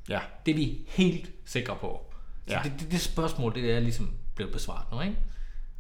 Ja. 0.10 0.20
Det 0.46 0.52
er 0.52 0.56
vi 0.56 0.80
helt 0.88 1.30
sikre 1.46 1.76
på. 1.76 2.02
Så 2.48 2.54
Ja. 2.54 2.62
det, 2.64 2.74
det, 2.80 2.92
det, 2.92 3.02
spørgsmål, 3.02 3.56
det 3.56 3.72
er 3.72 3.80
ligesom 3.80 4.12
blevet 4.36 4.54
besvaret 4.54 4.86
nu, 4.94 5.02
ikke? 5.02 5.16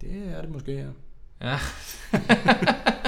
Det 0.01 0.33
er 0.37 0.41
det 0.41 0.49
måske, 0.49 0.71
ja. 0.71 0.85
Ja. 1.49 1.57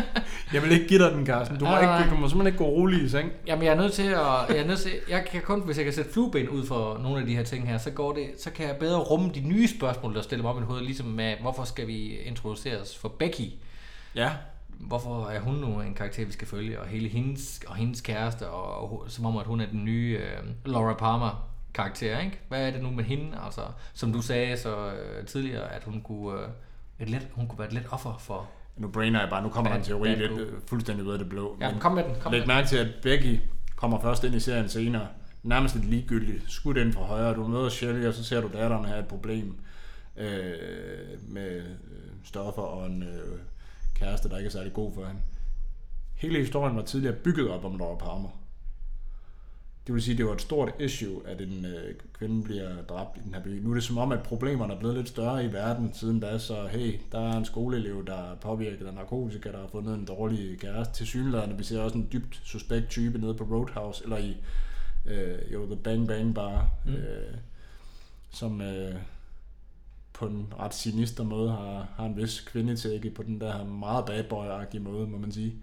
Jeg 0.53 0.61
vil 0.63 0.71
ikke 0.71 0.87
give 0.87 1.03
dig 1.03 1.11
den, 1.11 1.25
Carsten. 1.25 1.59
Du 1.59 1.65
må, 1.65 1.79
ikke, 1.79 1.93
du 2.09 2.15
må 2.15 2.29
simpelthen 2.29 2.47
ikke 2.47 2.57
gå 2.57 2.65
rolig 2.65 3.03
i 3.03 3.09
seng. 3.09 3.31
Jamen, 3.47 3.65
jeg 3.65 3.71
er 3.71 3.75
nødt 3.75 3.93
til 3.93 4.03
at... 4.03 4.49
Jeg, 4.49 4.57
er 4.57 4.67
nødt 4.67 4.79
til, 4.79 4.91
jeg 5.09 5.25
kan 5.31 5.41
kun, 5.41 5.61
hvis 5.61 5.77
jeg 5.77 5.85
kan 5.85 5.93
sætte 5.93 6.13
flueben 6.13 6.49
ud 6.49 6.65
for 6.65 6.97
nogle 6.97 7.19
af 7.19 7.25
de 7.25 7.35
her 7.35 7.43
ting 7.43 7.67
her, 7.67 7.77
så, 7.77 7.91
går 7.91 8.13
det, 8.13 8.29
så 8.39 8.51
kan 8.51 8.67
jeg 8.67 8.75
bedre 8.75 8.99
rumme 8.99 9.31
de 9.35 9.41
nye 9.41 9.67
spørgsmål, 9.67 10.15
der 10.15 10.21
stiller 10.21 10.43
mig 10.43 10.51
op 10.51 10.57
i 10.57 10.59
mit 10.59 10.67
hoved, 10.67 10.81
ligesom 10.81 11.05
med, 11.05 11.35
hvorfor 11.41 11.63
skal 11.63 11.87
vi 11.87 12.17
introduceres 12.17 12.97
for 12.97 13.09
Becky? 13.09 13.49
Ja. 14.15 14.31
Hvorfor 14.79 15.27
er 15.27 15.39
hun 15.39 15.55
nu 15.55 15.81
en 15.81 15.93
karakter, 15.93 16.25
vi 16.25 16.31
skal 16.31 16.47
følge? 16.47 16.79
Og 16.79 16.87
hele 16.87 17.09
hendes, 17.09 17.61
og 17.67 17.75
hendes 17.75 18.01
kæreste, 18.01 18.49
og, 18.49 18.91
og 18.91 19.05
som 19.07 19.25
om, 19.25 19.37
at 19.37 19.45
hun 19.45 19.61
er 19.61 19.65
den 19.65 19.85
nye 19.85 20.19
øh, 20.21 20.71
Laura 20.71 20.93
Palmer 20.93 21.49
karakter, 21.73 22.19
ikke? 22.19 22.39
Hvad 22.47 22.67
er 22.67 22.71
det 22.71 22.83
nu 22.83 22.91
med 22.91 23.03
hende? 23.03 23.37
Altså, 23.45 23.61
som 23.93 24.13
du 24.13 24.21
sagde 24.21 24.57
så 24.57 24.91
øh, 24.91 25.25
tidligere, 25.25 25.73
at 25.73 25.83
hun 25.83 26.01
kunne, 26.01 26.39
øh, 26.39 26.47
et 26.99 27.09
let, 27.09 27.27
hun 27.31 27.47
kunne 27.47 27.59
være 27.59 27.67
et 27.67 27.73
let 27.73 27.87
offer 27.91 28.17
for... 28.19 28.49
Nu 28.77 28.87
brainer 28.87 29.19
jeg 29.19 29.29
bare. 29.29 29.43
Nu 29.43 29.49
kommer 29.49 29.71
der 29.71 29.77
en 29.77 29.83
teori 29.83 30.15
lidt 30.15 30.31
øh, 30.31 30.53
fuldstændig 30.67 31.05
ud 31.05 31.11
af 31.11 31.19
det 31.19 31.29
blå. 31.29 31.57
Ja, 31.61 31.71
Men- 31.71 31.79
kom 31.79 31.91
med 31.91 32.03
den. 32.03 32.11
Kom 32.19 32.31
med 32.31 32.39
Læg 32.39 32.41
den. 32.41 32.47
mærke 32.55 32.67
til, 32.67 32.77
at 32.77 32.87
Becky 33.01 33.39
kommer 33.75 33.99
først 34.01 34.23
ind 34.23 34.35
i 34.35 34.39
serien 34.39 34.69
senere. 34.69 35.07
Nærmest 35.43 35.75
lidt 35.75 35.85
ligegyldigt. 35.89 36.43
Skudt 36.51 36.77
ind 36.77 36.93
fra 36.93 37.01
højre. 37.03 37.33
Du 37.35 37.47
møder 37.47 37.69
Shelly, 37.69 38.05
og 38.05 38.13
så 38.13 38.23
ser 38.23 38.41
du 38.41 38.49
datteren 38.53 38.85
have 38.85 38.99
et 38.99 39.07
problem 39.07 39.55
øh, 40.17 40.53
med 41.27 41.55
øh, 41.57 41.63
stoffer 42.23 42.61
og 42.61 42.85
en 42.87 43.03
øh, 43.03 43.39
kæreste, 43.95 44.29
der 44.29 44.37
ikke 44.37 44.47
er 44.47 44.51
særlig 44.51 44.73
god 44.73 44.91
for 44.93 45.05
hende. 45.05 45.21
Hele 46.15 46.39
historien 46.39 46.75
var 46.75 46.81
tidligere 46.83 47.15
bygget 47.15 47.49
op 47.49 47.65
om 47.65 47.77
Laura 47.77 47.95
Palmer. 47.97 48.29
Det 49.87 49.95
vil 49.95 50.01
sige, 50.01 50.13
at 50.13 50.17
det 50.17 50.25
var 50.25 50.33
et 50.33 50.41
stort 50.41 50.71
issue, 50.79 51.27
at 51.27 51.41
en 51.41 51.65
øh, 51.65 51.95
kvinde 52.13 52.43
bliver 52.43 52.81
dræbt 52.81 53.17
i 53.17 53.19
den 53.25 53.33
her 53.33 53.43
by. 53.43 53.63
Nu 53.63 53.69
er 53.69 53.73
det 53.73 53.83
som 53.83 53.97
om, 53.97 54.11
at 54.11 54.23
problemerne 54.23 54.73
er 54.73 54.79
blevet 54.79 54.95
lidt 54.95 55.09
større 55.09 55.45
i 55.45 55.53
verden 55.53 55.93
siden 55.93 56.19
da, 56.19 56.39
så 56.39 56.67
hey, 56.67 56.99
der 57.11 57.19
er 57.19 57.37
en 57.37 57.45
skoleelev, 57.45 58.05
der 58.05 58.31
er 58.31 58.35
påvirket 58.35 58.87
af 58.87 58.93
narkotika, 58.93 59.51
der 59.51 59.59
har 59.59 59.67
fundet 59.67 59.95
en 59.95 60.05
dårlig 60.05 60.59
kæreste 60.59 60.93
til 60.93 61.07
synlæderne. 61.07 61.57
Vi 61.57 61.63
ser 61.63 61.81
også 61.81 61.97
en 61.97 62.09
dybt 62.13 62.41
suspekt 62.43 62.89
type 62.89 63.17
nede 63.17 63.33
på 63.33 63.43
Roadhouse, 63.43 64.03
eller 64.03 64.17
i 64.17 64.37
øh, 65.05 65.53
jo, 65.53 65.65
The 65.65 65.75
Bang 65.75 66.07
Bang 66.07 66.35
Bar, 66.35 66.69
mm. 66.85 66.93
øh, 66.93 67.37
som 68.31 68.61
øh, 68.61 68.95
på 70.13 70.25
en 70.25 70.53
ret 70.59 70.73
sinister 70.73 71.23
måde 71.23 71.51
har, 71.51 71.87
har 71.95 72.05
en 72.05 72.17
vis 72.17 72.41
kvindetække 72.41 73.09
på 73.09 73.23
den 73.23 73.41
der 73.41 73.65
meget 73.65 74.05
bad 74.05 74.23
boy 74.23 74.79
måde, 74.79 75.07
må 75.07 75.17
man 75.17 75.31
sige. 75.31 75.55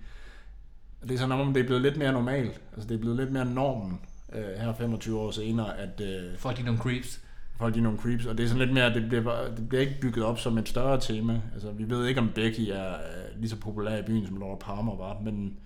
Det 1.03 1.11
er 1.11 1.19
sådan, 1.19 1.41
om 1.41 1.55
det 1.55 1.61
er 1.61 1.67
blevet 1.67 1.83
lidt 1.83 1.97
mere 1.97 2.13
normalt. 2.13 2.61
Altså 2.73 2.89
det 2.89 2.95
er 2.95 2.99
blevet 2.99 3.17
lidt 3.17 3.33
mere 3.33 3.45
normen 3.45 4.01
øh, 4.33 4.61
her 4.61 4.75
25 4.75 5.19
år 5.21 5.31
senere, 5.31 5.79
at 5.79 6.01
øh, 6.01 6.37
For 6.39 6.51
de 6.51 6.63
nogle 6.63 6.81
creeps. 6.81 7.21
folk 7.59 7.75
de 7.75 7.79
er 7.79 7.83
nogle 7.83 7.99
creeps, 7.99 8.27
og 8.27 8.39
det 8.39 8.45
er 8.45 8.49
sådan 8.49 8.63
lidt 8.63 8.73
mere, 8.73 8.95
det 8.95 9.09
bliver, 9.09 9.23
bare- 9.25 9.57
det 9.57 9.69
bliver 9.69 9.81
ikke 9.83 10.01
bygget 10.01 10.25
op 10.25 10.39
som 10.39 10.59
et 10.59 10.69
større 10.69 11.01
tema. 11.01 11.41
Altså 11.55 11.71
vi 11.73 11.91
ved 11.91 12.07
ikke, 12.07 12.21
om 12.21 12.31
Becky 12.35 12.61
er 12.73 12.89
øh, 12.93 13.41
lige 13.41 13.51
så 13.51 13.57
populær 13.57 13.97
i 13.99 14.03
byen, 14.03 14.27
som 14.27 14.37
Laura 14.37 14.57
Palmer 14.57 14.97
var, 14.97 15.17
men, 15.25 15.57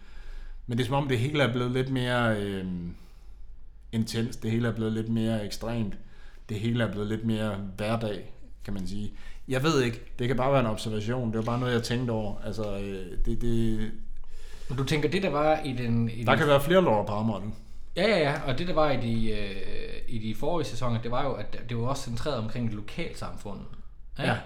men 0.67 0.79
det 0.79 0.85
er 0.85 0.87
som 0.89 0.95
om, 0.95 1.09
det 1.09 1.19
hele 1.19 1.43
er 1.43 1.53
blevet 1.53 1.71
lidt 1.71 1.91
mere 1.91 2.41
øh, 2.43 2.65
intens, 3.93 4.37
det 4.37 4.51
hele 4.51 4.69
er 4.69 4.73
blevet 4.73 4.93
lidt 4.93 5.09
mere 5.09 5.45
ekstremt, 5.47 5.95
det 6.49 6.57
hele 6.61 6.85
er 6.85 6.91
blevet 6.93 7.09
lidt 7.09 7.25
mere 7.25 7.57
hverdag, 7.77 8.33
kan 8.65 8.75
man 8.75 8.87
sige. 8.87 9.13
Jeg 9.49 9.63
ved 9.63 9.83
ikke, 9.83 10.01
det 10.19 10.29
kan 10.29 10.37
bare 10.37 10.53
være 10.53 10.61
en 10.61 10.67
observation, 10.67 11.29
det 11.29 11.37
var 11.37 11.43
bare 11.45 11.61
noget, 11.61 11.73
jeg 11.75 11.83
tænkte 11.83 12.11
over. 12.11 12.35
Altså, 12.45 12.79
øh, 12.79 13.07
det, 13.27 13.41
det, 13.43 13.91
Men 14.69 14.79
du 14.79 14.85
tænker, 14.85 15.09
det 15.11 15.23
der 15.23 15.31
var 15.31 15.61
i 15.65 15.73
den... 15.73 16.09
I 16.09 16.25
der 16.25 16.31
den 16.33 16.39
kan 16.39 16.49
være 16.49 16.61
flere 16.61 16.83
Laura 16.83 17.05
Palmer 17.05 17.41
nu. 17.41 17.53
Ja, 17.97 18.03
ja, 18.09 18.19
ja, 18.19 18.41
og 18.47 18.59
det 18.59 18.69
der 18.69 18.75
var 18.75 18.91
i 18.91 18.97
de, 19.01 19.31
øh, 19.31 19.97
i 20.09 20.19
de 20.19 20.35
forrige 20.35 20.67
sæsoner, 20.67 21.03
det 21.03 21.11
var 21.11 21.25
jo, 21.25 21.33
at 21.33 21.65
det 21.69 21.77
var 21.77 21.85
også 21.87 22.03
centreret 22.03 22.39
omkring 22.39 22.67
et 22.67 22.75
lokalsamfund. 22.75 23.61
ikke? 24.19 24.31
Ja. 24.31 24.39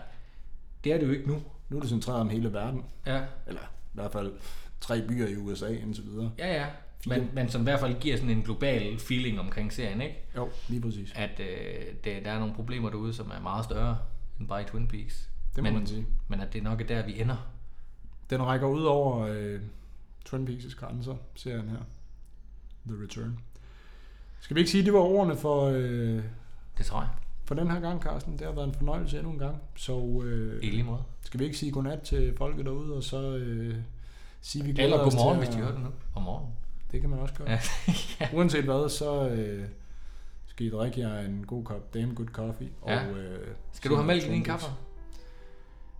Det 0.84 0.92
er 0.92 0.98
det 0.98 1.06
jo 1.06 1.12
ikke 1.12 1.28
nu. 1.28 1.42
Nu 1.68 1.76
er 1.76 1.80
det 1.80 1.88
centreret 1.88 2.20
om 2.20 2.28
hele 2.28 2.52
verden. 2.52 2.84
Ja, 3.06 3.20
Eller 3.46 3.60
i 3.60 3.94
hvert 3.94 4.12
fald 4.12 4.32
tre 4.80 5.02
byer 5.08 5.28
i 5.28 5.36
USA 5.36 5.68
indtil 5.68 6.04
videre. 6.04 6.30
ja, 6.38 6.54
ja. 6.54 6.66
Men, 7.06 7.30
men 7.32 7.48
som 7.48 7.60
i 7.60 7.64
hvert 7.64 7.80
fald 7.80 8.00
giver 8.00 8.16
sådan 8.16 8.30
en 8.30 8.42
global 8.42 8.98
feeling 8.98 9.40
omkring 9.40 9.72
serien, 9.72 10.00
ikke? 10.00 10.16
Jo, 10.36 10.48
lige 10.68 10.80
præcis. 10.80 11.12
At 11.16 11.40
øh, 11.40 11.84
det, 12.04 12.24
der 12.24 12.30
er 12.30 12.38
nogle 12.38 12.54
problemer 12.54 12.90
derude, 12.90 13.14
som 13.14 13.30
er 13.30 13.40
meget 13.40 13.64
større 13.64 13.98
end 14.40 14.48
bare 14.48 14.62
i 14.62 14.64
Twin 14.64 14.88
Peaks. 14.88 15.28
Det 15.54 15.62
må 15.64 15.70
men, 15.70 15.74
man 15.78 15.86
sige. 15.86 16.06
Men 16.28 16.40
at 16.40 16.52
det 16.52 16.62
nok 16.62 16.80
er 16.80 16.86
der, 16.86 17.06
vi 17.06 17.20
ender. 17.20 17.50
Den 18.30 18.42
rækker 18.42 18.66
ud 18.66 18.82
over 18.82 19.26
øh, 19.30 19.60
Twin 20.24 20.48
Peaks' 20.48 20.76
grænser, 20.76 21.16
serien 21.34 21.68
her. 21.68 21.78
The 22.88 23.02
Return. 23.02 23.38
Skal 24.40 24.54
vi 24.54 24.60
ikke 24.60 24.70
sige, 24.70 24.80
at 24.80 24.84
det 24.86 24.94
var 24.94 25.00
ordene 25.00 25.36
for, 25.36 25.64
øh, 25.66 26.22
Det 26.78 26.86
tror 26.86 27.00
jeg. 27.00 27.08
for 27.44 27.54
den 27.54 27.70
her 27.70 27.80
gang, 27.80 28.02
Carsten? 28.02 28.32
Det 28.38 28.46
har 28.46 28.52
været 28.52 28.66
en 28.68 28.74
fornøjelse 28.74 29.16
endnu 29.18 29.32
en 29.32 29.38
gang. 29.38 29.56
Så 29.76 30.22
øh, 30.24 30.62
I 30.62 30.70
lige 30.70 30.82
måde. 30.82 31.02
skal 31.22 31.40
vi 31.40 31.44
ikke 31.44 31.58
sige 31.58 31.72
godnat 31.72 32.02
til 32.02 32.34
folket 32.36 32.64
derude, 32.64 32.94
og 32.96 33.02
så 33.02 33.36
øh, 33.36 33.76
sige, 34.40 34.64
vi 34.64 34.72
glæder 34.72 34.84
Eller 34.92 34.98
os 35.06 35.14
godmorgen, 35.14 35.38
til 35.38 35.46
hvis 35.46 35.54
de 35.56 35.60
hører 35.62 35.72
det 35.72 35.80
nu. 35.84 35.88
Om 36.14 36.22
morgenen. 36.22 36.52
Det 36.92 37.00
kan 37.00 37.10
man 37.10 37.18
også 37.18 37.34
gøre. 37.34 37.48
Ja. 38.20 38.28
Uanset 38.34 38.64
hvad, 38.64 38.88
så 38.88 39.28
øh, 39.28 39.64
skal 40.46 40.66
I 40.66 40.70
drikke 40.70 41.00
jer 41.00 41.18
en 41.18 41.44
god 41.46 41.64
kop 41.64 41.94
damn 41.94 42.14
good 42.14 42.26
coffee. 42.26 42.68
Ja. 42.86 43.06
Og, 43.08 43.18
øh, 43.18 43.46
Skal 43.72 43.90
du 43.90 43.96
have 43.96 44.06
mælk 44.06 44.24
i 44.24 44.28
din 44.30 44.44
kaffe? 44.44 44.66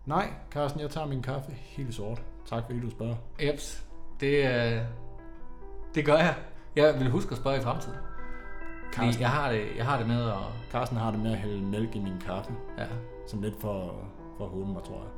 Nej, 0.07 0.30
Carsten, 0.51 0.80
jeg 0.80 0.91
tager 0.91 1.07
min 1.07 1.22
kaffe 1.22 1.53
helt 1.53 1.95
sort. 1.95 2.22
Tak 2.47 2.62
fordi 2.66 2.80
du 2.80 2.91
spørger. 2.91 3.16
Jeps. 3.43 3.84
Det, 4.20 4.47
øh, 4.76 4.82
det 5.95 6.05
gør 6.05 6.16
jeg. 6.16 6.34
Jeg 6.79 6.95
vil 7.01 7.11
huske 7.11 7.33
at 7.33 7.37
spørge 7.39 7.57
i 7.59 7.61
fremtiden. 7.61 7.99
Fordi 8.93 9.07
Carsten, 9.07 9.22
jeg 9.22 9.31
har, 9.31 9.51
det, 9.51 9.62
jeg 9.76 9.85
har 9.85 9.99
det 9.99 10.07
med 10.07 10.24
at... 10.24 10.35
Carsten 10.72 10.99
har 10.99 11.11
det 11.11 11.20
med 11.20 11.33
at 11.33 11.39
hælde 11.39 11.62
mælk 11.66 11.97
i 11.97 11.99
min 11.99 12.12
kaffe. 12.26 12.53
Ja, 12.79 12.85
Som 13.26 13.43
lidt 13.43 13.61
for, 13.61 13.95
for 14.39 14.49
mig, 14.66 14.83
tror 14.83 14.95
jeg. 14.95 15.12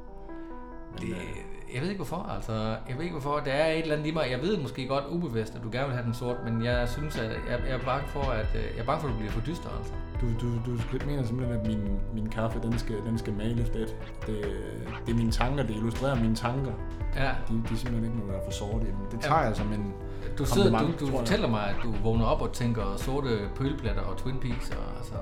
Men, 0.93 1.01
det, 1.03 1.09
øh, 1.17 1.75
jeg 1.75 1.83
ved 1.83 1.89
ikke 1.89 1.99
hvorfor, 1.99 2.23
altså. 2.37 2.53
Jeg 2.89 2.97
ved 2.97 3.03
ikke 3.03 3.13
hvorfor. 3.21 3.41
Der 3.45 3.53
er 3.53 3.73
et 3.73 3.79
eller 3.83 3.95
andet 3.97 4.07
i 4.07 4.15
mig. 4.15 4.27
Jeg 4.31 4.43
ved 4.43 4.59
måske 4.63 4.87
godt 4.89 5.05
ubevidst, 5.11 5.55
at 5.55 5.63
du 5.63 5.69
gerne 5.73 5.87
vil 5.87 5.95
have 5.97 6.05
den 6.07 6.15
sort, 6.15 6.37
men 6.45 6.65
jeg 6.65 6.89
synes, 6.89 7.19
at 7.19 7.31
jeg, 7.31 7.61
jeg 7.69 7.75
er 7.81 7.85
bange 7.85 8.09
for, 8.09 8.21
at 8.23 8.49
øh, 8.55 8.63
jeg 8.63 8.81
er 8.83 8.85
bange 8.85 9.01
for, 9.01 9.09
at 9.09 9.15
du 9.15 9.19
bliver 9.19 9.33
for 9.33 9.41
dyster, 9.41 9.69
altså. 9.79 9.93
du, 10.21 10.27
du, 10.41 10.73
du 10.93 11.07
mener 11.07 11.23
simpelthen, 11.25 11.61
at 11.61 11.67
min, 11.67 12.01
min 12.15 12.29
kaffe, 12.29 12.61
den 12.63 12.79
skal, 12.79 12.97
den 13.07 13.19
skal 13.19 13.33
males 13.33 13.69
lidt. 13.75 13.97
Det, 14.27 14.45
det 15.07 15.13
er 15.13 15.17
mine 15.17 15.31
tanker, 15.33 15.63
det 15.63 15.75
illustrerer 15.77 16.15
mine 16.15 16.35
tanker. 16.35 16.73
Ja, 17.17 17.31
De, 17.49 17.63
de 17.69 17.77
simpelthen 17.79 18.05
ikke 18.05 18.33
der 18.33 18.39
er 18.39 18.45
for 18.45 18.51
sorte. 18.53 18.87
Det 19.11 19.21
tager 19.21 19.41
Ja. 19.41 19.47
jeg 19.47 19.57
som 19.57 19.73
en... 19.73 19.95
du, 20.39 20.45
sidder, 20.45 20.79
du, 20.79 20.87
du 21.01 21.07
jeg. 21.07 21.19
fortæller 21.19 21.49
mig, 21.49 21.63
at 21.69 21.75
du 21.83 21.93
vågner 22.03 22.25
op 22.25 22.43
og 22.43 22.53
tænker 22.53 22.83
sorte 22.97 23.29
pølplatter 23.57 24.03
og 24.03 24.17
Twin 24.17 24.37
Peaks, 24.41 24.71
og 24.71 24.97
altså... 24.99 25.15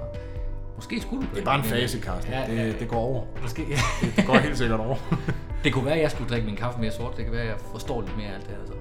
Måske 0.76 1.00
skulle 1.00 1.22
du 1.26 1.28
Det 1.34 1.40
er 1.40 1.44
bare 1.44 1.58
en 1.58 1.64
fase, 1.64 2.00
Carsten. 2.00 2.32
Ja, 2.32 2.40
ja, 2.40 2.54
ja. 2.54 2.66
Det, 2.68 2.80
det 2.80 2.88
går 2.88 2.96
over. 2.98 3.24
Måske, 3.42 3.62
ja. 3.70 3.76
Det, 4.00 4.16
det 4.16 4.26
går 4.26 4.34
helt 4.36 4.58
sikkert 4.58 4.80
over. 4.80 4.96
Det 5.64 5.72
kunne 5.72 5.84
være, 5.84 5.94
at 5.94 6.02
jeg 6.02 6.10
skulle 6.10 6.30
drikke 6.30 6.46
min 6.46 6.56
kaffe 6.56 6.80
mere 6.80 6.90
sort. 6.90 7.16
Det 7.16 7.24
kan 7.24 7.32
være, 7.32 7.42
at 7.42 7.48
jeg 7.48 7.56
forstår 7.72 8.00
lidt 8.00 8.16
mere 8.16 8.26
af 8.28 8.34
alt 8.34 8.42
det 8.46 8.50
her. 8.54 8.58
Altså. 8.60 8.74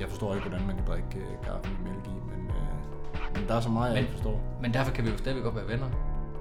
Jeg 0.00 0.08
forstår 0.08 0.34
ikke, 0.34 0.48
hvordan 0.48 0.66
man 0.66 0.76
kan 0.76 0.84
drikke 0.86 1.08
øh, 1.16 1.46
kaffe 1.46 1.70
med 1.70 1.90
mælk 1.92 2.06
i, 2.06 2.10
men, 2.30 2.46
øh, 2.48 3.34
men 3.36 3.48
der 3.48 3.54
er 3.54 3.60
så 3.60 3.68
meget, 3.68 3.86
jeg 3.86 3.94
Men- 3.94 4.02
ikke 4.02 4.12
forstår. 4.12 4.40
Men 4.62 4.74
derfor 4.74 4.92
kan 4.92 5.04
vi 5.04 5.10
jo 5.10 5.16
stadigvæk 5.16 5.44
godt 5.44 5.56
være 5.56 5.68
venner. 5.68 5.86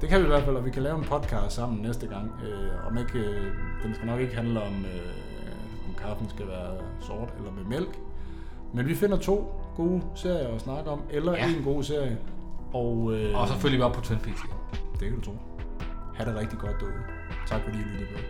Det 0.02 0.10
kan 0.10 0.20
vi 0.20 0.24
i 0.24 0.28
hvert 0.28 0.44
fald, 0.44 0.56
og 0.56 0.66
vi 0.66 0.70
kan 0.72 0.84
lave 0.84 0.98
en 0.98 1.04
podcast 1.04 1.56
sammen 1.56 1.82
næste 1.82 2.08
gang. 2.08 2.32
Øh, 2.46 2.88
om 2.92 2.98
ikke, 2.98 3.20
øh, 3.20 3.52
den 3.84 3.96
skal 3.96 4.08
nok 4.08 4.20
ikke 4.20 4.36
handle 4.36 4.62
om, 4.62 4.74
øh, 4.94 5.88
om 5.88 5.94
kaffen 6.04 6.30
skal 6.30 6.48
være 6.48 6.72
sort 7.02 7.30
eller 7.38 7.52
med 7.52 7.64
mælk. 7.64 7.94
Men 8.74 8.88
vi 8.88 8.96
finder 8.96 9.18
to 9.18 9.52
gode 9.76 10.02
serier 10.16 10.56
at 10.56 10.62
snakke 10.62 10.90
om, 10.90 11.02
eller 11.10 11.32
Ja. 11.34 11.48
en 11.58 11.64
god 11.64 11.84
serie. 11.84 12.18
Og, 12.74 13.14
øh, 13.14 13.40
Og 13.42 13.48
så 13.48 13.54
følger 13.54 13.78
vi 13.78 13.84
op 13.84 13.94
på 13.94 14.02
Twin 14.02 14.20
Peaks 14.20 14.42
det 15.00 15.10
kan 15.10 15.20
du 15.20 15.26
tro. 15.26 15.32
Ha' 16.16 16.26
det 16.26 16.36
rigtig 16.36 16.60
godt 16.60 16.80
derude. 16.80 16.94
Tak 17.48 17.62
fordi 17.64 17.78
I 17.78 17.82
lyttede 17.82 18.10
med. 18.12 18.22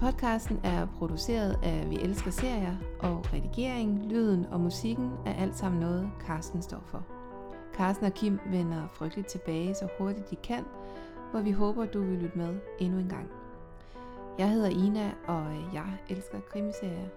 Podcasten 0.00 0.60
er 0.64 0.86
produceret 0.98 1.56
af 1.62 1.86
Vi 1.90 1.96
Elsker 1.96 2.30
Serier, 2.30 2.76
og 3.00 3.24
redigering, 3.32 4.06
lyden 4.08 4.46
og 4.50 4.60
musikken 4.60 5.10
er 5.26 5.32
alt 5.34 5.56
sammen 5.56 5.80
noget, 5.80 6.10
Carsten 6.26 6.62
står 6.62 6.82
for. 6.86 7.04
Carsten 7.74 8.06
og 8.06 8.12
Kim 8.14 8.40
vender 8.50 8.82
frygteligt 8.94 9.28
tilbage 9.28 9.74
så 9.74 9.88
hurtigt 9.98 10.30
de 10.30 10.36
kan, 10.36 10.64
hvor 11.30 11.40
vi 11.40 11.50
håber, 11.50 11.84
du 11.86 12.00
vil 12.00 12.18
lytte 12.18 12.38
med 12.38 12.54
endnu 12.78 12.98
en 12.98 13.08
gang. 13.08 13.28
Jeg 14.38 14.50
hedder 14.50 14.68
Ina, 14.68 15.10
og 15.26 15.44
jeg 15.74 15.98
elsker 16.08 16.40
krimiserier. 16.40 17.08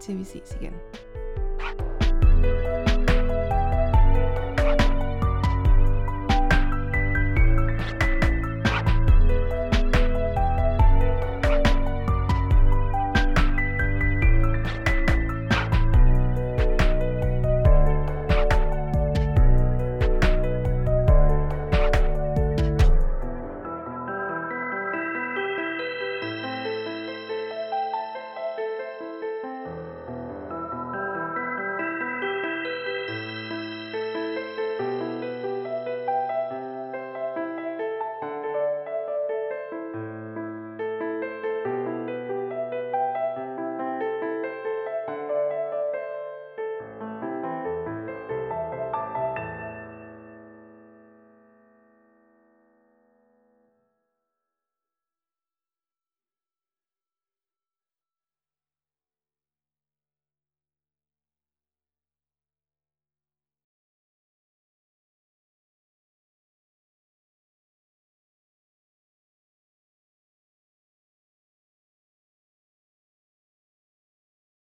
Til 0.00 0.18
vi 0.18 0.24
ses 0.24 0.56
igen. 0.60 0.74